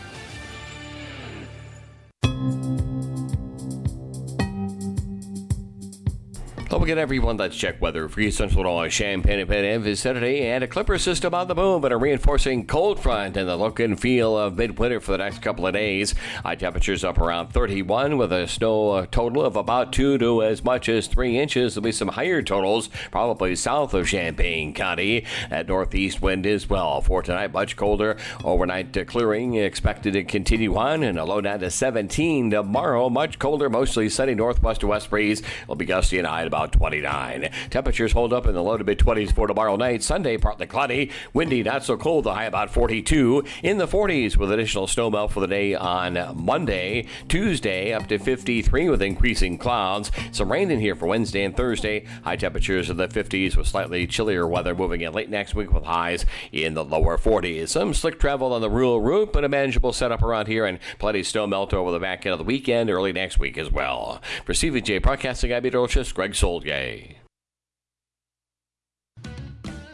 Hello 6.70 6.84
again, 6.84 6.98
everyone. 6.98 7.38
Let's 7.38 7.56
check 7.56 7.80
weather 7.80 8.10
for 8.10 8.30
Central 8.30 8.62
Illinois, 8.62 8.90
Champaign 8.90 9.38
and 9.38 9.48
Penn 9.48 9.80
vicinity, 9.80 10.42
and 10.42 10.62
a 10.62 10.66
clipper 10.66 10.98
system 10.98 11.32
on 11.32 11.48
the 11.48 11.54
move, 11.54 11.82
and 11.82 11.94
a 11.94 11.96
reinforcing 11.96 12.66
cold 12.66 13.00
front 13.00 13.38
and 13.38 13.48
the 13.48 13.56
look 13.56 13.80
and 13.80 13.98
feel 13.98 14.36
of 14.36 14.58
midwinter 14.58 15.00
for 15.00 15.12
the 15.12 15.18
next 15.18 15.40
couple 15.40 15.66
of 15.66 15.72
days. 15.72 16.14
High 16.44 16.56
temperatures 16.56 17.04
up 17.04 17.16
around 17.16 17.54
31 17.54 18.18
with 18.18 18.32
a 18.32 18.46
snow 18.46 18.90
uh, 18.90 19.06
total 19.10 19.46
of 19.46 19.56
about 19.56 19.94
two 19.94 20.18
to 20.18 20.42
as 20.42 20.62
much 20.62 20.90
as 20.90 21.06
three 21.06 21.38
inches. 21.38 21.74
There'll 21.74 21.84
be 21.84 21.90
some 21.90 22.08
higher 22.08 22.42
totals, 22.42 22.90
probably 23.10 23.56
south 23.56 23.94
of 23.94 24.06
Champaign 24.06 24.74
County. 24.74 25.24
That 25.48 25.68
northeast 25.68 26.20
wind 26.20 26.46
as 26.46 26.68
well. 26.68 27.00
For 27.00 27.22
tonight, 27.22 27.54
much 27.54 27.76
colder. 27.76 28.18
Overnight 28.44 28.94
uh, 28.94 29.06
clearing 29.06 29.54
expected 29.54 30.12
to 30.12 30.22
continue 30.22 30.76
on, 30.76 31.02
and 31.02 31.18
a 31.18 31.24
low 31.24 31.40
down 31.40 31.60
to 31.60 31.70
17 31.70 32.50
tomorrow. 32.50 33.08
Much 33.08 33.38
colder, 33.38 33.70
mostly 33.70 34.10
sunny 34.10 34.34
northwest 34.34 34.82
to 34.82 34.86
west 34.86 35.08
breeze. 35.08 35.42
Will 35.66 35.74
be 35.74 35.86
gusty 35.86 36.18
and 36.18 36.26
high 36.26 36.42
at 36.42 36.57
about 36.58 36.72
29. 36.72 37.50
Temperatures 37.70 38.10
hold 38.10 38.32
up 38.32 38.44
in 38.44 38.52
the 38.52 38.62
low 38.62 38.76
to 38.76 38.82
mid 38.82 38.98
20s 38.98 39.32
for 39.32 39.46
tomorrow 39.46 39.76
night. 39.76 40.02
Sunday, 40.02 40.36
partly 40.36 40.66
cloudy, 40.66 41.12
windy, 41.32 41.62
not 41.62 41.84
so 41.84 41.96
cold. 41.96 42.24
The 42.24 42.34
high 42.34 42.46
about 42.46 42.68
42. 42.68 43.44
In 43.62 43.78
the 43.78 43.86
40s 43.86 44.36
with 44.36 44.50
additional 44.50 44.88
snowmelt 44.88 45.30
for 45.30 45.38
the 45.38 45.46
day 45.46 45.76
on 45.76 46.18
Monday. 46.36 47.06
Tuesday, 47.28 47.92
up 47.92 48.08
to 48.08 48.18
53 48.18 48.88
with 48.88 49.02
increasing 49.02 49.56
clouds. 49.56 50.10
Some 50.32 50.50
rain 50.50 50.72
in 50.72 50.80
here 50.80 50.96
for 50.96 51.06
Wednesday 51.06 51.44
and 51.44 51.56
Thursday. 51.56 52.04
High 52.24 52.34
temperatures 52.34 52.90
in 52.90 52.96
the 52.96 53.06
50s 53.06 53.56
with 53.56 53.68
slightly 53.68 54.08
chillier 54.08 54.44
weather 54.44 54.74
moving 54.74 55.02
in 55.02 55.12
late 55.12 55.30
next 55.30 55.54
week 55.54 55.72
with 55.72 55.84
highs 55.84 56.26
in 56.50 56.74
the 56.74 56.84
lower 56.84 57.18
40s. 57.18 57.68
Some 57.68 57.94
slick 57.94 58.18
travel 58.18 58.52
on 58.52 58.62
the 58.62 58.70
rural 58.70 59.00
route, 59.00 59.32
but 59.32 59.44
a 59.44 59.48
manageable 59.48 59.92
setup 59.92 60.24
around 60.24 60.48
here 60.48 60.66
and 60.66 60.80
plenty 60.98 61.20
of 61.20 61.26
snow 61.28 61.46
melt 61.46 61.72
over 61.72 61.92
the 61.92 62.00
back 62.00 62.26
end 62.26 62.32
of 62.32 62.38
the 62.38 62.44
weekend, 62.44 62.90
early 62.90 63.12
next 63.12 63.38
week 63.38 63.56
as 63.56 63.70
well. 63.70 64.20
For 64.44 64.54
Stevie 64.54 64.80
Jay 64.80 64.98
Broadcasting, 64.98 65.52
I'm 65.52 65.62
meteorologist 65.62 66.16
Greg 66.16 66.34
Soulje. 66.48 67.16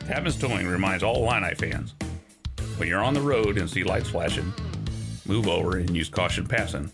Tapman's 0.07 0.37
Towing 0.37 0.69
reminds 0.69 1.03
all 1.03 1.17
Illini 1.17 1.53
fans 1.57 1.95
when 2.77 2.89
you're 2.89 3.03
on 3.03 3.13
the 3.13 3.21
road 3.21 3.59
and 3.59 3.69
see 3.69 3.83
lights 3.83 4.11
flashing, 4.11 4.53
move 5.27 5.49
over 5.49 5.79
and 5.79 5.97
use 5.97 6.09
caution 6.09 6.47
passing. 6.47 6.93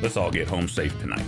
Let's 0.00 0.16
all 0.16 0.30
get 0.30 0.46
home 0.46 0.68
safe 0.68 0.96
tonight. 1.00 1.26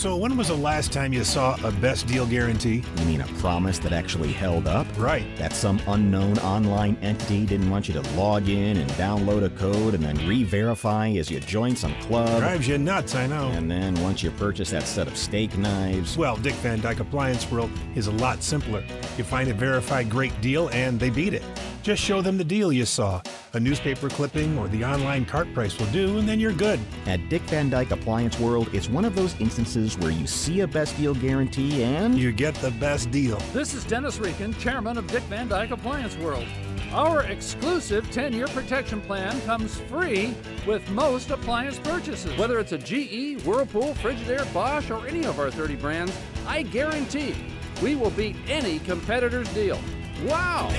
So, 0.00 0.16
when 0.16 0.34
was 0.34 0.48
the 0.48 0.56
last 0.56 0.94
time 0.94 1.12
you 1.12 1.24
saw 1.24 1.58
a 1.62 1.70
best 1.72 2.06
deal 2.06 2.24
guarantee? 2.24 2.82
You 2.96 3.04
mean 3.04 3.20
a 3.20 3.26
promise 3.34 3.78
that 3.80 3.92
actually 3.92 4.32
held 4.32 4.66
up? 4.66 4.86
Right. 4.96 5.26
That 5.36 5.52
some 5.52 5.78
unknown 5.86 6.38
online 6.38 6.96
entity 7.02 7.44
didn't 7.44 7.68
want 7.68 7.86
you 7.86 7.92
to 7.92 8.00
log 8.14 8.48
in 8.48 8.78
and 8.78 8.90
download 8.92 9.44
a 9.44 9.50
code 9.50 9.92
and 9.92 10.02
then 10.02 10.16
re 10.26 10.42
verify 10.42 11.10
as 11.10 11.30
you 11.30 11.38
join 11.40 11.76
some 11.76 11.94
club. 11.96 12.38
Drives 12.38 12.66
you 12.66 12.78
nuts, 12.78 13.14
I 13.14 13.26
know. 13.26 13.50
And 13.50 13.70
then 13.70 13.94
once 14.00 14.22
you 14.22 14.30
purchase 14.30 14.70
that 14.70 14.84
set 14.84 15.06
of 15.06 15.18
steak 15.18 15.58
knives. 15.58 16.16
Well, 16.16 16.38
Dick 16.38 16.54
Van 16.54 16.80
Dyke 16.80 17.00
Appliance 17.00 17.50
World 17.50 17.70
is 17.94 18.06
a 18.06 18.12
lot 18.12 18.42
simpler. 18.42 18.82
You 19.18 19.24
find 19.24 19.50
a 19.50 19.54
verified 19.54 20.08
great 20.08 20.40
deal 20.40 20.70
and 20.70 20.98
they 20.98 21.10
beat 21.10 21.34
it. 21.34 21.42
Just 21.82 22.02
show 22.02 22.20
them 22.20 22.36
the 22.36 22.44
deal 22.44 22.70
you 22.70 22.84
saw. 22.84 23.22
A 23.54 23.60
newspaper 23.60 24.10
clipping 24.10 24.58
or 24.58 24.68
the 24.68 24.84
online 24.84 25.24
cart 25.24 25.52
price 25.54 25.78
will 25.78 25.86
do, 25.86 26.18
and 26.18 26.28
then 26.28 26.38
you're 26.38 26.52
good. 26.52 26.78
At 27.06 27.26
Dick 27.30 27.40
Van 27.42 27.70
Dyke 27.70 27.92
Appliance 27.92 28.38
World, 28.38 28.68
it's 28.74 28.90
one 28.90 29.06
of 29.06 29.14
those 29.14 29.34
instances 29.40 29.96
where 29.96 30.10
you 30.10 30.26
see 30.26 30.60
a 30.60 30.66
best 30.66 30.94
deal 30.98 31.14
guarantee 31.14 31.82
and 31.82 32.18
you 32.18 32.32
get 32.32 32.54
the 32.56 32.70
best 32.72 33.10
deal. 33.10 33.38
This 33.54 33.72
is 33.72 33.84
Dennis 33.84 34.18
Reekin, 34.18 34.58
chairman 34.58 34.98
of 34.98 35.06
Dick 35.06 35.22
Van 35.24 35.48
Dyke 35.48 35.70
Appliance 35.70 36.16
World. 36.18 36.46
Our 36.92 37.22
exclusive 37.22 38.10
10 38.10 38.34
year 38.34 38.48
protection 38.48 39.00
plan 39.00 39.40
comes 39.42 39.80
free 39.82 40.34
with 40.66 40.88
most 40.90 41.30
appliance 41.30 41.78
purchases. 41.78 42.36
Whether 42.36 42.58
it's 42.58 42.72
a 42.72 42.78
GE, 42.78 43.42
Whirlpool, 43.46 43.94
Frigidaire, 43.94 44.52
Bosch, 44.52 44.90
or 44.90 45.06
any 45.06 45.24
of 45.24 45.38
our 45.38 45.50
30 45.50 45.76
brands, 45.76 46.12
I 46.46 46.62
guarantee 46.62 47.34
we 47.80 47.96
will 47.96 48.10
beat 48.10 48.36
any 48.48 48.80
competitor's 48.80 49.48
deal. 49.54 49.80
Wow! 50.24 50.70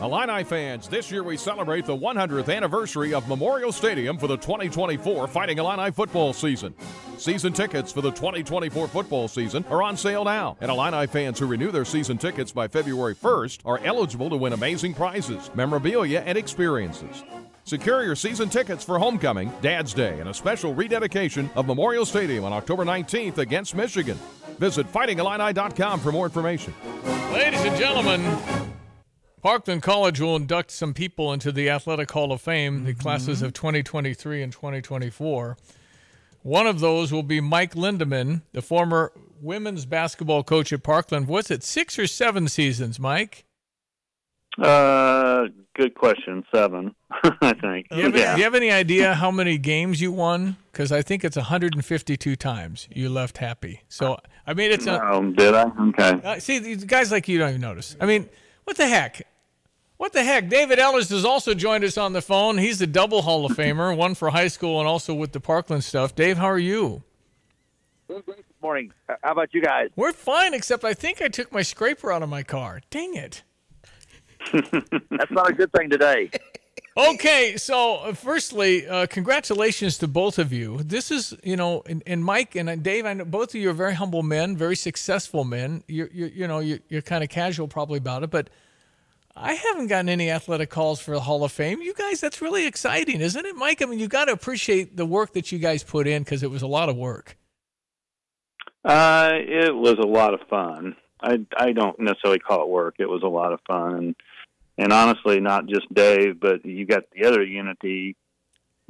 Illini 0.00 0.44
fans, 0.44 0.86
this 0.88 1.10
year 1.10 1.22
we 1.22 1.36
celebrate 1.36 1.86
the 1.86 1.96
100th 1.96 2.54
anniversary 2.54 3.14
of 3.14 3.26
Memorial 3.26 3.72
Stadium 3.72 4.18
for 4.18 4.26
the 4.26 4.36
2024 4.36 5.26
Fighting 5.28 5.58
Illini 5.58 5.90
football 5.90 6.32
season. 6.32 6.74
Season 7.16 7.52
tickets 7.52 7.90
for 7.90 8.02
the 8.02 8.10
2024 8.10 8.88
football 8.88 9.28
season 9.28 9.64
are 9.70 9.82
on 9.82 9.96
sale 9.96 10.24
now, 10.24 10.56
and 10.60 10.70
Illini 10.70 11.06
fans 11.06 11.38
who 11.38 11.46
renew 11.46 11.70
their 11.70 11.86
season 11.86 12.18
tickets 12.18 12.52
by 12.52 12.68
February 12.68 13.14
1st 13.14 13.60
are 13.64 13.80
eligible 13.84 14.28
to 14.28 14.36
win 14.36 14.52
amazing 14.52 14.92
prizes, 14.94 15.50
memorabilia, 15.54 16.20
and 16.20 16.36
experiences. 16.36 17.24
Secure 17.64 18.04
your 18.04 18.14
season 18.14 18.50
tickets 18.50 18.84
for 18.84 18.98
homecoming, 18.98 19.50
Dad's 19.62 19.94
Day, 19.94 20.20
and 20.20 20.28
a 20.28 20.34
special 20.34 20.74
rededication 20.74 21.48
of 21.56 21.66
Memorial 21.66 22.04
Stadium 22.04 22.44
on 22.44 22.52
October 22.52 22.84
19th 22.84 23.38
against 23.38 23.74
Michigan. 23.74 24.18
Visit 24.58 24.90
fightingillini.com 24.92 26.00
for 26.00 26.12
more 26.12 26.26
information. 26.26 26.74
Ladies 27.32 27.62
and 27.62 27.76
gentlemen, 27.76 28.38
Parkland 29.42 29.82
College 29.82 30.20
will 30.20 30.36
induct 30.36 30.70
some 30.70 30.92
people 30.92 31.32
into 31.32 31.52
the 31.52 31.70
Athletic 31.70 32.10
Hall 32.10 32.32
of 32.32 32.42
Fame, 32.42 32.84
the 32.84 32.94
classes 32.94 33.40
of 33.40 33.54
2023 33.54 34.42
and 34.42 34.52
2024. 34.52 35.56
One 36.42 36.66
of 36.66 36.80
those 36.80 37.12
will 37.12 37.22
be 37.22 37.40
Mike 37.40 37.74
Lindemann, 37.74 38.42
the 38.52 38.60
former 38.60 39.10
women's 39.40 39.86
basketball 39.86 40.42
coach 40.42 40.70
at 40.72 40.82
Parkland. 40.82 41.28
Was 41.28 41.50
it 41.50 41.62
six 41.62 41.98
or 41.98 42.06
seven 42.06 42.46
seasons, 42.48 43.00
Mike? 43.00 43.46
Uh, 44.58 45.48
good 45.74 45.94
question. 45.94 46.44
Seven, 46.54 46.94
I 47.10 47.52
think. 47.54 47.88
Do 47.90 47.96
you, 47.96 48.02
have, 48.04 48.16
yeah. 48.16 48.32
do 48.34 48.38
you 48.38 48.44
have 48.44 48.54
any 48.54 48.70
idea 48.70 49.14
how 49.14 49.30
many 49.30 49.58
games 49.58 50.00
you 50.00 50.12
won? 50.12 50.56
Because 50.72 50.90
I 50.90 51.02
think 51.02 51.24
it's 51.24 51.36
152 51.36 52.36
times 52.36 52.88
you 52.90 53.08
left 53.08 53.38
happy. 53.38 53.82
So 53.88 54.18
I 54.46 54.54
mean, 54.54 54.70
it's 54.70 54.86
a. 54.86 55.02
Oh, 55.02 55.30
did 55.32 55.54
I? 55.54 55.70
Okay. 55.88 56.20
Uh, 56.22 56.38
see, 56.38 56.58
these 56.58 56.84
guys 56.84 57.10
like 57.10 57.28
you 57.28 57.38
don't 57.38 57.50
even 57.50 57.60
notice. 57.60 57.96
I 58.00 58.06
mean, 58.06 58.28
what 58.64 58.76
the 58.76 58.86
heck? 58.86 59.26
What 59.96 60.12
the 60.12 60.24
heck? 60.24 60.48
David 60.48 60.78
Ellars 60.78 61.10
has 61.10 61.24
also 61.24 61.54
joined 61.54 61.84
us 61.84 61.96
on 61.96 62.12
the 62.12 62.22
phone. 62.22 62.58
He's 62.58 62.78
the 62.78 62.86
double 62.86 63.22
Hall 63.22 63.46
of 63.46 63.56
Famer, 63.56 63.96
one 63.96 64.14
for 64.14 64.30
high 64.30 64.48
school 64.48 64.80
and 64.80 64.88
also 64.88 65.14
with 65.14 65.32
the 65.32 65.40
Parkland 65.40 65.84
stuff. 65.84 66.14
Dave, 66.14 66.36
how 66.36 66.46
are 66.46 66.58
you? 66.58 67.02
Good 68.08 68.22
morning. 68.60 68.92
How 69.22 69.32
about 69.32 69.54
you 69.54 69.62
guys? 69.62 69.90
We're 69.96 70.12
fine, 70.12 70.52
except 70.52 70.84
I 70.84 70.94
think 70.94 71.22
I 71.22 71.28
took 71.28 71.52
my 71.52 71.62
scraper 71.62 72.12
out 72.12 72.22
of 72.22 72.28
my 72.28 72.42
car. 72.42 72.82
Dang 72.90 73.14
it. 73.14 73.44
That's 74.52 75.30
not 75.30 75.50
a 75.50 75.52
good 75.52 75.72
thing 75.72 75.90
today. 75.90 76.30
Okay, 76.96 77.56
so 77.56 77.96
uh, 77.96 78.12
firstly, 78.12 78.86
uh, 78.86 79.06
congratulations 79.08 79.98
to 79.98 80.06
both 80.06 80.38
of 80.38 80.52
you. 80.52 80.78
This 80.78 81.10
is, 81.10 81.34
you 81.42 81.56
know, 81.56 81.82
and, 81.86 82.04
and 82.06 82.24
Mike 82.24 82.54
and 82.54 82.70
uh, 82.70 82.76
Dave, 82.76 83.04
I 83.04 83.14
know 83.14 83.24
both 83.24 83.48
of 83.48 83.56
you 83.56 83.70
are 83.70 83.72
very 83.74 83.94
humble 83.94 84.22
men, 84.22 84.56
very 84.56 84.76
successful 84.76 85.42
men. 85.42 85.82
You're, 85.88 86.08
you're 86.12 86.28
you 86.28 86.46
know, 86.46 86.60
you're, 86.60 86.78
you're 86.88 87.02
kind 87.02 87.24
of 87.24 87.30
casual 87.30 87.66
probably 87.66 87.98
about 87.98 88.22
it, 88.22 88.30
but 88.30 88.48
I 89.34 89.54
haven't 89.54 89.88
gotten 89.88 90.08
any 90.08 90.30
athletic 90.30 90.70
calls 90.70 91.00
for 91.00 91.10
the 91.10 91.20
Hall 91.20 91.42
of 91.42 91.50
Fame. 91.50 91.82
You 91.82 91.94
guys, 91.94 92.20
that's 92.20 92.40
really 92.40 92.64
exciting, 92.64 93.20
isn't 93.20 93.44
it, 93.44 93.56
Mike? 93.56 93.82
I 93.82 93.86
mean, 93.86 93.98
you 93.98 94.06
got 94.06 94.26
to 94.26 94.32
appreciate 94.32 94.96
the 94.96 95.06
work 95.06 95.32
that 95.32 95.50
you 95.50 95.58
guys 95.58 95.82
put 95.82 96.06
in 96.06 96.22
because 96.22 96.44
it 96.44 96.50
was 96.50 96.62
a 96.62 96.68
lot 96.68 96.88
of 96.88 96.96
work. 96.96 97.36
Uh, 98.84 99.32
it 99.32 99.74
was 99.74 99.96
a 99.98 100.06
lot 100.06 100.34
of 100.34 100.40
fun. 100.48 100.94
I 101.20 101.40
I 101.56 101.72
don't 101.72 101.98
necessarily 101.98 102.38
call 102.38 102.62
it 102.62 102.68
work. 102.68 102.96
It 102.98 103.08
was 103.08 103.22
a 103.22 103.28
lot 103.28 103.52
of 103.52 103.60
fun, 103.66 103.94
and 103.94 104.16
and 104.78 104.92
honestly, 104.92 105.40
not 105.40 105.66
just 105.66 105.92
Dave, 105.92 106.40
but 106.40 106.64
you 106.64 106.86
got 106.86 107.04
the 107.10 107.26
other 107.26 107.42
Unity 107.42 108.16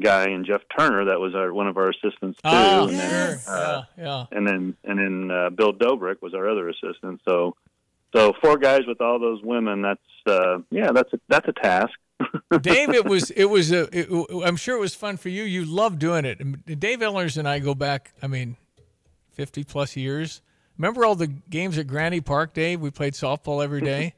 guy 0.01 0.25
and 0.25 0.45
Jeff 0.45 0.63
Turner 0.77 1.07
that 1.07 1.21
was 1.21 1.35
our 1.35 1.53
one 1.53 1.69
of 1.69 1.77
our 1.77 1.91
assistants 1.91 2.41
too. 2.43 2.49
Oh, 2.49 2.89
and 2.89 2.99
then, 2.99 3.39
sure. 3.39 3.55
uh, 3.55 3.83
yeah, 3.97 4.05
yeah. 4.05 4.25
and 4.33 4.47
then 4.47 4.77
and 4.85 4.99
then 4.99 5.31
uh, 5.31 5.51
Bill 5.51 5.73
Dobrik 5.73 6.21
was 6.23 6.35
our 6.35 6.49
other 6.49 6.69
assistant. 6.69 7.21
So 7.27 7.55
so 8.15 8.33
four 8.41 8.57
guys 8.59 8.83
with 8.87 9.01
all 9.01 9.19
those 9.19 9.43
women. 9.43 9.83
That's 9.83 10.01
uh, 10.27 10.59
yeah, 10.71 10.93
that's 10.93 11.13
a 11.13 11.21
that's 11.29 11.49
a 11.49 11.53
task. 11.53 11.93
Dave, 12.61 12.91
it 12.91 13.05
was 13.05 13.31
it 13.31 13.47
was 13.47 13.73
a. 13.73 13.89
It, 13.93 14.09
I'm 14.45 14.57
sure 14.57 14.77
it 14.77 14.81
was 14.81 14.95
fun 14.95 15.17
for 15.17 15.29
you. 15.29 15.43
You 15.43 15.65
love 15.65 15.99
doing 15.99 16.25
it. 16.25 16.81
Dave 16.81 17.01
Ellars 17.01 17.37
and 17.37 17.49
I 17.49 17.59
go 17.59 17.75
back. 17.75 18.15
I 18.23 18.27
mean, 18.27 18.57
fifty 19.33 19.65
plus 19.65 19.97
years. 19.97 20.41
Remember 20.79 21.05
all 21.05 21.15
the 21.15 21.29
games 21.29 21.79
at 21.79 21.87
Granny 21.87 22.21
Park, 22.21 22.53
Dave? 22.53 22.81
We 22.81 22.91
played 22.91 23.15
softball 23.15 23.63
every 23.63 23.81
day. 23.93 24.15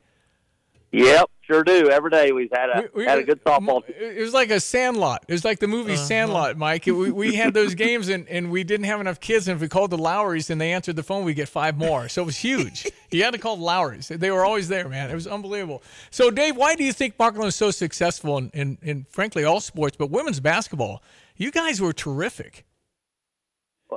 Yep, 0.97 1.31
sure 1.43 1.63
do. 1.63 1.91
Every 1.91 2.11
day 2.11 2.33
we've 2.33 2.51
had 2.51 2.71
a 2.71 2.89
We- 2.95 3.03
we- 3.03 3.05
had 3.05 3.19
a 3.19 3.23
good 3.23 3.45
softball. 3.45 3.83
It 3.89 4.19
was 4.19 4.33
like 4.33 4.51
a 4.51 4.59
Sandlot. 4.59 5.25
It 5.29 5.33
was 5.33 5.45
like 5.45 5.59
the 5.59 5.67
movie 5.69 5.95
Sandlot, 5.97 6.57
Mike. 6.57 6.89
It- 6.89 6.93
we, 6.93 7.11
we 7.11 7.35
had 7.35 7.53
those 7.53 7.75
games, 7.75 8.09
and, 8.09 8.27
and 8.31 8.51
we 8.51 8.65
didn't 8.65 8.87
have 8.87 9.01
enough 9.01 9.21
kids. 9.21 9.47
And 9.47 9.57
if 9.57 9.61
we 9.61 9.69
called 9.69 9.91
the 9.91 9.99
Lowrys 9.99 10.49
and 10.49 10.59
they 10.59 10.73
answered 10.73 10.97
the 10.97 11.03
phone, 11.03 11.25
we 11.27 11.35
get 11.35 11.49
five 11.51 11.77
more. 11.77 12.09
So 12.09 12.23
it 12.23 12.25
was 12.25 12.39
huge. 12.39 12.87
you 13.11 13.23
had 13.25 13.35
to 13.35 13.39
call 13.39 13.57
the 13.57 13.65
Lowrys. 13.65 14.09
They 14.09 14.31
were 14.31 14.45
always 14.45 14.69
there, 14.69 14.89
man. 14.89 15.11
It 15.11 15.15
was 15.15 15.27
unbelievable. 15.27 15.83
So, 16.11 16.31
Dave, 16.31 16.57
why 16.57 16.75
do 16.77 16.83
you 16.85 16.95
think 16.95 17.19
Parkland 17.19 17.49
is 17.49 17.57
so 17.57 17.71
successful 17.71 18.39
in, 18.39 18.51
in, 18.55 18.79
in, 18.83 19.07
frankly, 19.11 19.45
all 19.45 19.61
sports, 19.61 19.97
but 19.99 20.11
women's 20.11 20.41
basketball? 20.41 21.03
You 21.37 21.51
guys 21.51 21.79
were 21.79 21.93
terrific. 21.93 22.65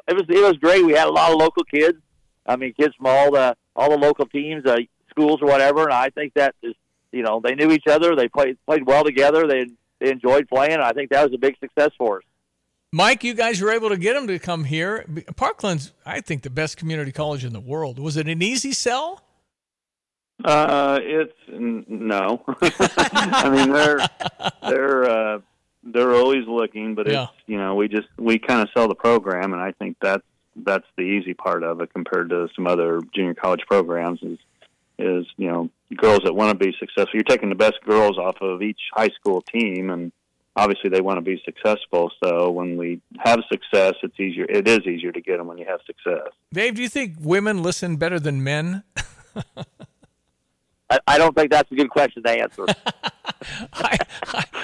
It 0.08 0.14
was 0.14 0.26
it 0.28 0.44
was 0.44 0.58
great. 0.58 0.86
We 0.86 0.94
had 0.94 1.08
a 1.08 1.12
lot 1.12 1.32
of 1.32 1.38
local 1.40 1.64
kids. 1.64 1.98
I 2.46 2.56
mean, 2.58 2.74
kids 2.80 2.94
from 2.96 3.08
all 3.08 3.32
the 3.32 3.56
all 3.76 3.90
the 3.90 3.98
local 3.98 4.26
teams, 4.26 4.66
uh, 4.66 4.78
schools 5.10 5.40
or 5.42 5.48
whatever. 5.48 5.84
And 5.86 5.94
I 5.94 6.10
think 6.10 6.34
that 6.36 6.54
is, 6.62 6.74
you 7.12 7.24
know, 7.24 7.42
they 7.44 7.56
knew 7.56 7.72
each 7.72 7.88
other. 7.88 8.16
They 8.16 8.28
played 8.28 8.58
played 8.66 8.86
well 8.86 9.04
together. 9.04 9.48
They 9.48 9.66
they 10.00 10.12
enjoyed 10.12 10.48
playing. 10.48 10.80
I 10.80 10.92
think 10.92 11.10
that 11.12 11.24
was 11.24 11.34
a 11.34 11.38
big 11.38 11.56
success 11.60 11.92
for 11.98 12.18
us. 12.18 12.24
Mike, 12.92 13.24
you 13.24 13.34
guys 13.36 13.62
were 13.62 13.72
able 13.72 13.90
to 13.90 13.98
get 13.98 14.14
them 14.14 14.26
to 14.28 14.40
come 14.40 14.64
here. 14.64 15.06
Parkland's, 15.36 15.92
I 16.08 16.22
think, 16.22 16.42
the 16.42 16.50
best 16.50 16.76
community 16.78 17.12
college 17.12 17.46
in 17.46 17.54
the 17.54 17.60
world. 17.60 18.00
Was 18.00 18.18
it 18.18 18.28
an 18.28 18.42
easy 18.42 18.72
sell? 18.72 19.22
Uh, 20.44 21.00
it's 21.02 21.34
n- 21.50 21.86
no. 21.88 22.42
I 22.62 23.50
mean, 23.50 23.72
they're 23.74 24.00
they're 24.64 25.10
uh, 25.10 25.40
they're 25.84 26.16
always 26.16 26.48
looking, 26.48 26.96
but 26.96 27.08
Yeah. 27.08 27.24
it's 27.24 27.32
you 27.46 27.58
know 27.58 27.76
we 27.76 27.88
just 27.90 28.08
we 28.18 28.40
kind 28.40 28.62
of 28.62 28.70
sell 28.74 28.88
the 28.88 28.96
program, 28.96 29.54
and 29.54 29.62
I 29.62 29.74
think 29.74 29.98
that's 30.02 30.24
that's 30.56 30.86
the 30.98 31.04
easy 31.04 31.34
part 31.34 31.64
of 31.64 31.82
it 31.82 31.94
compared 31.94 32.30
to 32.30 32.48
some 32.56 32.68
other 32.68 33.02
junior 33.14 33.34
college 33.34 33.62
programs. 33.68 34.24
Is 34.24 34.40
is 35.00 35.26
you 35.38 35.48
know 35.48 35.70
girls 35.96 36.22
that 36.26 36.34
want 36.34 36.58
to 36.58 36.66
be 36.66 36.74
successful. 36.80 37.12
You're 37.14 37.24
taking 37.24 37.50
the 37.50 37.56
best 37.56 37.82
girls 37.86 38.18
off 38.18 38.38
of 38.42 38.62
each 38.62 38.80
high 38.94 39.10
school 39.10 39.42
team, 39.42 39.90
and 39.90 40.12
obviously 40.56 40.90
they 40.90 41.02
want 41.02 41.18
to 41.18 41.22
be 41.22 41.42
successful. 41.46 42.12
So 42.24 42.52
when 42.52 42.78
we 42.78 43.02
have 43.20 43.40
success, 43.52 43.94
it's 44.04 44.20
easier. 44.20 44.46
It 44.46 44.68
is 44.68 44.80
easier 44.80 45.12
to 45.12 45.22
get 45.22 45.38
them 45.38 45.48
when 45.48 45.58
you 45.58 45.66
have 45.66 45.80
success. 45.86 46.28
Dave, 46.54 46.76
do 46.76 46.82
you 46.82 46.90
think 46.90 47.16
women 47.20 47.64
listen 47.64 47.96
better 47.96 48.20
than 48.20 48.44
men? 48.44 48.84
I, 50.90 51.00
I 51.08 51.18
don't 51.18 51.36
think 51.36 51.52
that's 51.52 51.72
a 51.72 51.76
good 51.76 51.90
question 51.90 52.24
to 52.24 52.30
answer. 52.30 52.66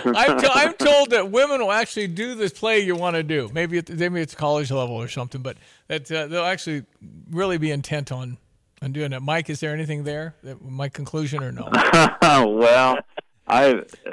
I'm, 0.06 0.38
to, 0.40 0.50
I'm 0.54 0.74
told 0.74 1.12
that 1.12 1.32
women 1.32 1.62
will 1.62 1.72
actually 1.72 2.08
do 2.08 2.36
this 2.36 2.52
play 2.52 2.80
you 2.80 2.96
want 2.96 3.16
to 3.16 3.24
do. 3.24 3.50
Maybe 3.54 3.78
at, 3.78 3.90
maybe 3.90 4.22
it's 4.22 4.36
college 4.36 4.72
level 4.72 4.96
or 4.96 5.08
something, 5.08 5.42
but 5.42 5.58
that 5.88 6.12
uh, 6.12 6.28
they'll 6.28 6.46
actually 6.46 6.84
really 7.30 7.58
be 7.58 7.72
intent 7.72 8.12
on 8.12 8.38
on 8.86 8.92
doing 8.92 9.12
it. 9.12 9.22
Mike, 9.22 9.50
is 9.50 9.60
there 9.60 9.74
anything 9.74 10.04
there? 10.04 10.36
That, 10.44 10.62
my 10.64 10.88
conclusion 10.88 11.44
or 11.44 11.52
no? 11.52 11.70
well, 12.22 13.00
I 13.48 13.72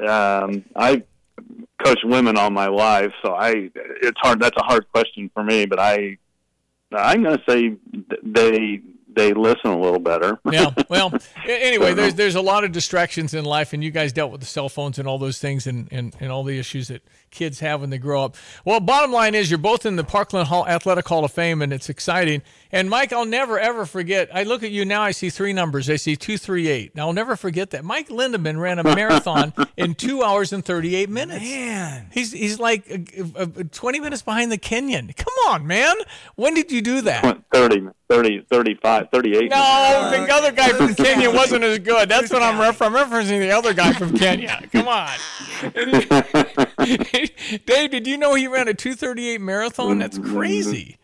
um, 0.08 0.64
I 0.74 1.02
coached 1.84 2.04
women 2.04 2.36
all 2.36 2.50
my 2.50 2.66
life, 2.68 3.12
so 3.22 3.34
I 3.34 3.70
it's 3.74 4.18
hard. 4.20 4.40
That's 4.40 4.56
a 4.56 4.64
hard 4.64 4.90
question 4.90 5.30
for 5.34 5.44
me, 5.44 5.66
but 5.66 5.78
I 5.78 6.16
I'm 6.90 7.22
going 7.22 7.38
to 7.38 7.44
say 7.48 7.76
they 8.22 8.80
they 9.14 9.32
listen 9.32 9.70
a 9.70 9.78
little 9.78 9.98
better. 9.98 10.38
yeah. 10.50 10.70
Well, 10.88 11.12
anyway, 11.46 11.94
there's 11.94 12.14
there's 12.14 12.34
a 12.34 12.40
lot 12.40 12.64
of 12.64 12.72
distractions 12.72 13.34
in 13.34 13.44
life, 13.44 13.72
and 13.72 13.82
you 13.82 13.90
guys 13.90 14.12
dealt 14.12 14.32
with 14.32 14.40
the 14.40 14.46
cell 14.46 14.68
phones 14.68 14.98
and 14.98 15.08
all 15.08 15.18
those 15.18 15.38
things, 15.38 15.66
and, 15.66 15.88
and, 15.90 16.14
and 16.20 16.30
all 16.30 16.44
the 16.44 16.58
issues 16.58 16.88
that 16.88 17.02
kids 17.30 17.60
have 17.60 17.80
when 17.80 17.90
they 17.90 17.98
grow 17.98 18.24
up. 18.24 18.36
Well, 18.64 18.80
bottom 18.80 19.12
line 19.12 19.34
is 19.34 19.50
you're 19.50 19.58
both 19.58 19.86
in 19.86 19.96
the 19.96 20.04
Parkland 20.04 20.48
Hall 20.48 20.66
Athletic 20.66 21.08
Hall 21.08 21.24
of 21.24 21.32
Fame, 21.32 21.62
and 21.62 21.72
it's 21.72 21.88
exciting. 21.88 22.42
And 22.70 22.88
Mike, 22.88 23.12
I'll 23.12 23.24
never 23.26 23.58
ever 23.58 23.86
forget. 23.86 24.28
I 24.34 24.44
look 24.44 24.62
at 24.62 24.70
you 24.70 24.84
now. 24.84 25.02
I 25.02 25.10
see 25.10 25.30
three 25.30 25.52
numbers. 25.52 25.90
I 25.90 25.96
see 25.96 26.16
two, 26.16 26.38
three, 26.38 26.68
eight. 26.68 26.94
Now 26.94 27.08
I'll 27.08 27.12
never 27.12 27.36
forget 27.36 27.70
that. 27.70 27.84
Mike 27.84 28.08
Lindemann 28.08 28.58
ran 28.58 28.78
a 28.78 28.84
marathon 28.84 29.52
in 29.76 29.94
two 29.94 30.22
hours 30.22 30.52
and 30.52 30.64
38 30.64 31.08
minutes. 31.08 31.42
Man, 31.42 32.08
he's 32.12 32.32
he's 32.32 32.58
like 32.58 32.90
uh, 33.18 33.42
uh, 33.42 33.46
20 33.70 34.00
minutes 34.00 34.22
behind 34.22 34.52
the 34.52 34.58
Kenyan. 34.58 35.14
Come 35.16 35.34
on, 35.48 35.66
man. 35.66 35.96
When 36.36 36.54
did 36.54 36.70
you 36.70 36.82
do 36.82 37.00
that? 37.02 37.42
30, 37.52 37.88
30, 38.08 38.46
35, 38.50 39.01
38. 39.10 39.50
No, 39.50 40.10
the 40.10 40.32
other 40.32 40.52
guy 40.52 40.70
from 40.70 40.94
Kenya 40.94 41.30
wasn't 41.30 41.64
as 41.64 41.78
good. 41.78 42.08
That's 42.08 42.32
what 42.32 42.42
I'm, 42.42 42.60
ref- 42.60 42.82
I'm 42.82 42.92
referencing. 42.92 43.40
The 43.40 43.50
other 43.50 43.74
guy 43.74 43.92
from 43.92 44.16
Kenya. 44.16 44.62
Come 44.72 44.88
on, 44.88 45.10
Dave. 47.66 47.90
Did 47.90 48.06
you 48.06 48.16
know 48.16 48.34
he 48.34 48.46
ran 48.46 48.68
a 48.68 48.74
2:38 48.74 49.40
marathon? 49.40 49.98
That's 49.98 50.18
crazy. 50.18 50.98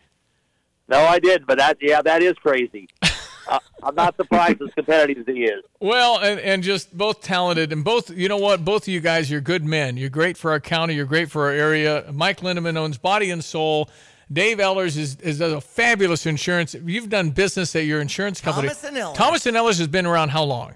No, 0.87 0.99
I 0.99 1.19
did, 1.19 1.45
but 1.45 1.57
that 1.59 1.77
yeah, 1.81 2.01
that 2.01 2.23
is 2.23 2.33
crazy. 2.37 2.89
uh, 3.47 3.59
I'm 3.83 3.95
not 3.95 4.15
surprised 4.17 4.61
as 4.61 4.73
competitive 4.73 5.27
as 5.27 5.35
he 5.35 5.43
is. 5.43 5.63
Well, 5.79 6.17
and, 6.19 6.39
and 6.39 6.63
just 6.63 6.95
both 6.97 7.21
talented 7.21 7.71
and 7.71 7.83
both, 7.83 8.09
you 8.09 8.27
know 8.27 8.37
what? 8.37 8.65
Both 8.65 8.83
of 8.83 8.87
you 8.89 8.99
guys, 8.99 9.29
you're 9.29 9.41
good 9.41 9.63
men. 9.63 9.97
You're 9.97 10.09
great 10.09 10.37
for 10.37 10.51
our 10.51 10.59
county. 10.59 10.95
You're 10.95 11.05
great 11.05 11.29
for 11.29 11.47
our 11.47 11.53
area. 11.53 12.05
Mike 12.11 12.41
Lindemann 12.41 12.77
owns 12.77 12.97
Body 12.97 13.29
and 13.29 13.43
Soul. 13.43 13.89
Dave 14.31 14.59
Ellars 14.59 14.97
is, 14.97 15.15
is 15.17 15.41
a 15.41 15.59
fabulous 15.59 16.25
insurance. 16.25 16.75
You've 16.85 17.09
done 17.09 17.31
business 17.31 17.75
at 17.75 17.85
your 17.85 17.99
insurance 18.01 18.39
company. 18.41 18.67
Thomas 18.67 18.83
and 18.83 18.97
Ellars. 18.97 19.15
Thomas 19.15 19.45
and 19.45 19.57
Ellars 19.57 19.77
has 19.79 19.87
been 19.87 20.05
around 20.05 20.29
how 20.29 20.43
long? 20.43 20.75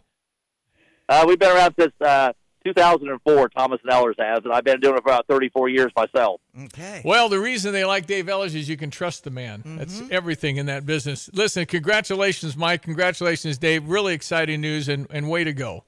Uh, 1.07 1.25
we've 1.27 1.37
been 1.37 1.55
around 1.55 1.75
since 1.79 1.93
uh, 2.01 2.33
2004. 2.65 3.49
Thomas 3.49 3.79
and 3.83 3.91
Ellars 3.91 4.15
has, 4.17 4.39
and 4.43 4.53
I've 4.53 4.63
been 4.63 4.79
doing 4.79 4.95
it 4.95 5.03
for 5.03 5.09
about 5.09 5.27
34 5.27 5.69
years 5.69 5.91
myself. 5.95 6.41
Okay. 6.65 7.01
Well, 7.05 7.29
the 7.29 7.39
reason 7.39 7.73
they 7.73 7.85
like 7.85 8.07
Dave 8.07 8.25
Ellars 8.25 8.55
is 8.55 8.67
you 8.67 8.77
can 8.77 8.89
trust 8.89 9.23
the 9.23 9.29
man. 9.29 9.61
That's 9.65 10.01
everything 10.09 10.57
in 10.57 10.65
that 10.67 10.85
business. 10.85 11.29
Listen, 11.33 11.65
congratulations, 11.65 12.57
Mike. 12.57 12.81
Congratulations, 12.81 13.57
Dave. 13.57 13.87
Really 13.87 14.13
exciting 14.13 14.61
news 14.61 14.89
and, 14.89 15.07
and 15.09 15.29
way 15.29 15.43
to 15.43 15.53
go. 15.53 15.83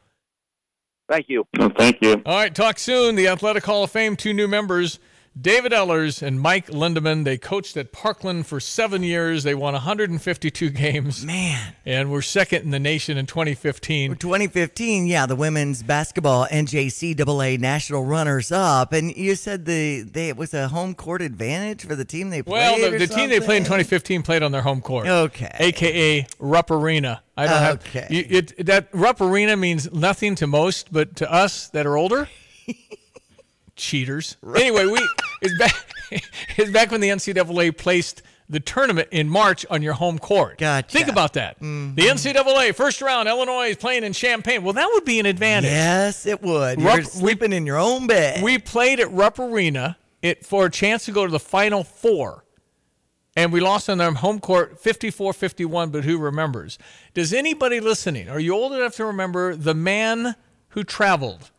Thank 1.08 1.30
you. 1.30 1.46
thank 1.78 2.02
you. 2.02 2.22
All 2.26 2.36
right, 2.36 2.54
talk 2.54 2.80
soon. 2.80 3.16
The 3.16 3.28
Athletic 3.28 3.64
Hall 3.64 3.84
of 3.84 3.92
Fame, 3.92 4.16
two 4.16 4.34
new 4.34 4.48
members, 4.48 5.00
David 5.40 5.74
Ellars 5.74 6.22
and 6.22 6.40
Mike 6.40 6.68
Lindemann. 6.68 7.26
They 7.26 7.38
coached 7.38 7.76
at 7.76 7.92
Parkland 7.92 8.48
for 8.48 8.62
seven 8.62 9.04
years. 9.04 9.44
They 9.44 9.54
won 9.54 9.74
152 9.74 10.70
games. 10.70 11.26
Man. 11.26 11.74
And 11.86 12.10
were 12.10 12.22
second 12.22 12.64
in 12.64 12.72
the 12.72 12.80
nation 12.80 13.18
in 13.18 13.26
2015. 13.26 14.16
2015, 14.16 15.08
yeah, 15.08 15.26
the 15.26 15.36
women's 15.36 15.84
basketball 15.84 16.48
NJCAA 16.48 17.60
national 17.60 18.06
runners 18.06 18.50
up, 18.52 18.94
and 18.94 19.16
you 19.16 19.36
said 19.36 19.66
the 19.66 20.04
they 20.04 20.30
it 20.30 20.38
was 20.38 20.54
a 20.54 20.70
home 20.70 20.96
court 20.96 21.22
advantage 21.22 21.86
for 21.86 21.96
the 21.96 22.06
team 22.06 22.30
they 22.30 22.42
played. 22.42 22.54
Well, 22.54 22.92
the, 22.92 22.98
the 22.98 23.08
team 23.08 23.30
they 23.30 23.40
played 23.40 23.58
in 23.58 23.64
2015 23.64 24.24
played 24.24 24.42
on 24.42 24.52
their 24.54 24.62
home 24.62 24.82
court. 24.82 25.08
Okay. 25.08 25.52
AKA 25.60 26.28
Rupp 26.40 26.72
Arena. 26.72 27.22
I 27.38 27.48
don't 27.48 27.84
have 27.84 28.12
you, 28.12 28.26
it. 28.30 28.66
That 28.66 28.88
Rupp 28.94 29.20
Arena 29.20 29.58
means 29.58 29.92
nothing 29.92 30.36
to 30.36 30.48
most, 30.48 30.94
but 30.94 31.18
to 31.18 31.32
us 31.32 31.68
that 31.70 31.86
are 31.86 31.98
older, 31.98 32.30
cheaters. 33.76 34.38
Anyway, 34.56 34.86
we 34.86 35.06
it's 35.42 35.58
back. 35.58 35.74
It's 36.58 36.70
back 36.72 36.92
when 36.92 37.02
the 37.02 37.10
NCAA 37.10 37.76
placed 37.76 38.22
the 38.48 38.60
tournament 38.60 39.10
in 39.12 39.28
March 39.28 39.66
on 39.72 39.82
your 39.82 39.94
home 39.94 40.20
court. 40.20 40.60
Gotcha. 40.60 40.88
Think 40.88 41.08
about 41.10 41.34
that. 41.34 41.58
Mm-hmm. 41.58 41.96
The 41.96 42.04
NCAA 42.04 42.76
first 42.76 43.02
round, 43.02 43.28
Illinois 43.28 43.70
is 43.72 43.76
playing 43.78 44.04
in 44.04 44.14
Champaign. 44.14 44.64
Well, 44.64 44.74
that 44.74 44.88
would 44.94 45.04
be 45.04 45.20
an 45.20 45.26
advantage. 45.26 45.72
Yes, 45.72 46.26
it 46.28 46.42
would. 46.44 46.82
Rupp- 46.82 46.96
You're 46.98 47.04
sleeping 47.04 47.52
in 47.52 47.66
your 47.66 47.78
own 47.78 48.06
bed. 48.08 48.44
We 48.44 48.60
played 48.60 49.00
at 49.00 49.12
Rupp 49.12 49.40
Arena 49.40 49.98
it 50.22 50.46
for 50.46 50.68
a 50.68 50.72
chance 50.72 51.06
to 51.06 51.12
go 51.12 51.26
to 51.26 51.32
the 51.32 51.40
Final 51.40 51.84
Four. 51.84 52.46
And 53.36 53.52
we 53.52 53.60
lost 53.60 53.90
on 53.90 53.98
their 53.98 54.12
home 54.14 54.40
court 54.40 54.80
54 54.80 55.34
51, 55.34 55.90
but 55.90 56.06
who 56.06 56.18
remembers? 56.18 56.78
Does 57.14 57.34
anybody 57.34 57.80
listening, 57.82 58.30
are 58.30 58.40
you 58.40 58.54
old 58.54 58.72
enough 58.74 58.96
to 58.96 59.06
remember 59.06 59.56
the 59.56 59.74
man 59.74 60.36
who 60.70 60.84
traveled? 60.86 61.52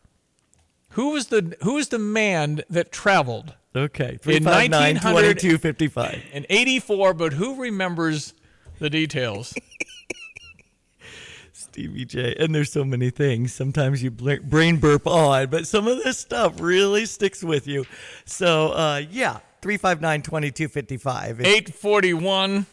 Who 0.91 1.11
was 1.11 1.27
the 1.27 1.55
who 1.61 1.75
was 1.75 1.89
the 1.89 1.99
man 1.99 2.61
that 2.69 2.91
traveled? 2.91 3.53
Okay, 3.77 4.13
In 4.13 4.19
359 4.19 4.95
1900 4.95 5.39
2255. 5.39 6.23
In 6.33 6.45
84, 6.49 7.13
but 7.13 7.33
who 7.33 7.61
remembers 7.61 8.33
the 8.79 8.89
details? 8.89 9.53
Stevie 11.51 12.05
Jay. 12.05 12.35
And 12.39 12.55
there's 12.55 12.71
so 12.71 12.83
many 12.83 13.11
things. 13.11 13.53
Sometimes 13.53 14.01
you 14.01 14.09
brain 14.09 14.77
burp 14.77 15.05
on, 15.05 15.47
but 15.47 15.67
some 15.67 15.87
of 15.87 16.03
this 16.03 16.17
stuff 16.17 16.59
really 16.59 17.05
sticks 17.05 17.43
with 17.43 17.67
you. 17.67 17.85
So, 18.25 18.69
uh, 18.69 19.03
yeah, 19.11 19.39
359 19.61 20.23
2255. 20.23 21.41
841. 21.41 22.65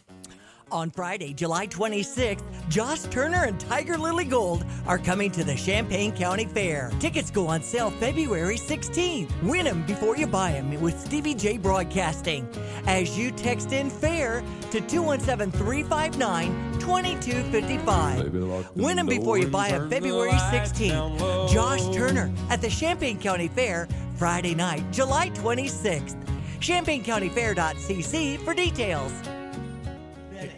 On 0.73 0.91
Friday, 0.91 1.33
July 1.33 1.67
26th, 1.67 2.43
Josh 2.69 3.03
Turner 3.03 3.45
and 3.45 3.61
Tiger 3.61 3.97
Lily 3.97 4.25
Gold 4.25 4.65
are 4.87 4.99
coming 4.99 5.31
to 5.33 5.45
the 5.45 5.55
Champaign 5.55 6.11
County 6.13 6.47
Fair. 6.47 6.91
Tickets 6.99 7.31
go 7.31 7.47
on 7.47 7.63
sale 7.63 7.91
February 7.91 8.57
16th. 8.57 9.31
Win 9.43 9.67
them 9.67 9.85
before 9.87 10.17
you 10.17 10.27
buy 10.27 10.53
them 10.53 10.81
with 10.81 10.99
Stevie 10.99 11.35
Jay 11.35 11.59
Broadcasting. 11.59 12.49
As 12.87 13.17
you 13.17 13.31
text 13.31 13.73
in 13.73 13.91
FAIR 13.91 14.43
to 14.71 14.81
217 14.81 15.53
359 15.53 16.81
2255. 16.81 18.77
Win 18.77 18.97
them 18.97 19.07
before 19.07 19.39
you 19.39 19.47
buy 19.49 19.71
them 19.71 19.89
February 19.89 20.31
16th. 20.33 21.53
Josh 21.53 21.95
Turner 21.95 22.33
at 22.51 22.61
the 22.61 22.69
Champaign 22.69 23.19
County 23.19 23.49
Fair, 23.49 23.87
Friday 24.17 24.55
night, 24.55 24.83
July 24.91 25.31
26th. 25.31 26.21
ChampaignCountyFair.cc 26.59 28.39
for 28.39 28.55
details. 28.55 29.13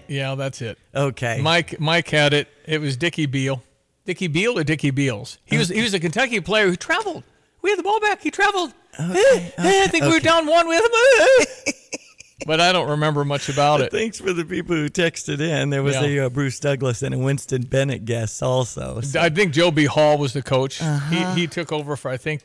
Yeah, 0.09 0.35
that's 0.35 0.63
it. 0.63 0.79
Okay. 0.95 1.41
Mike 1.43 1.81
Mike 1.81 2.09
had 2.09 2.33
it. 2.33 2.49
It 2.67 2.81
was 2.81 2.97
Dickie 2.97 3.27
Beal. 3.27 3.63
Dickie 4.05 4.29
Beal 4.29 4.59
or 4.59 4.65
Dickie 4.65 4.91
Beals? 4.91 5.39
He 5.45 5.59
was 5.59 5.69
he 5.69 5.83
was 5.83 5.93
a 5.95 6.01
Kentucky 6.01 6.41
player 6.41 6.67
who 6.69 6.77
traveled. 6.77 7.25
We 7.63 7.71
had 7.71 7.79
the 7.79 7.83
ball 7.83 8.01
back. 8.01 8.23
He 8.23 8.31
traveled. 8.31 8.73
Eh, 8.99 9.13
eh, 9.15 9.51
I 9.59 9.87
think 9.89 10.05
we 10.05 10.11
were 10.11 10.21
down 10.21 10.47
one 10.47 10.69
with 10.69 10.83
him. 10.83 11.75
but 12.47 12.61
I 12.61 12.73
don't 12.73 12.89
remember 12.89 13.25
much 13.25 13.49
about 13.49 13.81
it. 13.81 13.91
Thanks 13.91 14.19
for 14.21 14.33
the 14.33 14.45
people 14.45 14.77
who 14.77 14.89
texted 14.89 15.41
in. 15.41 15.71
There 15.71 15.83
was 15.83 15.97
Yeah. 15.97 16.03
a 16.05 16.27
uh, 16.27 16.29
Bruce 16.29 16.61
Douglas 16.61 17.03
and 17.03 17.15
a 17.15 17.19
Winston 17.19 17.63
Bennett 17.63 18.05
guest 18.05 18.43
also. 18.43 19.01
So- 19.01 19.21
I 19.21 19.29
think 19.29 19.53
Joe 19.53 19.71
B. 19.71 19.87
Hall 19.87 20.17
was 20.19 20.33
the 20.33 20.43
coach. 20.43 20.81
Uh-huh. 20.81 21.11
He 21.35 21.41
he 21.43 21.47
took 21.47 21.73
over 21.73 21.97
for 21.97 22.11
I 22.11 22.17
think 22.17 22.43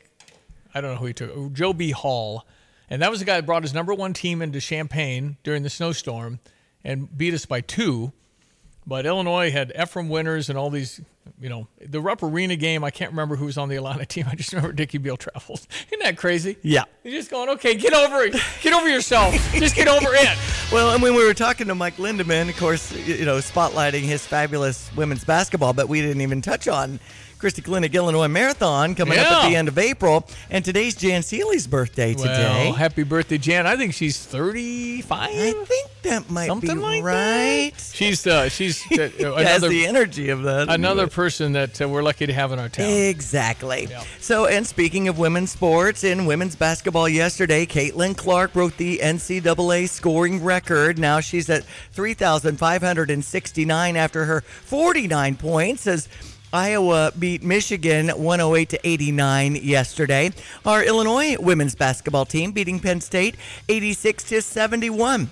I 0.74 0.82
don't 0.82 0.94
know 0.96 1.00
who 1.00 1.06
he 1.08 1.14
took. 1.14 1.54
Joe 1.54 1.74
B. 1.74 1.92
Hall, 1.92 2.48
and 2.90 3.02
that 3.02 3.12
was 3.12 3.20
the 3.20 3.26
guy 3.26 3.36
that 3.36 3.46
brought 3.46 3.64
his 3.64 3.74
number 3.74 3.94
one 3.94 4.14
team 4.14 4.42
into 4.42 4.60
Champaign 4.60 5.38
during 5.44 5.64
the 5.64 5.70
snowstorm 5.70 6.40
and 6.84 7.16
beat 7.18 7.34
us 7.34 7.46
by 7.46 7.62
two. 7.62 8.12
But 8.86 9.06
Illinois 9.06 9.52
had 9.52 9.72
Efrem 9.76 10.10
Winters 10.10 10.50
and 10.50 10.58
all 10.58 10.72
these, 10.72 11.00
you 11.40 11.50
know, 11.50 11.68
the 11.80 12.02
Rupp 12.02 12.24
Arena 12.24 12.56
game. 12.56 12.84
I 12.84 12.90
can't 12.90 13.12
remember 13.12 13.36
who 13.36 13.46
was 13.46 13.58
on 13.58 13.70
the 13.70 13.76
Atlanta 13.76 14.06
team. 14.06 14.26
I 14.30 14.36
just 14.36 14.52
remember 14.54 14.74
Dickie 14.74 14.98
Beal 14.98 15.18
travels. 15.18 15.68
Isn't 15.88 16.04
that 16.04 16.18
crazy? 16.18 16.58
Yeah. 16.64 16.86
You're 17.04 17.14
just 17.14 17.30
going, 17.30 17.50
okay, 17.50 17.76
get 17.76 17.94
over 17.94 18.24
it. 18.24 18.36
Get 18.62 18.74
over 18.74 18.90
yourself. 18.90 19.34
just 19.54 19.76
get 19.76 19.88
over 19.88 20.10
it. 20.12 20.38
Well, 20.72 20.94
and 20.94 21.04
when 21.04 21.16
we 21.16 21.26
were 21.26 21.34
talking 21.34 21.68
to 21.68 21.76
Mike 21.76 21.98
Lindemann, 21.98 22.48
of 22.48 22.56
course, 22.56 22.94
you 23.06 23.26
know, 23.26 23.40
spotlighting 23.40 24.04
his 24.04 24.26
fabulous 24.26 24.90
women's 24.96 25.26
basketball, 25.26 25.74
but 25.74 25.90
we 25.90 26.00
didn't 26.02 26.22
even 26.22 26.42
touch 26.42 26.70
on 26.70 26.98
Christie 27.42 27.62
Clinic 27.64 27.94
Illinois 27.96 28.28
Marathon 28.28 28.94
coming 28.94 29.18
up 29.18 29.26
at 29.26 29.50
the 29.50 29.56
end 29.56 29.68
of 29.68 29.80
April. 29.80 30.28
And 30.52 30.64
today's 30.64 30.94
Jan 30.94 31.24
Seeley's 31.24 31.66
birthday 31.66 32.14
today. 32.14 32.66
Well, 32.68 32.74
happy 32.74 33.02
birthday, 33.02 33.40
Jan. 33.40 33.66
I 33.66 33.76
think 33.76 33.96
she's 33.96 34.24
35. 34.24 35.12
I 35.20 35.52
think 35.66 35.90
that 36.04 36.30
might 36.30 36.46
Something 36.46 36.76
be 36.76 36.82
like 36.84 37.04
right. 37.04 37.72
She's 37.94 38.28
uh, 38.28 38.48
she's 38.48 38.86
uh, 38.92 39.10
Has 39.38 39.64
the 39.64 39.88
energy 39.88 40.30
of 40.30 40.44
that. 40.44 40.70
another 40.70 41.08
person 41.08 41.54
that 41.54 41.82
uh, 41.82 41.90
we're 41.90 42.04
lucky 42.04 42.28
to 42.28 42.34
have 42.34 42.52
in 42.52 42.60
our 42.60 42.70
town. 42.70 42.86
Exactly. 42.88 43.88
So, 44.20 44.46
and 44.46 44.68
speaking 44.68 45.08
of 45.08 45.18
women's 45.18 45.50
sports, 45.52 46.04
in 46.04 46.28
women's 46.28 46.56
basketball 46.56 47.10
yesterday, 47.10 47.66
Caitlin 47.66 48.16
Clark 48.16 48.54
broke 48.54 48.78
the 48.78 49.00
NCAA 49.00 49.90
scoring 49.90 50.44
record. 50.44 51.00
Now 51.00 51.22
she's 51.22 51.50
at 51.50 51.64
3,569 51.94 53.98
after 53.98 54.26
her 54.26 54.42
49 54.42 55.38
points 55.38 55.88
as 55.88 56.08
Iowa 56.54 57.14
beat 57.18 57.44
Michigan 57.44 58.10
108 58.10 58.70
to 58.70 58.80
89 58.88 59.56
yesterday. 59.56 60.32
Our 60.66 60.84
Illinois 60.84 61.38
women's 61.40 61.76
basketball 61.76 62.26
team 62.26 62.52
beating 62.52 62.80
Penn 62.80 63.00
State 63.00 63.36
86 63.70 64.24
to 64.26 64.42
71. 64.42 65.30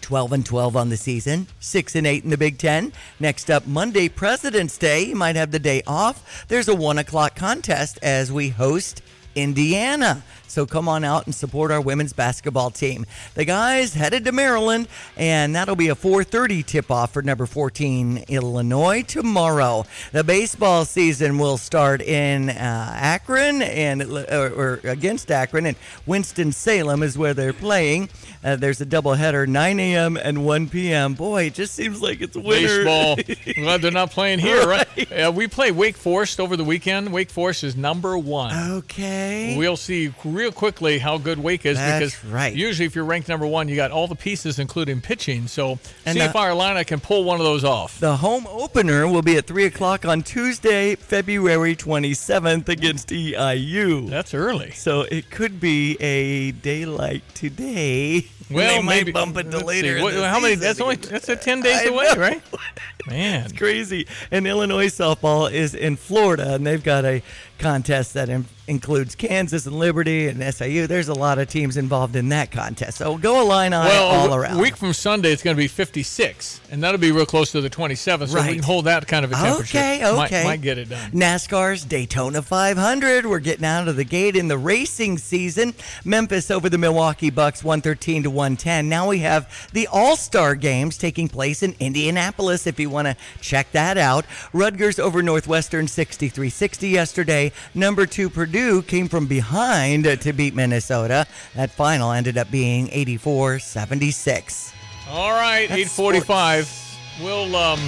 12 0.00 0.32
and 0.32 0.44
12 0.44 0.76
on 0.76 0.88
the 0.88 0.96
season, 0.96 1.46
6 1.60 1.94
and 1.94 2.06
8 2.08 2.24
in 2.24 2.30
the 2.30 2.36
Big 2.36 2.58
Ten. 2.58 2.92
Next 3.20 3.50
up, 3.50 3.68
Monday, 3.68 4.08
President's 4.08 4.76
Day. 4.76 5.04
You 5.04 5.14
might 5.14 5.36
have 5.36 5.52
the 5.52 5.60
day 5.60 5.82
off. 5.86 6.44
There's 6.48 6.66
a 6.66 6.74
1 6.74 6.98
o'clock 6.98 7.36
contest 7.36 8.00
as 8.02 8.32
we 8.32 8.48
host 8.48 9.00
Indiana. 9.36 10.24
So 10.52 10.66
come 10.66 10.86
on 10.86 11.02
out 11.02 11.24
and 11.24 11.34
support 11.34 11.70
our 11.70 11.80
women's 11.80 12.12
basketball 12.12 12.70
team. 12.70 13.06
The 13.36 13.46
guys 13.46 13.94
headed 13.94 14.26
to 14.26 14.32
Maryland, 14.32 14.86
and 15.16 15.56
that'll 15.56 15.76
be 15.76 15.88
a 15.88 15.94
4:30 15.94 16.62
tip-off 16.62 17.14
for 17.14 17.22
number 17.22 17.46
14 17.46 18.26
Illinois 18.28 19.00
tomorrow. 19.00 19.86
The 20.12 20.22
baseball 20.22 20.84
season 20.84 21.38
will 21.38 21.56
start 21.56 22.02
in 22.02 22.50
uh, 22.50 22.92
Akron 22.94 23.62
and 23.62 24.02
or, 24.02 24.52
or 24.52 24.80
against 24.84 25.30
Akron, 25.30 25.64
and 25.64 25.76
Winston 26.04 26.52
Salem 26.52 27.02
is 27.02 27.16
where 27.16 27.32
they're 27.32 27.54
playing. 27.54 28.10
Uh, 28.44 28.56
there's 28.56 28.80
a 28.82 28.86
doubleheader, 28.86 29.46
9 29.46 29.80
a.m. 29.80 30.16
and 30.18 30.44
1 30.44 30.68
p.m. 30.68 31.14
Boy, 31.14 31.44
it 31.44 31.54
just 31.54 31.74
seems 31.74 32.02
like 32.02 32.20
it's 32.20 32.36
winter. 32.36 32.84
Baseball. 32.84 33.16
Glad 33.54 33.80
they're 33.80 33.90
not 33.90 34.10
playing 34.10 34.40
here, 34.40 34.66
right? 34.66 35.12
Uh, 35.12 35.32
we 35.32 35.46
play 35.46 35.70
Wake 35.70 35.96
Forest 35.96 36.40
over 36.40 36.56
the 36.58 36.64
weekend. 36.64 37.10
Wake 37.10 37.30
Forest 37.30 37.64
is 37.64 37.74
number 37.74 38.18
one. 38.18 38.52
Okay. 38.72 39.54
We'll 39.56 39.76
see 39.76 40.08
real 40.42 40.50
quickly 40.52 40.98
how 40.98 41.18
good 41.18 41.38
Wake 41.38 41.64
is 41.64 41.76
That's 41.76 42.16
because 42.16 42.32
right. 42.32 42.52
usually 42.52 42.84
if 42.86 42.96
you're 42.96 43.04
ranked 43.04 43.28
number 43.28 43.46
one, 43.46 43.68
you 43.68 43.76
got 43.76 43.92
all 43.92 44.08
the 44.08 44.16
pieces, 44.16 44.58
including 44.58 45.00
pitching. 45.00 45.46
So 45.46 45.78
And 46.04 46.14
see 46.14 46.18
the- 46.18 46.24
if 46.30 46.34
our 46.36 46.50
Illini 46.50 46.84
can 46.84 46.98
pull 46.98 47.22
one 47.22 47.38
of 47.38 47.44
those 47.44 47.62
off. 47.64 48.00
The 48.00 48.16
home 48.16 48.46
opener 48.50 49.06
will 49.06 49.22
be 49.22 49.36
at 49.36 49.46
3 49.46 49.64
o'clock 49.66 50.04
on 50.04 50.22
Tuesday, 50.22 50.96
February 50.96 51.76
27th 51.76 52.68
against 52.68 53.08
EIU. 53.12 54.10
That's 54.10 54.34
early. 54.34 54.72
So 54.72 55.02
it 55.02 55.30
could 55.30 55.60
be 55.60 55.96
a 56.00 56.50
day 56.50 56.84
like 56.84 57.22
today. 57.34 58.26
Well, 58.50 58.68
they 58.76 58.82
might 58.82 58.96
maybe 58.96 59.12
bump 59.12 59.38
it 59.38 59.50
to 59.52 59.64
later. 59.64 60.02
What- 60.02 60.12
how 60.12 60.38
many? 60.38 60.56
That's 60.56 60.78
only 60.78 60.96
that's 60.96 61.30
a 61.30 61.36
ten 61.36 61.62
days 61.62 61.78
I 61.78 61.84
away, 61.84 62.04
know. 62.12 62.20
right? 62.20 62.42
Man, 63.06 63.44
It's 63.46 63.54
crazy. 63.54 64.06
And 64.30 64.46
Illinois 64.46 64.88
softball 64.88 65.50
is 65.50 65.74
in 65.74 65.96
Florida, 65.96 66.56
and 66.56 66.66
they've 66.66 66.82
got 66.84 67.06
a 67.06 67.22
contest 67.66 68.14
that 68.14 68.28
in- 68.28 68.44
includes 68.66 69.14
Kansas 69.14 69.66
and 69.66 69.78
Liberty 69.78 70.28
and 70.28 70.42
SIU. 70.42 70.86
There's 70.86 71.08
a 71.08 71.14
lot 71.14 71.38
of 71.38 71.48
teams 71.48 71.76
involved 71.76 72.16
in 72.16 72.28
that 72.30 72.50
contest. 72.50 72.98
So 72.98 73.16
go 73.18 73.40
Illini 73.40 73.70
well, 73.76 74.06
all 74.08 74.32
a 74.32 74.38
around. 74.38 74.58
week 74.58 74.76
from 74.76 74.92
Sunday, 74.92 75.32
it's 75.32 75.42
going 75.42 75.56
to 75.56 75.60
be 75.60 75.68
56, 75.68 76.60
and 76.70 76.82
that'll 76.82 76.98
be 77.00 77.12
real 77.12 77.26
close 77.26 77.52
to 77.52 77.60
the 77.60 77.70
27th. 77.70 78.28
So 78.28 78.40
we 78.42 78.54
can 78.54 78.62
hold 78.62 78.84
that 78.86 79.06
kind 79.06 79.24
of 79.24 79.32
a 79.32 79.34
temperature. 79.34 79.78
Okay, 79.78 80.00
Might- 80.02 80.26
okay. 80.26 80.44
Might, 80.44 80.60
get 80.62 80.78
it 80.78 80.88
done. 80.88 81.10
NASCAR's 81.12 81.84
Daytona 81.84 82.42
500. 82.42 83.26
We're 83.26 83.38
getting 83.40 83.64
out 83.64 83.88
of 83.88 83.96
the 83.96 84.04
gate 84.04 84.36
in 84.36 84.48
the 84.48 84.58
racing 84.58 85.18
season. 85.18 85.74
Memphis 86.04 86.50
over 86.50 86.68
the 86.68 86.78
Milwaukee 86.78 87.30
Bucks 87.30 87.62
113 87.64 88.24
to 88.24 88.30
110. 88.30 88.88
Now 88.88 89.08
we 89.08 89.18
have 89.20 89.68
the 89.72 89.86
All-Star 89.88 90.54
games 90.54 90.98
taking 90.98 91.28
place 91.28 91.62
in 91.62 91.74
Indianapolis 91.80 92.66
if 92.66 92.78
you 92.80 92.90
want 92.90 93.06
to 93.06 93.16
check 93.40 93.70
that 93.72 93.98
out. 93.98 94.24
Rutgers 94.52 94.98
over 94.98 95.22
Northwestern 95.22 95.86
63-60 95.86 96.90
yesterday. 96.90 97.51
Number 97.74 98.06
2 98.06 98.30
Purdue 98.30 98.82
came 98.82 99.08
from 99.08 99.26
behind 99.26 100.04
to 100.04 100.32
beat 100.32 100.54
Minnesota. 100.54 101.26
That 101.54 101.70
final 101.70 102.12
ended 102.12 102.38
up 102.38 102.50
being 102.50 102.88
84-76. 102.88 104.72
All 105.08 105.30
right, 105.30 105.68
That's 105.68 105.98
845. 105.98 106.98
We'll 107.20 107.54
um, 107.54 107.80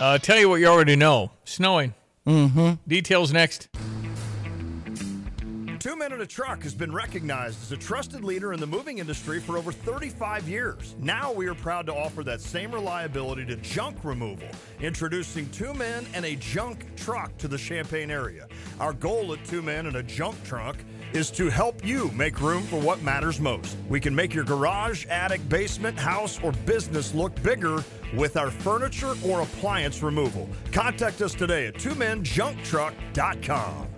uh, 0.00 0.18
tell 0.18 0.38
you 0.38 0.48
what 0.48 0.60
you 0.60 0.66
already 0.66 0.96
know. 0.96 1.30
Snowing. 1.44 1.94
Mm-hmm. 2.26 2.72
Details 2.86 3.32
next. 3.32 3.68
Men 6.04 6.12
in 6.12 6.20
a 6.20 6.26
Truck 6.26 6.62
has 6.64 6.74
been 6.74 6.92
recognized 6.92 7.62
as 7.62 7.72
a 7.72 7.78
trusted 7.78 8.24
leader 8.24 8.52
in 8.52 8.60
the 8.60 8.66
moving 8.66 8.98
industry 8.98 9.40
for 9.40 9.56
over 9.56 9.72
35 9.72 10.46
years. 10.46 10.94
Now 10.98 11.32
we 11.32 11.46
are 11.46 11.54
proud 11.54 11.86
to 11.86 11.94
offer 11.94 12.22
that 12.24 12.42
same 12.42 12.72
reliability 12.72 13.46
to 13.46 13.56
junk 13.56 14.04
removal, 14.04 14.46
introducing 14.82 15.48
Two 15.48 15.72
Men 15.72 16.04
and 16.12 16.26
a 16.26 16.36
Junk 16.36 16.94
Truck 16.96 17.34
to 17.38 17.48
the 17.48 17.56
Champaign 17.56 18.10
area. 18.10 18.46
Our 18.80 18.92
goal 18.92 19.32
at 19.32 19.42
Two 19.46 19.62
Men 19.62 19.86
and 19.86 19.96
a 19.96 20.02
Junk 20.02 20.36
Truck 20.44 20.76
is 21.14 21.30
to 21.30 21.48
help 21.48 21.82
you 21.82 22.10
make 22.10 22.38
room 22.38 22.64
for 22.64 22.78
what 22.78 23.00
matters 23.00 23.40
most. 23.40 23.74
We 23.88 23.98
can 23.98 24.14
make 24.14 24.34
your 24.34 24.44
garage, 24.44 25.06
attic, 25.06 25.48
basement, 25.48 25.98
house, 25.98 26.38
or 26.42 26.52
business 26.66 27.14
look 27.14 27.34
bigger 27.42 27.82
with 28.14 28.36
our 28.36 28.50
furniture 28.50 29.14
or 29.24 29.40
appliance 29.40 30.02
removal. 30.02 30.50
Contact 30.70 31.22
us 31.22 31.34
today 31.34 31.66
at 31.66 31.76
twomenjuncktruck.com. 31.76 33.93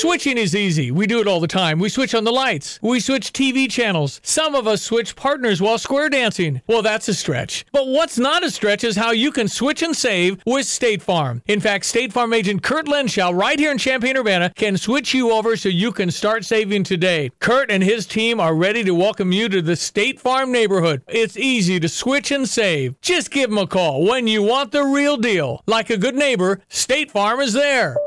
Switching 0.00 0.38
is 0.38 0.56
easy. 0.56 0.90
We 0.90 1.06
do 1.06 1.20
it 1.20 1.26
all 1.26 1.40
the 1.40 1.46
time. 1.46 1.78
We 1.78 1.90
switch 1.90 2.14
on 2.14 2.24
the 2.24 2.32
lights. 2.32 2.78
We 2.80 3.00
switch 3.00 3.34
TV 3.34 3.70
channels. 3.70 4.18
Some 4.24 4.54
of 4.54 4.66
us 4.66 4.80
switch 4.80 5.14
partners 5.14 5.60
while 5.60 5.76
square 5.76 6.08
dancing. 6.08 6.62
Well, 6.66 6.80
that's 6.80 7.06
a 7.08 7.12
stretch. 7.12 7.66
But 7.70 7.86
what's 7.86 8.16
not 8.18 8.42
a 8.42 8.50
stretch 8.50 8.82
is 8.82 8.96
how 8.96 9.10
you 9.10 9.30
can 9.30 9.46
switch 9.46 9.82
and 9.82 9.94
save 9.94 10.40
with 10.46 10.64
State 10.64 11.02
Farm. 11.02 11.42
In 11.48 11.60
fact, 11.60 11.84
State 11.84 12.14
Farm 12.14 12.32
agent 12.32 12.62
Kurt 12.62 12.86
Lenschow, 12.86 13.38
right 13.38 13.58
here 13.58 13.70
in 13.70 13.76
Champaign 13.76 14.16
Urbana, 14.16 14.54
can 14.56 14.78
switch 14.78 15.12
you 15.12 15.32
over 15.32 15.54
so 15.54 15.68
you 15.68 15.92
can 15.92 16.10
start 16.10 16.46
saving 16.46 16.84
today. 16.84 17.30
Kurt 17.38 17.70
and 17.70 17.82
his 17.82 18.06
team 18.06 18.40
are 18.40 18.54
ready 18.54 18.82
to 18.84 18.94
welcome 18.94 19.32
you 19.32 19.50
to 19.50 19.60
the 19.60 19.76
State 19.76 20.18
Farm 20.18 20.50
neighborhood. 20.50 21.02
It's 21.08 21.36
easy 21.36 21.78
to 21.78 21.90
switch 21.90 22.30
and 22.30 22.48
save. 22.48 22.98
Just 23.02 23.30
give 23.30 23.50
them 23.50 23.58
a 23.58 23.66
call 23.66 24.06
when 24.06 24.26
you 24.26 24.42
want 24.42 24.72
the 24.72 24.82
real 24.82 25.18
deal. 25.18 25.62
Like 25.66 25.90
a 25.90 25.98
good 25.98 26.14
neighbor, 26.14 26.62
State 26.70 27.10
Farm 27.10 27.40
is 27.40 27.52
there. 27.52 27.98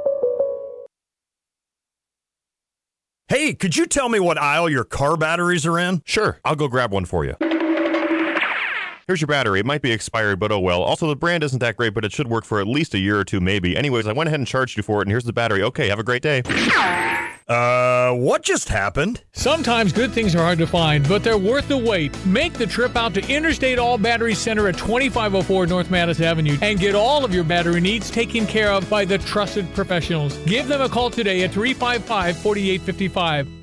Hey, 3.30 3.54
could 3.54 3.76
you 3.78 3.86
tell 3.86 4.10
me 4.10 4.20
what 4.20 4.38
aisle 4.38 4.70
your 4.70 4.84
car 4.84 5.16
batteries 5.16 5.66
are 5.66 5.80
in? 5.80 6.02
Sure, 6.06 6.40
I'll 6.44 6.56
go 6.56 6.68
grab 6.68 6.92
one 6.92 7.06
for 7.06 7.24
you. 7.24 7.36
Here's 9.08 9.20
your 9.22 9.28
battery. 9.28 9.60
It 9.60 9.66
might 9.66 9.82
be 9.82 9.92
expired, 9.92 10.40
but 10.40 10.52
oh 10.52 10.60
well. 10.60 10.82
Also, 10.82 11.08
the 11.08 11.16
brand 11.16 11.44
isn't 11.44 11.60
that 11.60 11.76
great, 11.78 11.94
but 11.94 12.06
it 12.06 12.12
should 12.12 12.28
work 12.28 12.46
for 12.46 12.60
at 12.60 12.68
least 12.68 12.94
a 12.94 13.00
year 13.00 13.20
or 13.20 13.24
two, 13.26 13.42
maybe. 13.42 13.76
Anyways, 13.76 14.08
I 14.08 14.14
went 14.14 14.28
ahead 14.28 14.40
and 14.40 14.48
charged 14.48 14.78
you 14.78 14.84
for 14.84 15.00
it, 15.00 15.04
and 15.04 15.12
here's 15.12 15.26
the 15.26 15.34
battery. 15.34 15.64
Okay, 15.64 15.90
have 15.90 16.00
a 16.00 16.04
great 16.04 16.22
day. 16.22 16.42
Uh, 17.54 18.12
what 18.14 18.42
just 18.42 18.68
happened? 18.68 19.22
Sometimes 19.34 19.94
good 19.94 20.12
things 20.12 20.34
are 20.34 20.40
hard 20.40 20.58
to 20.58 20.66
find, 20.66 21.08
but 21.08 21.24
they're 21.24 21.38
worth 21.38 21.68
the 21.68 21.78
wait. 21.78 22.14
Make 22.26 22.54
the 22.54 22.66
trip 22.66 22.96
out 22.96 23.14
to 23.14 23.28
Interstate 23.32 23.78
All 23.78 24.00
Battery 24.00 24.34
Center 24.34 24.68
at 24.68 24.76
2504 24.76 25.68
North 25.68 25.90
Mattis 25.90 26.20
Avenue 26.20 26.58
and 26.64 26.80
get 26.80 26.96
all 26.96 27.24
of 27.24 27.32
your 27.32 27.44
battery 27.44 27.80
needs 27.80 28.10
taken 28.10 28.48
care 28.48 28.72
of 28.72 28.90
by 28.90 29.06
the 29.06 29.20
trusted 29.20 29.72
professionals. 29.76 30.36
Give 30.46 30.68
them 30.68 30.82
a 30.82 30.90
call 30.90 31.12
today 31.12 31.44
at 31.44 31.52
355 31.52 32.38
4855. 32.38 33.63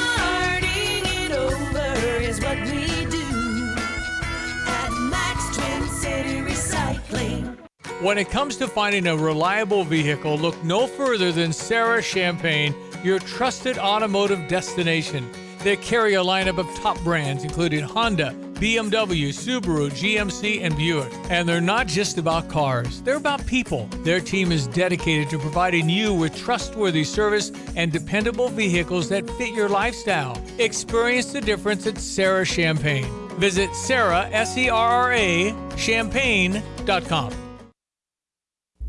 When 8.01 8.17
it 8.17 8.31
comes 8.31 8.57
to 8.57 8.67
finding 8.67 9.05
a 9.05 9.15
reliable 9.15 9.83
vehicle, 9.83 10.35
look 10.35 10.63
no 10.63 10.87
further 10.87 11.31
than 11.31 11.53
Serra 11.53 12.01
Champaign, 12.01 12.73
your 13.03 13.19
trusted 13.19 13.77
automotive 13.77 14.47
destination. 14.47 15.31
They 15.59 15.77
carry 15.77 16.15
a 16.15 16.23
lineup 16.23 16.57
of 16.57 16.65
top 16.79 16.99
brands 17.03 17.43
including 17.43 17.83
Honda, 17.83 18.33
BMW, 18.55 19.29
Subaru, 19.29 19.91
GMC, 19.91 20.63
and 20.63 20.75
Buick. 20.75 21.13
And 21.29 21.47
they're 21.47 21.61
not 21.61 21.85
just 21.85 22.17
about 22.17 22.49
cars, 22.49 23.03
they're 23.03 23.17
about 23.17 23.45
people. 23.45 23.85
Their 24.03 24.19
team 24.19 24.51
is 24.51 24.65
dedicated 24.65 25.29
to 25.29 25.37
providing 25.37 25.87
you 25.87 26.11
with 26.11 26.35
trustworthy 26.35 27.03
service 27.03 27.51
and 27.75 27.91
dependable 27.91 28.49
vehicles 28.49 29.09
that 29.09 29.29
fit 29.29 29.53
your 29.53 29.69
lifestyle. 29.69 30.43
Experience 30.57 31.31
the 31.33 31.41
difference 31.41 31.85
at 31.85 31.99
Serra 31.99 32.47
Champaign. 32.47 33.05
Visit 33.37 33.75
Sarah, 33.75 34.27
S 34.31 34.57
E 34.57 34.69
R 34.69 34.89
R 34.89 35.13
A, 35.13 35.55
champaign.com. 35.77 37.40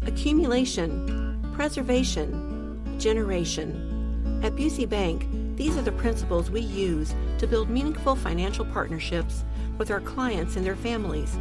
Accumulation, 0.07 1.41
preservation, 1.55 2.99
generation. 2.99 4.41
At 4.43 4.57
Busey 4.57 4.89
Bank, 4.89 5.29
these 5.57 5.77
are 5.77 5.83
the 5.83 5.93
principles 5.93 6.51
we 6.51 6.61
use 6.61 7.15
to 7.39 7.47
build 7.47 7.71
meaningful 7.71 8.17
financial 8.17 8.65
partnerships 8.65 9.45
with 9.79 9.93
our 9.93 10.01
clients 10.01 10.57
and 10.57 10.67
their 10.67 10.75
families. 10.75 11.39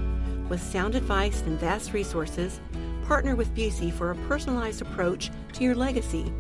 With 0.47 0.61
sound 0.61 0.93
advice 0.93 1.41
and 1.41 1.59
vast 1.59 1.93
resources, 1.93 2.61
partner 3.07 3.35
with 3.35 3.55
Busey 3.55 3.91
for 3.91 4.11
a 4.11 4.15
personalized 4.27 4.83
approach 4.83 5.31
to 5.53 5.63
your 5.63 5.75
legacy. 5.75 6.31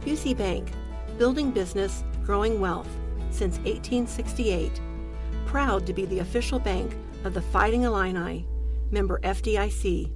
Busey 0.00 0.36
Bank, 0.36 0.70
building 1.18 1.50
business, 1.50 2.04
growing 2.24 2.60
wealth 2.60 2.88
since 3.30 3.56
1868. 3.58 4.80
Proud 5.46 5.84
to 5.84 5.92
be 5.92 6.06
the 6.06 6.20
official 6.20 6.60
bank 6.60 6.96
of 7.24 7.34
the 7.34 7.42
Fighting 7.42 7.82
Illini. 7.82 8.46
Member 8.92 9.18
FDIC. 9.24 10.15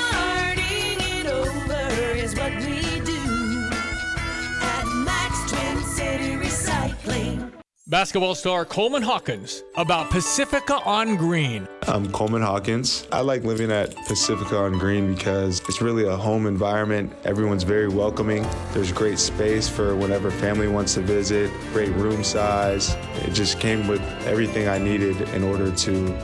Basketball 7.91 8.35
star 8.35 8.63
Coleman 8.63 9.01
Hawkins 9.01 9.65
about 9.75 10.09
Pacifica 10.11 10.75
on 10.85 11.17
Green. 11.17 11.67
I'm 11.89 12.09
Coleman 12.13 12.41
Hawkins. 12.41 13.05
I 13.11 13.19
like 13.19 13.43
living 13.43 13.69
at 13.69 13.93
Pacifica 14.07 14.59
on 14.59 14.79
Green 14.79 15.13
because 15.13 15.59
it's 15.67 15.81
really 15.81 16.05
a 16.05 16.15
home 16.15 16.47
environment. 16.47 17.11
Everyone's 17.25 17.63
very 17.63 17.89
welcoming. 17.89 18.47
There's 18.71 18.93
great 18.93 19.19
space 19.19 19.67
for 19.67 19.93
whenever 19.97 20.31
family 20.31 20.69
wants 20.69 20.93
to 20.93 21.01
visit, 21.01 21.51
great 21.73 21.91
room 21.95 22.23
size. 22.23 22.95
It 23.25 23.33
just 23.33 23.59
came 23.59 23.85
with 23.89 24.01
everything 24.25 24.69
I 24.69 24.77
needed 24.77 25.19
in 25.33 25.43
order 25.43 25.69
to 25.69 26.17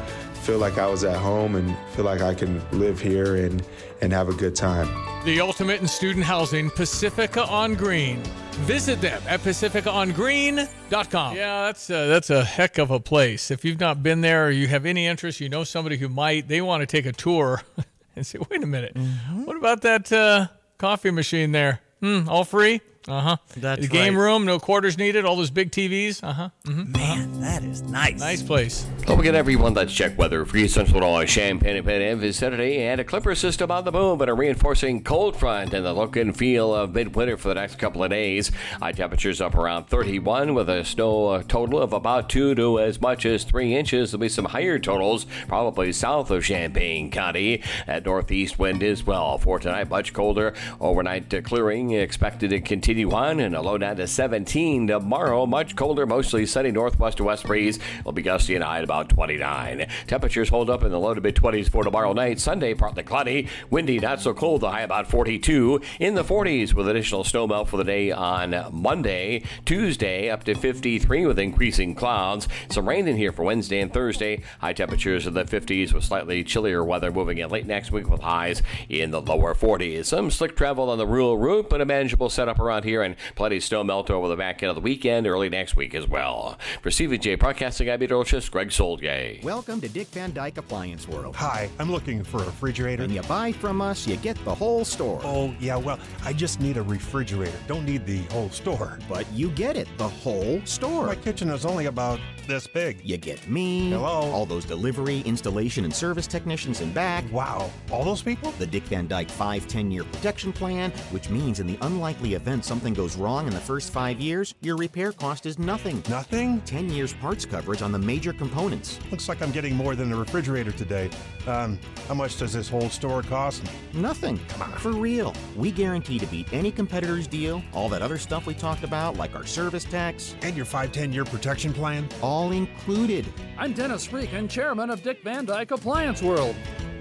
feel 0.43 0.59
like 0.59 0.77
I 0.77 0.87
was 0.87 1.03
at 1.03 1.17
home 1.17 1.55
and 1.57 1.75
feel 1.97 2.05
like 2.05 2.21
I 2.21 2.33
can 2.33 2.63
live 2.71 3.01
here 3.01 3.35
and, 3.35 3.61
and 3.99 4.13
have 4.13 4.29
a 4.29 4.33
good 4.33 4.55
time. 4.55 4.87
The 5.25 5.41
ultimate 5.41 5.81
in 5.81 5.87
student 5.89 6.23
housing, 6.23 6.69
Pacifica 6.69 7.43
on 7.43 7.73
Green. 7.73 8.23
Visit 8.65 8.99
them 9.01 9.21
at 9.27 9.39
pacificaongreen.com. 9.41 11.35
Yeah, 11.35 11.65
that's 11.65 11.89
a, 11.89 12.07
that's 12.07 12.29
a 12.29 12.43
heck 12.43 12.77
of 12.77 12.91
a 12.91 12.99
place. 12.99 13.51
If 13.51 13.63
you've 13.63 13.79
not 13.79 14.03
been 14.03 14.21
there 14.21 14.47
or 14.47 14.51
you 14.51 14.67
have 14.67 14.85
any 14.85 15.05
interest, 15.05 15.39
you 15.39 15.47
know 15.49 15.63
somebody 15.63 15.97
who 15.97 16.09
might, 16.09 16.47
they 16.47 16.61
want 16.61 16.81
to 16.81 16.85
take 16.85 17.05
a 17.05 17.13
tour 17.13 17.61
and 18.15 18.25
say, 18.25 18.39
wait 18.49 18.63
a 18.63 18.67
minute, 18.67 18.97
what 19.45 19.55
about 19.55 19.81
that 19.83 20.11
uh, 20.11 20.47
coffee 20.77 21.11
machine 21.11 21.51
there? 21.51 21.79
Hmm, 22.01 22.27
all 22.27 22.43
free? 22.43 22.81
Uh 23.07 23.21
huh. 23.21 23.37
That's 23.55 23.81
the 23.81 23.87
game 23.87 24.15
right. 24.15 24.23
room, 24.23 24.45
no 24.45 24.59
quarters 24.59 24.97
needed, 24.97 25.25
all 25.25 25.35
those 25.35 25.49
big 25.49 25.71
TVs. 25.71 26.23
Uh 26.23 26.33
huh. 26.33 26.49
Man, 26.65 27.39
that 27.41 27.63
is 27.63 27.81
nice. 27.83 28.19
Nice 28.19 28.43
place. 28.43 28.85
Don't 29.05 29.17
forget, 29.17 29.35
everyone, 29.35 29.73
let's 29.73 29.93
check 29.93 30.17
weather. 30.17 30.43
Free 30.45 30.67
Central 30.67 31.01
Illinois, 31.01 31.25
Champaign 31.25 31.77
and 31.77 31.85
Penn 31.85 32.01
is 32.01 32.35
Saturday, 32.35 32.83
and 32.83 32.99
a 32.99 33.03
clipper 33.03 33.35
system 33.35 33.71
on 33.71 33.85
the 33.85 33.91
move, 33.91 34.19
and 34.19 34.29
a 34.29 34.33
reinforcing 34.33 35.03
cold 35.03 35.37
front, 35.37 35.73
and 35.73 35.85
the 35.85 35.93
look 35.93 36.17
and 36.17 36.35
feel 36.35 36.73
of 36.73 36.93
midwinter 36.93 37.37
for 37.37 37.49
the 37.49 37.55
next 37.55 37.79
couple 37.79 38.03
of 38.03 38.09
days. 38.09 38.51
High 38.81 38.91
temperatures 38.91 39.39
up 39.39 39.55
around 39.55 39.85
31, 39.85 40.53
with 40.53 40.69
a 40.69 40.83
snow 40.83 41.41
total 41.43 41.81
of 41.81 41.93
about 41.93 42.29
2 42.29 42.55
to 42.55 42.79
as 42.79 42.99
much 42.99 43.25
as 43.25 43.43
3 43.45 43.75
inches. 43.75 44.11
There'll 44.11 44.21
be 44.21 44.29
some 44.29 44.45
higher 44.45 44.79
totals, 44.79 45.25
probably 45.47 45.93
south 45.93 46.29
of 46.31 46.43
Champaign 46.43 47.09
County. 47.11 47.63
That 47.85 48.05
northeast 48.05 48.59
wind 48.59 48.83
as 48.83 49.05
well. 49.05 49.37
For 49.37 49.59
tonight, 49.59 49.89
much 49.89 50.13
colder. 50.13 50.53
Overnight 50.81 51.33
uh, 51.33 51.41
clearing 51.41 51.91
expected 51.91 52.49
to 52.49 52.59
continue 52.59 52.96
on, 53.05 53.39
and 53.39 53.55
a 53.55 53.61
low 53.61 53.77
down 53.77 53.95
to 53.97 54.07
17 54.07 54.87
tomorrow. 54.87 55.45
Much 55.45 55.75
colder, 55.75 56.05
mostly 56.05 56.45
sunny 56.45 56.71
northwest 56.71 57.17
to 57.17 57.23
west 57.23 57.45
breeze. 57.45 57.79
Will 58.03 58.11
be 58.11 58.21
gusty 58.21 58.55
and 58.55 58.63
high 58.63 58.79
at 58.79 58.83
about 58.83 59.09
29. 59.09 59.87
Temperatures 60.07 60.49
hold 60.49 60.69
up 60.69 60.83
in 60.83 60.91
the 60.91 60.99
low 60.99 61.13
to 61.13 61.21
mid 61.21 61.35
20s 61.35 61.69
for 61.69 61.83
tomorrow 61.83 62.13
night. 62.13 62.39
Sunday, 62.39 62.73
partly 62.73 63.03
cloudy, 63.03 63.47
windy, 63.69 63.99
not 63.99 64.21
so 64.21 64.33
cold. 64.33 64.61
The 64.61 64.71
high 64.71 64.81
about 64.81 65.07
42. 65.07 65.81
In 65.99 66.15
the 66.15 66.23
40s 66.23 66.73
with 66.73 66.87
additional 66.87 67.23
snow 67.23 67.47
melt 67.47 67.69
for 67.69 67.77
the 67.77 67.83
day 67.83 68.11
on 68.11 68.55
Monday. 68.71 69.43
Tuesday, 69.65 70.29
up 70.29 70.43
to 70.45 70.55
53 70.55 71.25
with 71.25 71.37
increasing 71.39 71.93
clouds. 71.93 72.47
Some 72.69 72.89
rain 72.89 73.07
in 73.07 73.17
here 73.17 73.31
for 73.31 73.43
Wednesday 73.43 73.79
and 73.79 73.93
Thursday. 73.93 74.43
High 74.59 74.73
temperatures 74.73 75.27
in 75.27 75.33
the 75.33 75.43
50s 75.43 75.93
with 75.93 76.03
slightly 76.03 76.43
chillier 76.43 76.83
weather 76.83 77.11
moving 77.11 77.37
in 77.37 77.49
late 77.49 77.67
next 77.67 77.91
week 77.91 78.09
with 78.09 78.21
highs 78.21 78.63
in 78.89 79.11
the 79.11 79.21
lower 79.21 79.53
40s. 79.53 80.05
Some 80.05 80.31
slick 80.31 80.55
travel 80.55 80.89
on 80.89 80.97
the 80.97 81.05
rural 81.05 81.37
route, 81.37 81.69
but 81.69 81.81
a 81.81 81.85
manageable 81.85 82.29
setup 82.29 82.59
around 82.59 82.83
here 82.83 82.86
and 82.95 83.15
plenty 83.35 83.57
of 83.57 83.63
snow 83.63 83.83
melt 83.83 84.09
over 84.09 84.27
the 84.27 84.35
back 84.35 84.63
end 84.63 84.69
of 84.69 84.75
the 84.75 84.81
weekend, 84.81 85.27
early 85.27 85.49
next 85.49 85.75
week 85.75 85.93
as 85.93 86.07
well. 86.07 86.57
For 86.81 86.89
Stevie 86.89 87.17
Jay 87.17 87.35
Broadcasting, 87.35 87.89
I'm 87.89 87.99
Meteorologist 87.99 88.51
Greg 88.51 88.69
Soulje. 88.69 89.43
Welcome 89.43 89.81
to 89.81 89.89
Dick 89.89 90.07
Van 90.07 90.31
Dyke 90.31 90.57
Appliance 90.57 91.07
World. 91.07 91.35
Hi, 91.35 91.69
I'm 91.79 91.91
looking 91.91 92.23
for 92.23 92.41
a 92.41 92.45
refrigerator. 92.45 93.03
When 93.03 93.11
you 93.11 93.21
buy 93.23 93.51
from 93.51 93.81
us, 93.81 94.07
you 94.07 94.15
get 94.17 94.37
the 94.45 94.55
whole 94.55 94.85
store. 94.85 95.19
Oh, 95.23 95.53
yeah, 95.59 95.75
well, 95.75 95.99
I 96.23 96.33
just 96.33 96.61
need 96.61 96.77
a 96.77 96.81
refrigerator. 96.81 97.57
Don't 97.67 97.85
need 97.85 98.05
the 98.05 98.21
whole 98.33 98.49
store. 98.49 98.99
But 99.09 99.29
you 99.33 99.49
get 99.49 99.75
it, 99.75 99.87
the 99.97 100.07
whole 100.07 100.61
store. 100.65 101.07
My 101.07 101.15
kitchen 101.15 101.49
is 101.49 101.65
only 101.65 101.87
about 101.87 102.19
this 102.47 102.65
big. 102.65 103.01
You 103.03 103.17
get 103.17 103.47
me. 103.49 103.89
Hello. 103.91 104.31
All 104.31 104.45
those 104.45 104.65
delivery, 104.65 105.21
installation, 105.21 105.83
and 105.83 105.93
service 105.93 106.27
technicians 106.27 106.81
in 106.81 106.91
back. 106.93 107.23
Wow, 107.31 107.69
all 107.91 108.03
those 108.03 108.21
people? 108.21 108.51
The 108.51 108.67
Dick 108.67 108.83
Van 108.83 109.07
Dyke 109.07 109.29
5 109.29 109.67
10 109.67 109.91
year 109.91 110.03
protection 110.03 110.53
plan, 110.53 110.91
which 111.11 111.29
means 111.29 111.59
in 111.59 111.67
the 111.67 111.77
unlikely 111.81 112.33
event 112.33 112.65
something 112.67 112.93
goes 112.93 113.15
wrong 113.15 113.47
in 113.47 113.53
the 113.53 113.59
first 113.61 113.93
five 113.93 114.19
years, 114.19 114.53
your 114.59 114.75
repair 114.75 115.13
cost 115.13 115.45
is 115.45 115.57
nothing. 115.57 116.03
Nothing? 116.09 116.59
10 116.61 116.89
years 116.89 117.13
parts 117.13 117.45
coverage 117.45 117.81
on 117.81 117.93
the 117.93 117.97
major 117.97 118.33
components. 118.33 118.99
Looks 119.09 119.29
like 119.29 119.41
I'm 119.41 119.51
getting 119.51 119.73
more 119.73 119.95
than 119.95 120.11
a 120.11 120.17
refrigerator 120.17 120.73
today. 120.73 121.09
Um, 121.47 121.79
how 122.09 122.13
much 122.13 122.37
does 122.37 122.51
this 122.51 122.67
whole 122.67 122.89
store 122.89 123.21
cost? 123.21 123.63
Nothing. 123.93 124.37
Come 124.49 124.63
on. 124.63 124.77
For 124.79 124.91
real. 124.91 125.33
We 125.55 125.71
guarantee 125.71 126.19
to 126.19 126.25
beat 126.25 126.51
any 126.51 126.69
competitor's 126.69 127.25
deal, 127.25 127.63
all 127.73 127.87
that 127.87 128.01
other 128.01 128.17
stuff 128.17 128.45
we 128.45 128.53
talked 128.53 128.83
about, 128.83 129.15
like 129.15 129.33
our 129.33 129.45
service 129.45 129.85
tax. 129.85 130.35
And 130.41 130.53
your 130.53 130.65
5 130.65 130.91
10 130.91 131.13
year 131.13 131.23
protection 131.23 131.73
plan? 131.73 132.09
All 132.21 132.51
included. 132.51 133.25
I'm 133.57 133.71
Dennis 133.71 134.11
Regan, 134.11 134.49
chairman 134.49 134.89
of 134.89 135.01
Dick 135.03 135.23
Van 135.23 135.45
Dyke 135.45 135.71
Appliance 135.71 136.21
World. 136.21 136.55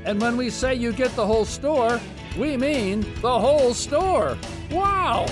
And 0.05 0.21
when 0.21 0.37
we 0.37 0.49
say 0.49 0.77
you 0.77 0.93
get 0.93 1.11
the 1.17 1.27
whole 1.27 1.45
store, 1.45 2.01
we 2.39 2.57
mean 2.57 3.01
the 3.21 3.39
whole 3.41 3.75
store. 3.75 4.39
Wow! 4.71 5.27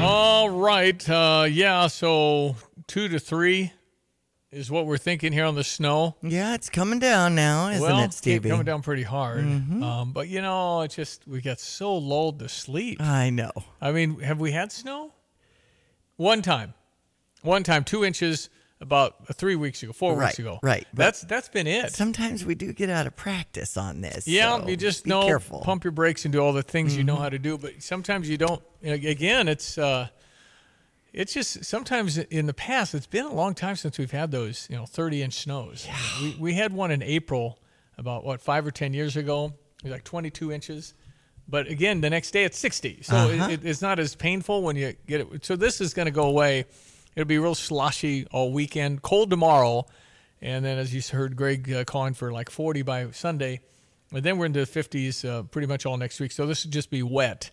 All 0.00 0.50
right. 0.50 1.08
Uh, 1.08 1.46
yeah, 1.50 1.86
so 1.86 2.56
two 2.86 3.08
to 3.08 3.18
three 3.18 3.72
is 4.52 4.70
what 4.70 4.86
we're 4.86 4.98
thinking 4.98 5.32
here 5.32 5.46
on 5.46 5.54
the 5.54 5.64
snow. 5.64 6.16
Yeah, 6.22 6.54
it's 6.54 6.68
coming 6.68 6.98
down 6.98 7.34
now, 7.34 7.68
isn't 7.70 7.82
well, 7.82 8.00
it, 8.00 8.04
it's 8.04 8.16
Stevie? 8.18 8.50
coming 8.50 8.66
down 8.66 8.82
pretty 8.82 9.02
hard. 9.02 9.44
Mhm. 9.44 9.82
Um, 9.82 10.12
but 10.12 10.28
you 10.28 10.42
know, 10.42 10.82
it's 10.82 10.94
just 10.94 11.26
we 11.26 11.40
got 11.40 11.58
so 11.58 11.96
lulled 11.96 12.38
to 12.40 12.48
sleep. 12.48 13.00
I 13.00 13.30
know. 13.30 13.50
I 13.80 13.92
mean, 13.92 14.20
have 14.20 14.38
we 14.38 14.52
had 14.52 14.70
snow? 14.72 15.12
One 16.16 16.42
time, 16.42 16.74
one 17.42 17.62
time, 17.62 17.82
two 17.82 18.04
inches 18.04 18.50
about 18.84 19.34
three 19.36 19.56
weeks 19.56 19.82
ago, 19.82 19.92
four 19.92 20.14
Right, 20.14 20.26
weeks 20.26 20.38
ago. 20.38 20.60
right. 20.62 20.86
That's 20.94 21.22
that's 21.22 21.48
been 21.48 21.66
it. 21.66 21.92
Sometimes 21.92 22.44
we 22.44 22.54
do 22.54 22.72
get 22.72 22.90
out 22.90 23.06
of 23.06 23.16
practice 23.16 23.76
on 23.76 24.00
this. 24.02 24.28
Yeah, 24.28 24.58
so 24.60 24.68
you 24.68 24.76
just 24.76 25.06
know 25.06 25.26
careful. 25.26 25.60
pump 25.60 25.82
your 25.84 25.90
brakes 25.90 26.24
and 26.24 26.32
do 26.32 26.38
all 26.40 26.52
the 26.52 26.62
things 26.62 26.96
you 26.96 27.02
know 27.02 27.16
Mhm. 27.16 27.20
how 27.20 27.28
to 27.30 27.38
do, 27.38 27.58
but 27.58 27.82
sometimes 27.82 28.28
you 28.28 28.36
don't. 28.36 28.62
Again, 28.82 29.48
it's 29.48 29.78
uh, 29.78 30.08
it's 31.12 31.32
just 31.32 31.64
sometimes 31.64 32.18
in 32.18 32.46
the 32.46 32.54
past 32.54 32.94
it's 32.94 33.06
been 33.06 33.24
a 33.24 33.32
long 33.32 33.54
time 33.54 33.76
since 33.76 33.98
we've 33.98 34.10
had 34.10 34.30
those 34.30 34.66
you 34.70 34.76
know 34.76 34.86
30 34.86 35.22
inch 35.22 35.34
snows. 35.34 35.86
We 36.22 36.36
we 36.38 36.54
had 36.54 36.72
one 36.72 36.90
in 36.90 37.02
April 37.02 37.58
about 37.98 38.24
what 38.24 38.40
five 38.40 38.66
or 38.66 38.70
ten 38.70 38.92
years 38.94 39.16
ago. 39.16 39.54
It 39.78 39.84
was 39.84 39.92
like 39.92 40.04
22 40.04 40.52
inches. 40.52 40.94
But 41.46 41.68
again, 41.68 42.00
the 42.00 42.08
next 42.08 42.30
day 42.30 42.44
it's 42.44 42.58
60, 42.58 43.02
so 43.02 43.16
Uh-huh. 43.16 43.48
it, 43.50 43.64
it, 43.64 43.66
it's 43.66 43.82
not 43.82 43.98
as 43.98 44.14
painful 44.16 44.62
when 44.62 44.76
you 44.76 44.94
get 45.06 45.20
it. 45.20 45.44
So 45.44 45.56
this 45.56 45.80
is 45.82 45.92
going 45.92 46.06
to 46.06 46.12
go 46.12 46.24
away. 46.24 46.64
It'll 47.14 47.28
be 47.28 47.38
real 47.38 47.54
sloshy 47.54 48.26
all 48.30 48.52
weekend. 48.52 49.02
Cold 49.02 49.30
tomorrow, 49.30 49.86
and 50.42 50.64
then 50.64 50.78
as 50.78 50.94
you 50.94 51.02
heard 51.16 51.36
Greg 51.36 51.72
uh, 51.72 51.84
calling 51.84 52.14
for 52.14 52.32
like 52.32 52.50
40 52.50 52.82
by 52.82 53.10
Sunday. 53.10 53.60
But 54.10 54.22
then 54.22 54.38
we're 54.38 54.46
into 54.46 54.64
the 54.64 54.70
50s 54.70 55.28
uh, 55.28 55.42
pretty 55.44 55.66
much 55.66 55.86
all 55.86 55.96
next 55.96 56.20
week. 56.20 56.32
So 56.32 56.46
this 56.46 56.64
would 56.64 56.72
just 56.72 56.90
be 56.90 57.02
wet. 57.02 57.50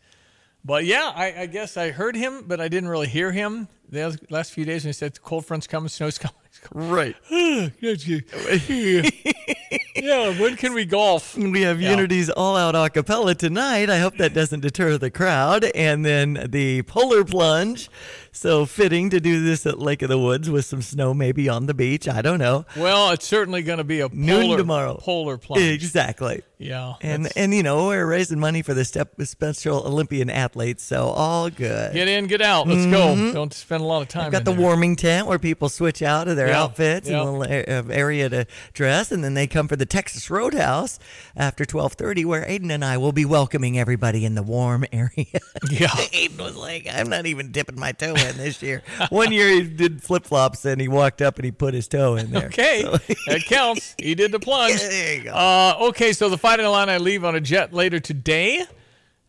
But 0.63 0.85
yeah, 0.85 1.11
I, 1.15 1.41
I 1.41 1.45
guess 1.47 1.75
I 1.75 1.89
heard 1.89 2.15
him, 2.15 2.43
but 2.47 2.61
I 2.61 2.67
didn't 2.67 2.89
really 2.89 3.07
hear 3.07 3.31
him 3.31 3.67
the 3.89 4.17
last 4.29 4.53
few 4.53 4.63
days 4.63 4.83
when 4.83 4.89
he 4.89 4.93
said 4.93 5.19
cold 5.21 5.45
front's 5.45 5.67
coming, 5.67 5.89
snow's 5.89 6.17
coming. 6.17 6.35
Right. 6.73 7.15
yeah, 9.95 10.39
when 10.39 10.55
can 10.55 10.73
we 10.73 10.85
golf? 10.85 11.37
We 11.51 11.61
have 11.61 11.81
Yeah. 11.81 11.91
Unity's 11.91 12.29
All 12.29 12.55
Out 12.55 12.75
Acapella 12.75 13.35
tonight. 13.37 13.89
I 13.89 13.97
hope 13.99 14.17
that 14.17 14.33
doesn't 14.33 14.61
deter 14.61 14.97
the 14.97 15.09
crowd. 15.11 15.65
And 15.75 16.05
then 16.05 16.47
the 16.49 16.83
Polar 16.83 17.23
Plunge. 17.25 17.89
So 18.33 18.65
fitting 18.65 19.09
to 19.09 19.19
do 19.19 19.43
this 19.43 19.65
at 19.65 19.79
Lake 19.79 20.01
of 20.01 20.07
the 20.07 20.17
Woods 20.17 20.49
with 20.49 20.63
some 20.63 20.81
snow 20.81 21.13
maybe 21.13 21.49
on 21.49 21.65
the 21.65 21.73
beach. 21.73 22.07
I 22.07 22.21
don't 22.21 22.39
know. 22.39 22.65
Well, 22.77 23.11
it's 23.11 23.27
certainly 23.27 23.61
going 23.61 23.79
to 23.79 23.83
be 23.83 23.99
a 23.99 24.07
polar, 24.07 24.21
Noon 24.21 24.57
tomorrow. 24.57 24.95
polar 25.01 25.37
plunge. 25.37 25.61
Exactly. 25.63 26.41
Yeah. 26.57 26.93
And 27.01 27.25
that's- 27.25 27.35
and 27.43 27.53
you 27.53 27.61
know 27.63 27.87
we're 27.87 28.05
raising 28.05 28.39
money 28.39 28.61
for 28.61 28.73
the 28.73 28.85
step 28.85 29.09
special 29.23 29.85
Olympian 29.85 30.29
athletes, 30.29 30.81
so 30.83 31.07
all 31.07 31.49
good. 31.49 31.93
Get 31.93 32.07
in, 32.07 32.27
get 32.27 32.41
out. 32.41 32.67
Let's 32.69 32.85
go. 32.85 33.15
Mhm. 33.15 33.33
Don't 33.33 33.53
spend 33.53 33.81
a 33.83 33.85
lot 33.85 34.01
of 34.01 34.07
time. 34.07 34.27
I've 34.27 34.31
got 34.31 34.45
the 34.45 34.51
there. 34.53 34.61
warming 34.61 34.95
tent 34.95 35.27
where 35.27 35.39
people 35.39 35.67
switch 35.67 36.01
out 36.01 36.29
of 36.29 36.37
their 36.37 36.47
Yeah, 36.49 36.61
outfits 36.63 37.09
yeah. 37.09 37.19
and 37.19 37.27
a 37.27 37.31
little 37.31 37.91
area 37.91 38.29
to 38.29 38.45
dress, 38.73 39.11
and 39.11 39.23
then 39.25 39.33
they 39.33 39.47
come 39.47 39.67
for 39.67 39.75
the 39.81 39.85
Texas 39.87 40.29
Roadhouse 40.29 40.99
after 41.35 41.65
12:30, 41.65 42.23
where 42.23 42.45
Aiden 42.45 42.69
and 42.71 42.85
I 42.85 42.97
will 42.97 43.11
be 43.11 43.25
welcoming 43.25 43.79
everybody 43.79 44.23
in 44.25 44.35
the 44.35 44.43
warm 44.43 44.85
area. 44.93 45.09
Yeah. 45.69 45.87
Aiden 46.13 46.37
was 46.37 46.55
like, 46.55 46.87
"I'm 46.91 47.09
not 47.09 47.25
even 47.25 47.51
dipping 47.51 47.79
my 47.79 47.91
toe 47.91 48.13
in 48.13 48.37
this 48.37 48.61
year." 48.61 48.83
One 49.09 49.31
year 49.31 49.49
he 49.49 49.63
did 49.63 50.03
flip 50.03 50.23
flops 50.25 50.63
and 50.65 50.79
he 50.79 50.87
walked 50.87 51.21
up 51.21 51.37
and 51.37 51.45
he 51.45 51.51
put 51.51 51.73
his 51.73 51.87
toe 51.87 52.15
in 52.15 52.31
there. 52.31 52.45
Okay, 52.47 52.81
So- 52.83 52.97
that 53.27 53.43
counts. 53.45 53.95
He 53.97 54.13
did 54.15 54.31
the 54.31 54.39
plunge. 54.39 54.79
there 54.79 55.15
you 55.17 55.23
go. 55.23 55.31
Uh, 55.31 55.75
okay, 55.89 56.13
so 56.13 56.29
the 56.29 56.37
Fighting 56.37 56.65
I 56.65 56.97
leave 56.97 57.23
on 57.25 57.35
a 57.35 57.41
jet 57.41 57.73
later 57.73 57.99
today. 57.99 58.65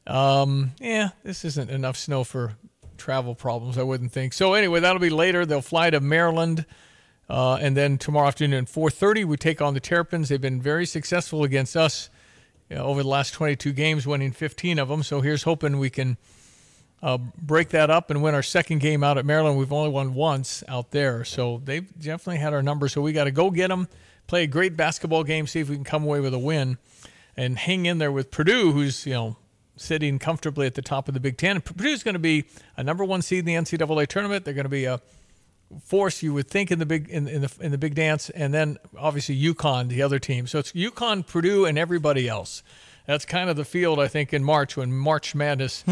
Um, 0.07 0.73
yeah, 0.81 1.11
this 1.23 1.45
isn't 1.45 1.71
enough 1.71 1.97
snow 1.97 2.25
for 2.25 2.55
travel 2.99 3.35
problems, 3.35 3.79
I 3.79 3.83
wouldn't 3.83 4.13
think. 4.13 4.33
So 4.33 4.55
anyway, 4.55 4.81
that'll 4.81 5.01
be 5.01 5.11
later. 5.11 5.45
They'll 5.47 5.61
fly 5.63 5.91
to 5.91 6.01
Maryland, 6.01 6.65
uh, 7.33 7.55
and 7.55 7.75
then 7.75 7.97
tomorrow 7.97 8.29
afternoon 8.29 8.65
at 8.65 8.71
4:30 8.71 9.25
we 9.25 9.39
take 9.39 9.63
on 9.63 9.73
the 9.73 9.81
Terrapins. 9.81 10.29
They've 10.29 10.39
been 10.39 10.61
very 10.61 10.85
successful 10.85 11.45
against 11.45 11.77
us 11.77 12.11
you 12.69 12.77
know, 12.77 12.85
over 12.85 13.03
the 13.03 13.09
last 13.09 13.33
22 13.33 13.73
games, 13.73 14.07
winning 14.07 14.33
15 14.33 14.79
of 14.79 14.89
them. 14.89 15.03
So 15.03 15.23
here's 15.23 15.45
hoping 15.45 15.79
we 15.79 15.89
can 15.89 16.19
uh, 17.03 17.17
break 17.17 17.71
that 17.71 17.89
up 17.89 18.11
and 18.11 18.23
win 18.23 18.35
our 18.35 18.43
second 18.43 18.81
game 18.81 19.03
out 19.03 19.17
at 19.17 19.25
Maryland. 19.25 19.59
We've 19.59 19.73
only 19.73 19.89
won 19.89 20.13
once 20.13 20.63
out 20.69 20.91
there, 20.91 21.25
so 21.25 21.63
they've 21.65 21.87
definitely 21.99 22.37
had 22.37 22.53
our 22.53 22.63
number. 22.63 22.87
So 22.87 23.01
we 23.01 23.13
got 23.13 23.25
to 23.25 23.31
go 23.31 23.51
get 23.51 23.69
them, 23.69 23.89
play 24.27 24.45
a 24.45 24.47
great 24.47 24.77
basketball 24.77 25.25
game, 25.25 25.47
see 25.47 25.61
if 25.61 25.71
we 25.71 25.75
can 25.75 25.85
come 25.85 26.05
away 26.05 26.21
with 26.21 26.35
a 26.35 26.39
win, 26.39 26.77
and 27.35 27.57
hang 27.57 27.87
in 27.87 27.97
there 27.97 28.13
with 28.13 28.31
Purdue, 28.31 28.73
who's 28.73 29.07
you 29.07 29.15
know 29.15 29.37
sitting 29.77 30.19
comfortably 30.19 30.67
at 30.67 30.75
the 30.75 30.83
top 30.83 31.09
of 31.09 31.15
the 31.15 31.21
Big 31.21 31.39
Ten. 31.39 31.63
Purdue's 31.63 32.03
going 32.03 32.15
to 32.15 32.19
be 32.19 32.45
a 32.77 32.85
number 32.85 33.07
one 33.07 33.23
seed 33.23 33.41
in 33.41 33.45
the 33.47 33.55
NCAA 33.55 34.07
tournament. 34.07 34.45
They're 34.45 34.55
going 34.55 34.65
to 34.65 34.69
be 34.69 34.85
a 34.85 35.01
force 35.85 36.23
you 36.23 36.35
would 36.35 36.49
think 36.49 36.71
in 36.71 36.79
the 36.79 36.87
big 36.87 37.09
in, 37.09 37.29
in 37.29 37.43
the 37.43 37.53
in 37.61 37.71
the 37.71 37.79
big 37.79 37.95
dance, 37.95 38.31
and 38.31 38.53
then 38.53 38.79
obviously 38.97 39.41
UConn, 39.41 39.89
the 39.89 40.03
other 40.03 40.19
team. 40.19 40.47
So 40.47 40.59
it's 40.59 40.73
UConn, 40.73 41.27
Purdue, 41.27 41.65
and 41.65 41.79
everybody 41.79 42.29
else. 42.29 42.63
That's 43.07 43.25
kind 43.25 43.51
of 43.51 43.57
the 43.57 43.65
field 43.65 43.99
I 43.99 44.09
think 44.09 44.33
in 44.33 44.45
March 44.45 44.77
when 44.77 44.93
March 44.93 45.35
Madness 45.35 45.85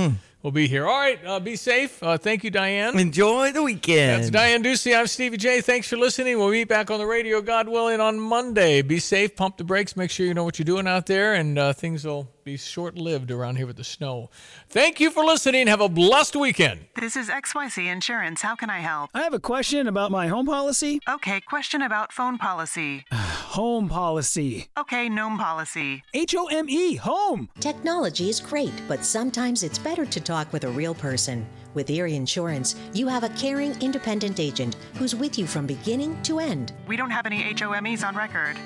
will 0.43 0.53
be 0.53 0.69
here. 0.69 0.87
All 0.87 0.99
right, 0.99 1.19
uh, 1.27 1.41
be 1.41 1.57
safe. 1.57 2.03
Uh, 2.03 2.17
thank 2.17 2.45
you, 2.45 2.51
Diane. 2.51 2.99
Enjoy 2.99 3.53
the 3.53 3.63
weekend. 3.63 4.23
That's 4.23 4.31
Diane 4.31 4.63
Ducey. 4.63 4.97
I'm 4.97 5.07
Stevie 5.07 5.37
Jay. 5.37 5.61
Thanks 5.61 5.89
for 5.89 5.97
listening. 5.97 6.39
We'll 6.39 6.51
meet 6.51 6.69
back 6.69 6.91
on 6.91 6.99
the 6.99 7.07
radio, 7.07 7.41
God 7.43 7.69
willing, 7.69 8.01
on 8.01 8.19
Monday. 8.21 8.83
Be 8.83 9.01
safe. 9.01 9.35
Pump 9.35 9.57
the 9.57 9.65
brakes. 9.65 9.97
Make 9.97 10.11
sure 10.11 10.25
you 10.25 10.35
know 10.35 10.45
what 10.45 10.59
you're 10.59 10.65
doing 10.65 10.87
out 10.87 11.07
there, 11.07 11.35
and 11.35 11.59
uh, 11.59 11.73
things 11.73 12.05
will 12.05 12.29
be 12.45 12.57
short-lived 12.57 13.31
around 13.31 13.57
here 13.57 13.67
with 13.67 13.77
the 13.77 13.85
snow. 13.85 14.31
Thank 14.69 15.01
you 15.01 15.11
for 15.11 15.25
listening. 15.25 15.67
Have 15.67 15.81
a 15.81 15.89
blessed 15.89 16.37
weekend. 16.37 16.87
This 16.99 17.17
is 17.17 17.29
XYZ 17.29 17.87
Insurance. 17.87 18.43
How 18.43 18.55
can 18.55 18.71
I 18.71 18.79
help? 18.79 19.11
I 19.15 19.23
have 19.23 19.35
a 19.35 19.41
question 19.41 19.87
about 19.87 20.11
my 20.11 20.27
home 20.29 20.47
policy. 20.47 21.01
Okay, 21.09 21.41
question 21.41 21.83
about 21.83 22.13
phone 22.13 22.39
policy. 22.39 23.05
Home 23.51 23.89
policy. 23.89 24.69
Okay, 24.79 25.09
gnome 25.09 25.37
policy. 25.37 26.05
H 26.15 26.37
O 26.37 26.47
M 26.47 26.71
E, 26.71 26.95
home. 26.95 27.49
Technology 27.59 28.29
is 28.31 28.39
great, 28.39 28.73
but 28.87 29.05
sometimes 29.05 29.65
it's 29.65 29.77
better 29.77 30.07
to 30.07 30.21
talk 30.21 30.53
with 30.53 30.63
a 30.63 30.69
real 30.69 30.95
person. 30.95 31.45
With 31.75 31.91
Erie 31.91 32.15
Insurance, 32.15 32.77
you 32.95 33.09
have 33.09 33.25
a 33.25 33.29
caring, 33.31 33.75
independent 33.83 34.39
agent 34.39 34.77
who's 34.95 35.17
with 35.17 35.37
you 35.37 35.49
from 35.49 35.67
beginning 35.67 36.23
to 36.23 36.39
end. 36.39 36.73
We 36.87 36.97
don't 36.97 37.11
have 37.11 37.27
any 37.27 37.43
HOMEs 37.43 38.07
on 38.07 38.15
record. 38.15 38.57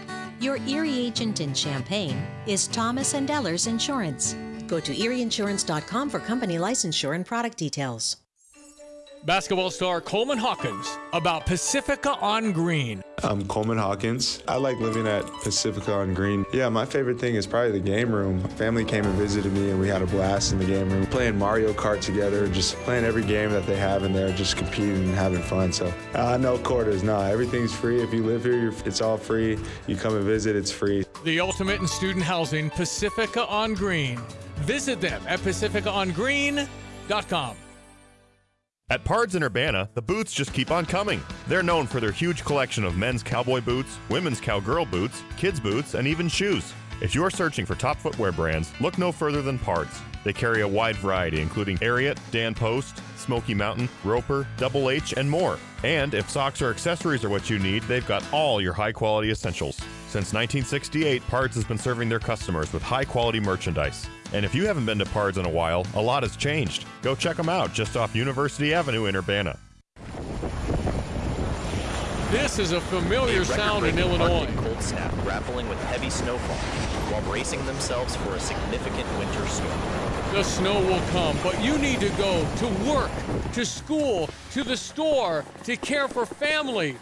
Your 0.41 0.57
Erie 0.67 0.99
agent 0.99 1.41
in 1.41 1.55
Champaign 1.55 2.27
is 2.47 2.67
Thomas 2.67 3.15
and 3.15 3.29
Ellars 3.31 3.67
Insurance. 3.67 4.35
Go 4.67 4.81
to 4.81 4.95
erieinsurance.com 4.95 6.11
for 6.11 6.19
company 6.19 6.57
licensure 6.57 7.15
and 7.15 7.25
product 7.25 7.57
details. 7.57 8.17
Basketball 9.25 9.71
star 9.71 10.03
Coleman 10.03 10.37
Hawkins 10.37 10.99
about 11.15 11.47
Pacifica 11.47 12.11
on 12.21 12.53
Green. 12.53 13.03
I'm 13.23 13.49
Coleman 13.49 13.79
Hawkins. 13.79 14.43
I 14.47 14.57
like 14.57 14.79
living 14.81 15.07
at 15.07 15.25
Pacifica 15.43 15.95
on 15.95 16.13
Green. 16.13 16.45
Yeah, 16.53 16.69
my 16.69 16.85
favorite 16.85 17.19
thing 17.19 17.35
is 17.35 17.47
probably 17.47 17.73
the 17.73 17.81
game 17.81 18.15
room. 18.15 18.43
My 18.43 18.51
family 18.51 18.85
came 18.85 19.07
and 19.07 19.15
visited 19.15 19.51
me, 19.55 19.71
and 19.71 19.81
we 19.81 19.89
had 19.89 20.03
a 20.03 20.07
blast 20.07 20.53
in 20.53 20.59
the 20.59 20.67
game 20.67 20.91
room, 20.91 21.07
playing 21.07 21.39
Mario 21.39 21.73
Kart 21.73 22.03
together, 22.03 22.47
just 22.49 22.77
playing 22.81 23.07
every 23.07 23.25
game 23.25 23.51
that 23.53 23.67
they 23.67 23.79
have 23.79 24.05
in 24.05 24.13
there, 24.13 24.31
just 24.33 24.59
competing 24.59 25.05
and 25.05 25.15
having 25.15 25.41
fun. 25.41 25.73
So, 25.73 25.91
uh, 26.15 26.37
no 26.37 26.59
quarters, 26.59 27.03
no. 27.03 27.19
Everything's 27.19 27.75
free. 27.75 28.03
If 28.03 28.13
you 28.13 28.25
live 28.25 28.45
here, 28.45 28.75
it's 28.85 29.01
all 29.01 29.17
free. 29.17 29.59
You 29.87 29.97
come 29.97 30.17
and 30.17 30.27
visit, 30.27 30.55
it's 30.55 30.71
free. 30.71 31.07
The 31.25 31.41
ultimate 31.41 31.81
in 31.81 31.89
student 31.89 32.27
housing, 32.27 32.69
Pacifica 32.69 33.47
on 33.47 33.73
Green. 33.73 34.21
Visit 34.57 35.01
them 35.01 35.23
at 35.27 35.41
pacificaongreen.com. 35.41 37.57
At 38.91 39.03
Pards 39.03 39.35
in 39.35 39.43
Urbana, 39.43 39.89
the 39.95 40.03
boots 40.03 40.35
just 40.35 40.53
keep 40.53 40.71
on 40.71 40.85
coming. 40.85 41.23
They're 41.49 41.63
known 41.63 41.87
for 41.87 42.01
their 42.01 42.13
huge 42.13 42.45
collection 42.45 42.85
of 42.85 42.99
men's 42.99 43.23
cowboy 43.23 43.63
boots, 43.63 43.99
women's 44.11 44.43
cowgirl 44.43 44.85
boots, 44.85 45.23
kids' 45.39 45.59
boots, 45.59 45.95
and 45.95 46.07
even 46.07 46.29
shoes. 46.29 46.75
If 47.01 47.15
you're 47.15 47.31
searching 47.31 47.65
for 47.65 47.77
top 47.77 47.97
footwear 47.97 48.31
brands, 48.31 48.73
look 48.83 48.99
no 48.99 49.11
further 49.11 49.41
than 49.41 49.59
Pards. 49.59 50.03
They 50.23 50.35
carry 50.35 50.61
a 50.61 50.69
wide 50.69 50.97
variety, 50.97 51.41
including 51.41 51.79
Ariat, 51.79 52.19
Dan 52.31 52.55
Post, 52.55 53.01
Smoky 53.17 53.55
Mountain, 53.55 53.89
Roper, 54.05 54.47
Double 54.59 54.91
H, 54.91 55.15
and 55.17 55.31
more. 55.31 55.59
And 55.83 56.13
if 56.13 56.29
socks 56.29 56.61
or 56.61 56.69
accessories 56.69 57.25
are 57.25 57.31
what 57.31 57.49
you 57.49 57.59
need, 57.59 57.85
they've 57.85 58.07
got 58.07 58.23
all 58.33 58.61
your 58.61 58.75
high 58.75 58.93
quality 58.93 59.31
essentials. 59.31 59.77
Since 60.09 60.35
1968, 60.35 61.27
Pards 61.27 61.55
has 61.55 61.65
been 61.65 61.79
serving 61.79 62.11
their 62.11 62.21
customers 62.21 62.71
with 62.71 62.83
high 62.83 63.07
quality 63.07 63.41
merchandise. 63.41 64.07
And 64.33 64.45
if 64.45 64.55
you 64.55 64.67
haven't 64.67 64.87
been 64.87 64.99
to 64.99 65.05
Pards 65.05 65.39
in 65.39 65.47
a 65.47 65.51
while, 65.51 65.87
a 65.95 66.03
lot 66.03 66.23
has 66.23 66.37
changed. 66.37 66.87
Go 67.03 67.15
check 67.15 67.37
them 67.37 67.49
out 67.49 67.73
just 67.73 67.97
off 67.97 68.17
University 68.17 68.75
Avenue 68.75 69.07
in 69.07 69.17
Urbana. 69.17 69.59
This 72.31 72.59
is 72.59 72.73
a 72.73 72.81
familiar 72.81 73.45
sound 73.45 73.87
in 73.87 73.97
Illinois. 73.97 74.49
Cold 74.57 74.83
snap 74.83 75.13
grappling 75.23 75.69
with 75.69 75.81
heavy 75.85 76.11
snowfall 76.11 76.57
while 77.13 77.23
bracing 77.23 77.65
themselves 77.65 78.17
for 78.17 78.35
a 78.35 78.41
significant 78.41 79.07
winter 79.19 79.47
storm. 79.47 79.81
The 80.33 80.43
snow 80.43 80.81
will 80.81 81.03
come, 81.13 81.39
but 81.45 81.63
you 81.63 81.79
need 81.79 82.01
to 82.01 82.09
go 82.11 82.45
to 82.57 82.67
work, 82.91 83.11
to 83.53 83.65
school, 83.65 84.29
to 84.51 84.65
the 84.65 84.77
store, 84.77 85.45
to 85.63 85.77
care 85.77 86.09
for 86.09 86.27
family. 86.27 86.97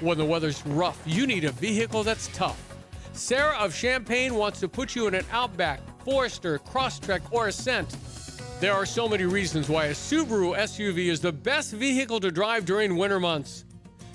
When 0.00 0.18
the 0.18 0.24
weather's 0.26 0.64
rough, 0.66 1.00
you 1.06 1.26
need 1.26 1.44
a 1.44 1.52
vehicle 1.52 2.02
that's 2.02 2.28
tough. 2.34 2.62
Serra 3.14 3.56
of 3.56 3.74
Champaign 3.74 4.34
wants 4.34 4.60
to 4.60 4.68
put 4.68 4.94
you 4.94 5.06
in 5.06 5.14
an 5.14 5.24
Outback, 5.32 5.80
Forester, 6.04 6.58
Crosstrek, 6.58 7.20
or 7.30 7.48
Ascent. 7.48 7.96
There 8.60 8.72
are 8.72 8.86
so 8.86 9.08
many 9.08 9.24
reasons 9.24 9.68
why 9.68 9.86
a 9.86 9.92
Subaru 9.92 10.56
SUV 10.56 11.06
is 11.10 11.20
the 11.20 11.32
best 11.32 11.72
vehicle 11.72 12.18
to 12.20 12.30
drive 12.30 12.64
during 12.64 12.96
winter 12.96 13.20
months. 13.20 13.64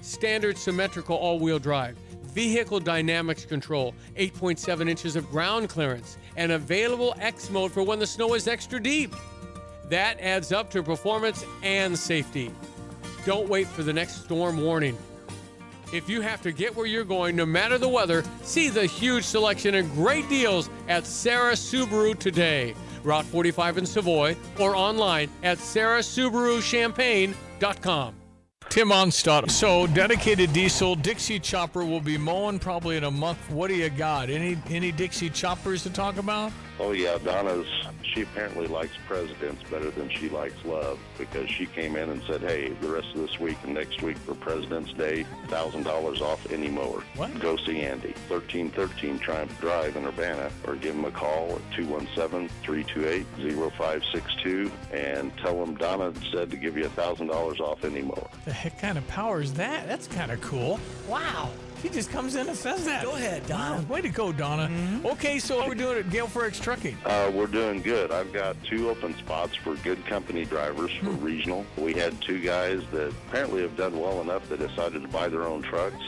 Standard 0.01 0.57
symmetrical 0.57 1.15
all 1.15 1.39
wheel 1.39 1.59
drive, 1.59 1.95
vehicle 2.23 2.79
dynamics 2.79 3.45
control, 3.45 3.95
8.7 4.17 4.89
inches 4.89 5.15
of 5.15 5.29
ground 5.29 5.69
clearance, 5.69 6.17
and 6.35 6.51
available 6.51 7.15
X 7.19 7.49
mode 7.49 7.71
for 7.71 7.83
when 7.83 7.99
the 7.99 8.07
snow 8.07 8.33
is 8.33 8.47
extra 8.47 8.81
deep. 8.81 9.15
That 9.89 10.19
adds 10.19 10.51
up 10.51 10.69
to 10.71 10.83
performance 10.83 11.45
and 11.61 11.97
safety. 11.97 12.51
Don't 13.25 13.47
wait 13.47 13.67
for 13.67 13.83
the 13.83 13.93
next 13.93 14.25
storm 14.25 14.61
warning. 14.61 14.97
If 15.93 16.09
you 16.09 16.19
have 16.21 16.41
to 16.41 16.51
get 16.51 16.75
where 16.75 16.87
you're 16.87 17.03
going, 17.03 17.35
no 17.35 17.45
matter 17.45 17.77
the 17.77 17.87
weather, 17.87 18.23
see 18.41 18.69
the 18.69 18.87
huge 18.87 19.23
selection 19.23 19.75
and 19.75 19.93
great 19.93 20.27
deals 20.27 20.71
at 20.87 21.05
Serra 21.05 21.53
Subaru 21.53 22.17
today. 22.17 22.73
Route 23.03 23.25
45 23.25 23.77
in 23.77 23.85
Savoy 23.85 24.35
or 24.59 24.75
online 24.75 25.29
at 25.43 25.59
serrasubaruchampaign.com. 25.59 28.15
Tim 28.69 28.89
Onstad. 28.89 29.51
So, 29.51 29.85
dedicated 29.85 30.51
diesel 30.51 30.95
Dixie 30.95 31.37
chopper 31.37 31.85
will 31.85 32.01
be 32.01 32.17
mowing 32.17 32.57
probably 32.57 32.97
in 32.97 33.03
a 33.03 33.11
month. 33.11 33.37
What 33.51 33.67
do 33.67 33.75
you 33.75 33.91
got? 33.91 34.31
Any 34.31 34.57
any 34.71 34.91
Dixie 34.91 35.29
choppers 35.29 35.83
to 35.83 35.91
talk 35.91 36.17
about? 36.17 36.51
Oh 36.79 36.91
yeah, 36.91 37.17
Donna's. 37.23 37.67
She 38.01 38.21
apparently 38.21 38.67
likes 38.67 38.93
presidents 39.07 39.63
better 39.71 39.89
than 39.89 40.09
she 40.09 40.29
likes 40.29 40.53
love 40.65 40.99
because 41.17 41.49
she 41.49 41.65
came 41.65 41.95
in 41.95 42.09
and 42.09 42.21
said, 42.23 42.41
"Hey, 42.41 42.69
the 42.81 42.89
rest 42.89 43.07
of 43.15 43.21
this 43.21 43.39
week 43.39 43.57
and 43.63 43.73
next 43.73 44.01
week 44.01 44.17
for 44.17 44.35
President's 44.35 44.91
Day, 44.93 45.25
thousand 45.47 45.83
dollars 45.83 46.21
off 46.21 46.51
any 46.51 46.67
mower." 46.69 47.01
What? 47.15 47.39
Go 47.39 47.55
see 47.57 47.81
Andy, 47.81 48.13
thirteen 48.27 48.69
thirteen 48.69 49.17
Triumph 49.19 49.57
Drive 49.59 49.95
in 49.95 50.05
Urbana, 50.05 50.51
or 50.67 50.75
give 50.75 50.95
him 50.95 51.05
a 51.05 51.11
call 51.11 51.55
at 51.55 51.61
217-328-0562 51.77 54.71
and 54.91 55.35
tell 55.37 55.61
him 55.63 55.75
Donna 55.75 56.11
said 56.31 56.49
to 56.51 56.57
give 56.57 56.77
you 56.77 56.85
a 56.85 56.89
thousand 56.89 57.27
dollars 57.27 57.59
off 57.59 57.83
any 57.83 58.01
mower. 58.01 58.27
The 58.45 58.53
heck 58.53 58.79
kind 58.79 58.97
of 58.97 59.07
power 59.07 59.41
is 59.41 59.53
that? 59.55 59.87
That's 59.87 60.07
kind 60.07 60.31
of 60.31 60.41
cool. 60.41 60.79
Wow. 61.07 61.51
He 61.83 61.89
just 61.89 62.09
comes 62.11 62.35
in 62.35 62.47
and 62.47 62.57
says 62.57 62.85
that. 62.85 63.03
Go 63.03 63.11
ahead, 63.11 63.45
Donna. 63.45 63.75
Wow, 63.75 63.81
way 63.93 64.01
to 64.01 64.07
go, 64.09 64.31
Donna. 64.31 64.71
Okay, 65.03 65.37
so 65.37 65.57
what 65.57 65.67
we're 65.67 65.75
doing 65.75 65.97
at 65.97 66.09
Gale 66.09 66.27
Ferrex 66.27 66.61
Trucking. 66.61 66.97
Uh, 67.05 67.29
we're 67.33 67.45
doing 67.45 67.81
good. 67.81 68.09
I've 68.09 68.31
got 68.31 68.55
two 68.63 68.89
open 68.89 69.13
spots 69.17 69.53
for 69.57 69.75
good 69.75 70.03
company 70.05 70.45
drivers 70.45 70.91
for 70.93 71.07
Hmm. 71.11 71.21
regional. 71.23 71.65
We 71.77 71.93
had 71.93 72.19
two 72.21 72.39
guys 72.39 72.81
that 72.93 73.09
apparently 73.27 73.61
have 73.63 73.75
done 73.75 73.99
well 73.99 74.21
enough 74.21 74.47
that 74.47 74.59
decided 74.59 75.01
to 75.01 75.09
buy 75.09 75.27
their 75.27 75.43
own 75.43 75.61
trucks 75.61 76.01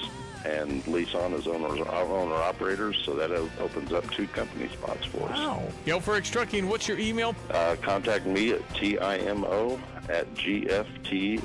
and 0.45 0.85
lease 0.87 1.13
on 1.13 1.33
as 1.33 1.45
owners, 1.47 1.81
owner 1.89 2.35
operators. 2.35 2.95
So 3.03 3.13
that 3.15 3.31
opens 3.59 3.91
up 3.91 4.09
two 4.11 4.27
company 4.27 4.69
spots 4.69 5.05
for 5.07 5.23
us. 5.29 5.37
Wow. 5.37 5.61
Gale 5.85 5.99
Ferrex 5.99 6.31
Trucking, 6.31 6.69
what's 6.69 6.87
your 6.87 6.99
email? 6.99 7.35
Uh, 7.51 7.75
contact 7.81 8.25
me 8.25 8.51
at 8.51 8.65
timo 8.69 9.77
at 10.07 10.33
gftlog.com. 10.35 11.35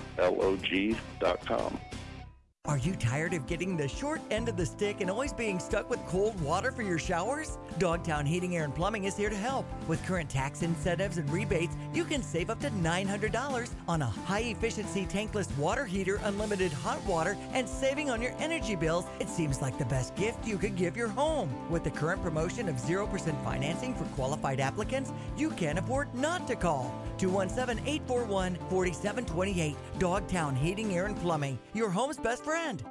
Are 2.70 2.78
you 2.78 2.94
tired 2.94 3.34
of 3.34 3.48
getting 3.48 3.76
the 3.76 3.88
short 3.88 4.20
end 4.30 4.48
of 4.48 4.56
the 4.56 4.64
stick 4.64 5.00
and 5.00 5.10
always 5.10 5.32
being 5.32 5.58
stuck 5.58 5.90
with 5.90 5.98
cold 6.06 6.40
water 6.40 6.70
for 6.70 6.82
your 6.82 7.00
showers? 7.00 7.58
Dogtown 7.80 8.24
Heating, 8.24 8.54
Air, 8.54 8.62
and 8.62 8.72
Plumbing 8.72 9.06
is 9.06 9.16
here 9.16 9.28
to 9.28 9.36
help. 9.36 9.66
With 9.88 10.06
current 10.06 10.30
tax 10.30 10.62
incentives 10.62 11.18
and 11.18 11.28
rebates, 11.30 11.74
you 11.92 12.04
can 12.04 12.22
save 12.22 12.48
up 12.48 12.60
to 12.60 12.70
$900 12.70 13.70
on 13.88 14.02
a 14.02 14.06
high 14.06 14.42
efficiency 14.42 15.04
tankless 15.04 15.50
water 15.58 15.84
heater, 15.84 16.20
unlimited 16.22 16.72
hot 16.72 17.04
water, 17.06 17.36
and 17.54 17.68
saving 17.68 18.08
on 18.08 18.22
your 18.22 18.36
energy 18.38 18.76
bills. 18.76 19.04
It 19.18 19.28
seems 19.28 19.60
like 19.60 19.76
the 19.76 19.84
best 19.86 20.14
gift 20.14 20.46
you 20.46 20.56
could 20.56 20.76
give 20.76 20.96
your 20.96 21.08
home. 21.08 21.52
With 21.70 21.82
the 21.82 21.90
current 21.90 22.22
promotion 22.22 22.68
of 22.68 22.76
0% 22.76 23.44
financing 23.44 23.96
for 23.96 24.04
qualified 24.14 24.60
applicants, 24.60 25.12
you 25.36 25.50
can't 25.50 25.80
afford 25.80 26.14
not 26.14 26.46
to 26.46 26.54
call. 26.54 26.94
217 27.18 27.84
841 27.84 28.54
4728. 28.70 29.76
Dogtown 29.98 30.54
Heating, 30.54 30.94
Air, 30.94 31.06
and 31.06 31.16
Plumbing, 31.16 31.58
your 31.74 31.90
home's 31.90 32.16
best 32.16 32.44
friend. 32.61 32.84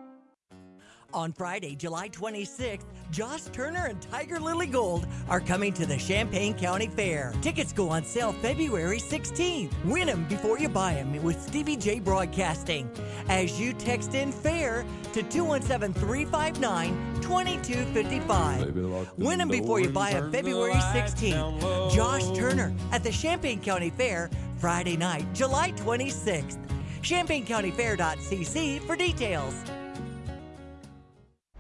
On 1.12 1.34
Friday, 1.34 1.76
July 1.76 2.08
26th, 2.10 2.86
Josh 3.10 3.42
Turner 3.46 3.88
and 3.88 4.00
Tiger 4.00 4.40
Lily 4.40 4.68
Gold 4.68 5.08
are 5.28 5.40
coming 5.40 5.74
to 5.74 5.88
the 5.88 5.98
Champaign 5.98 6.54
County 6.54 6.86
Fair. 6.86 7.34
Tickets 7.42 7.74
go 7.74 7.90
on 7.90 8.04
sale 8.04 8.32
February 8.32 9.00
16th. 9.00 9.72
Win 9.86 10.06
them 10.06 10.28
before 10.30 10.60
you 10.60 10.70
buy 10.70 10.94
them 10.94 11.24
with 11.24 11.42
Stevie 11.42 11.78
Jay 11.78 12.00
Broadcasting. 12.00 12.92
As 13.28 13.60
you 13.60 13.74
text 13.74 14.14
in 14.14 14.32
FAIR 14.32 14.86
to 15.14 15.24
217 15.24 16.00
359 16.00 17.22
2255. 17.22 19.18
Win 19.18 19.40
them 19.40 19.50
before 19.50 19.80
you 19.80 19.90
buy 19.90 20.12
them 20.12 20.32
February 20.32 20.74
16th. 20.74 21.92
Josh 21.92 22.38
Turner 22.38 22.72
at 22.92 23.04
the 23.04 23.12
Champaign 23.12 23.60
County 23.62 23.90
Fair, 23.90 24.30
Friday 24.58 24.96
night, 24.96 25.26
July 25.34 25.72
26th. 25.72 26.60
ChampaignCountyFair.cc 27.02 28.82
for 28.82 28.96
details. 28.96 29.54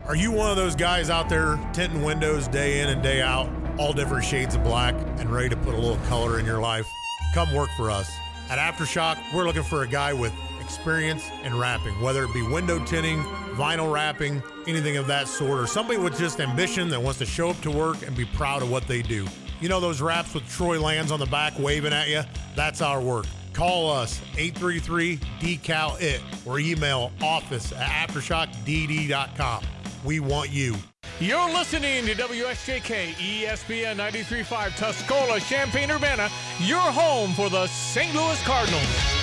Are 0.06 0.16
you 0.16 0.32
one 0.32 0.50
of 0.50 0.56
those 0.58 0.76
guys 0.76 1.10
out 1.10 1.30
there 1.30 1.60
tinting 1.72 2.02
windows 2.02 2.48
day 2.48 2.82
in 2.82 2.90
and 2.90 3.04
day 3.04 3.22
out, 3.22 3.48
all 3.78 3.94
different 3.94 4.26
shades 4.26 4.56
of 4.56 4.64
black, 4.64 4.96
and 5.20 5.30
ready 5.30 5.50
to 5.50 5.58
put 5.58 5.76
a 5.76 5.78
little 5.78 6.04
color 6.08 6.40
in 6.40 6.46
your 6.46 6.60
life? 6.60 6.88
Come 7.36 7.54
work 7.54 7.70
for 7.78 7.92
us. 7.92 8.10
At 8.50 8.58
Aftershock, 8.58 9.18
we're 9.36 9.46
looking 9.46 9.62
for 9.62 9.84
a 9.84 9.88
guy 9.88 10.14
with 10.14 10.34
experience 10.60 11.30
in 11.44 11.56
wrapping, 11.58 12.00
whether 12.02 12.24
it 12.24 12.34
be 12.34 12.42
window 12.42 12.84
tinting, 12.86 13.20
vinyl 13.54 13.94
wrapping, 13.94 14.42
anything 14.68 14.98
of 14.98 15.06
that 15.08 15.28
sort, 15.28 15.60
or 15.60 15.68
somebody 15.68 16.00
with 16.00 16.18
just 16.18 16.40
ambition 16.40 16.90
that 16.90 17.00
wants 17.00 17.20
to 17.20 17.26
show 17.26 17.50
up 17.50 17.62
to 17.62 17.70
work 17.70 18.02
and 18.02 18.16
be 18.16 18.26
proud 18.26 18.64
of 18.64 18.72
what 18.72 18.88
they 18.88 19.04
do. 19.04 19.28
You 19.62 19.70
know 19.70 19.80
those 19.80 20.02
wraps 20.02 20.34
with 20.34 20.50
Troy 20.50 20.82
Lands 20.82 21.12
on 21.12 21.20
the 21.20 21.26
back 21.28 21.54
waving 21.60 21.94
at 21.94 22.08
you? 22.08 22.24
That's 22.56 22.82
our 22.82 23.00
work. 23.02 23.26
Call 23.60 23.92
us 23.92 24.22
833 24.38 25.18
decal 25.42 26.00
it 26.00 26.22
or 26.46 26.62
email 26.62 27.12
office 27.22 27.74
at 27.74 28.08
aftershockdd.com. 28.08 29.64
We 30.06 30.22
want 30.22 30.50
you. 30.50 30.78
You're 31.20 31.50
listening 31.50 32.06
to 32.06 32.14
WSJK 32.16 33.16
ESPN 33.16 33.98
93.5 33.98 34.70
Tuscola, 34.78 35.46
Champaign 35.46 35.92
Urbana, 35.92 36.30
your 36.60 36.78
home 36.78 37.34
for 37.34 37.50
the 37.50 37.68
St. 37.68 38.16
Louis 38.16 38.42
Cardinals. 38.44 39.19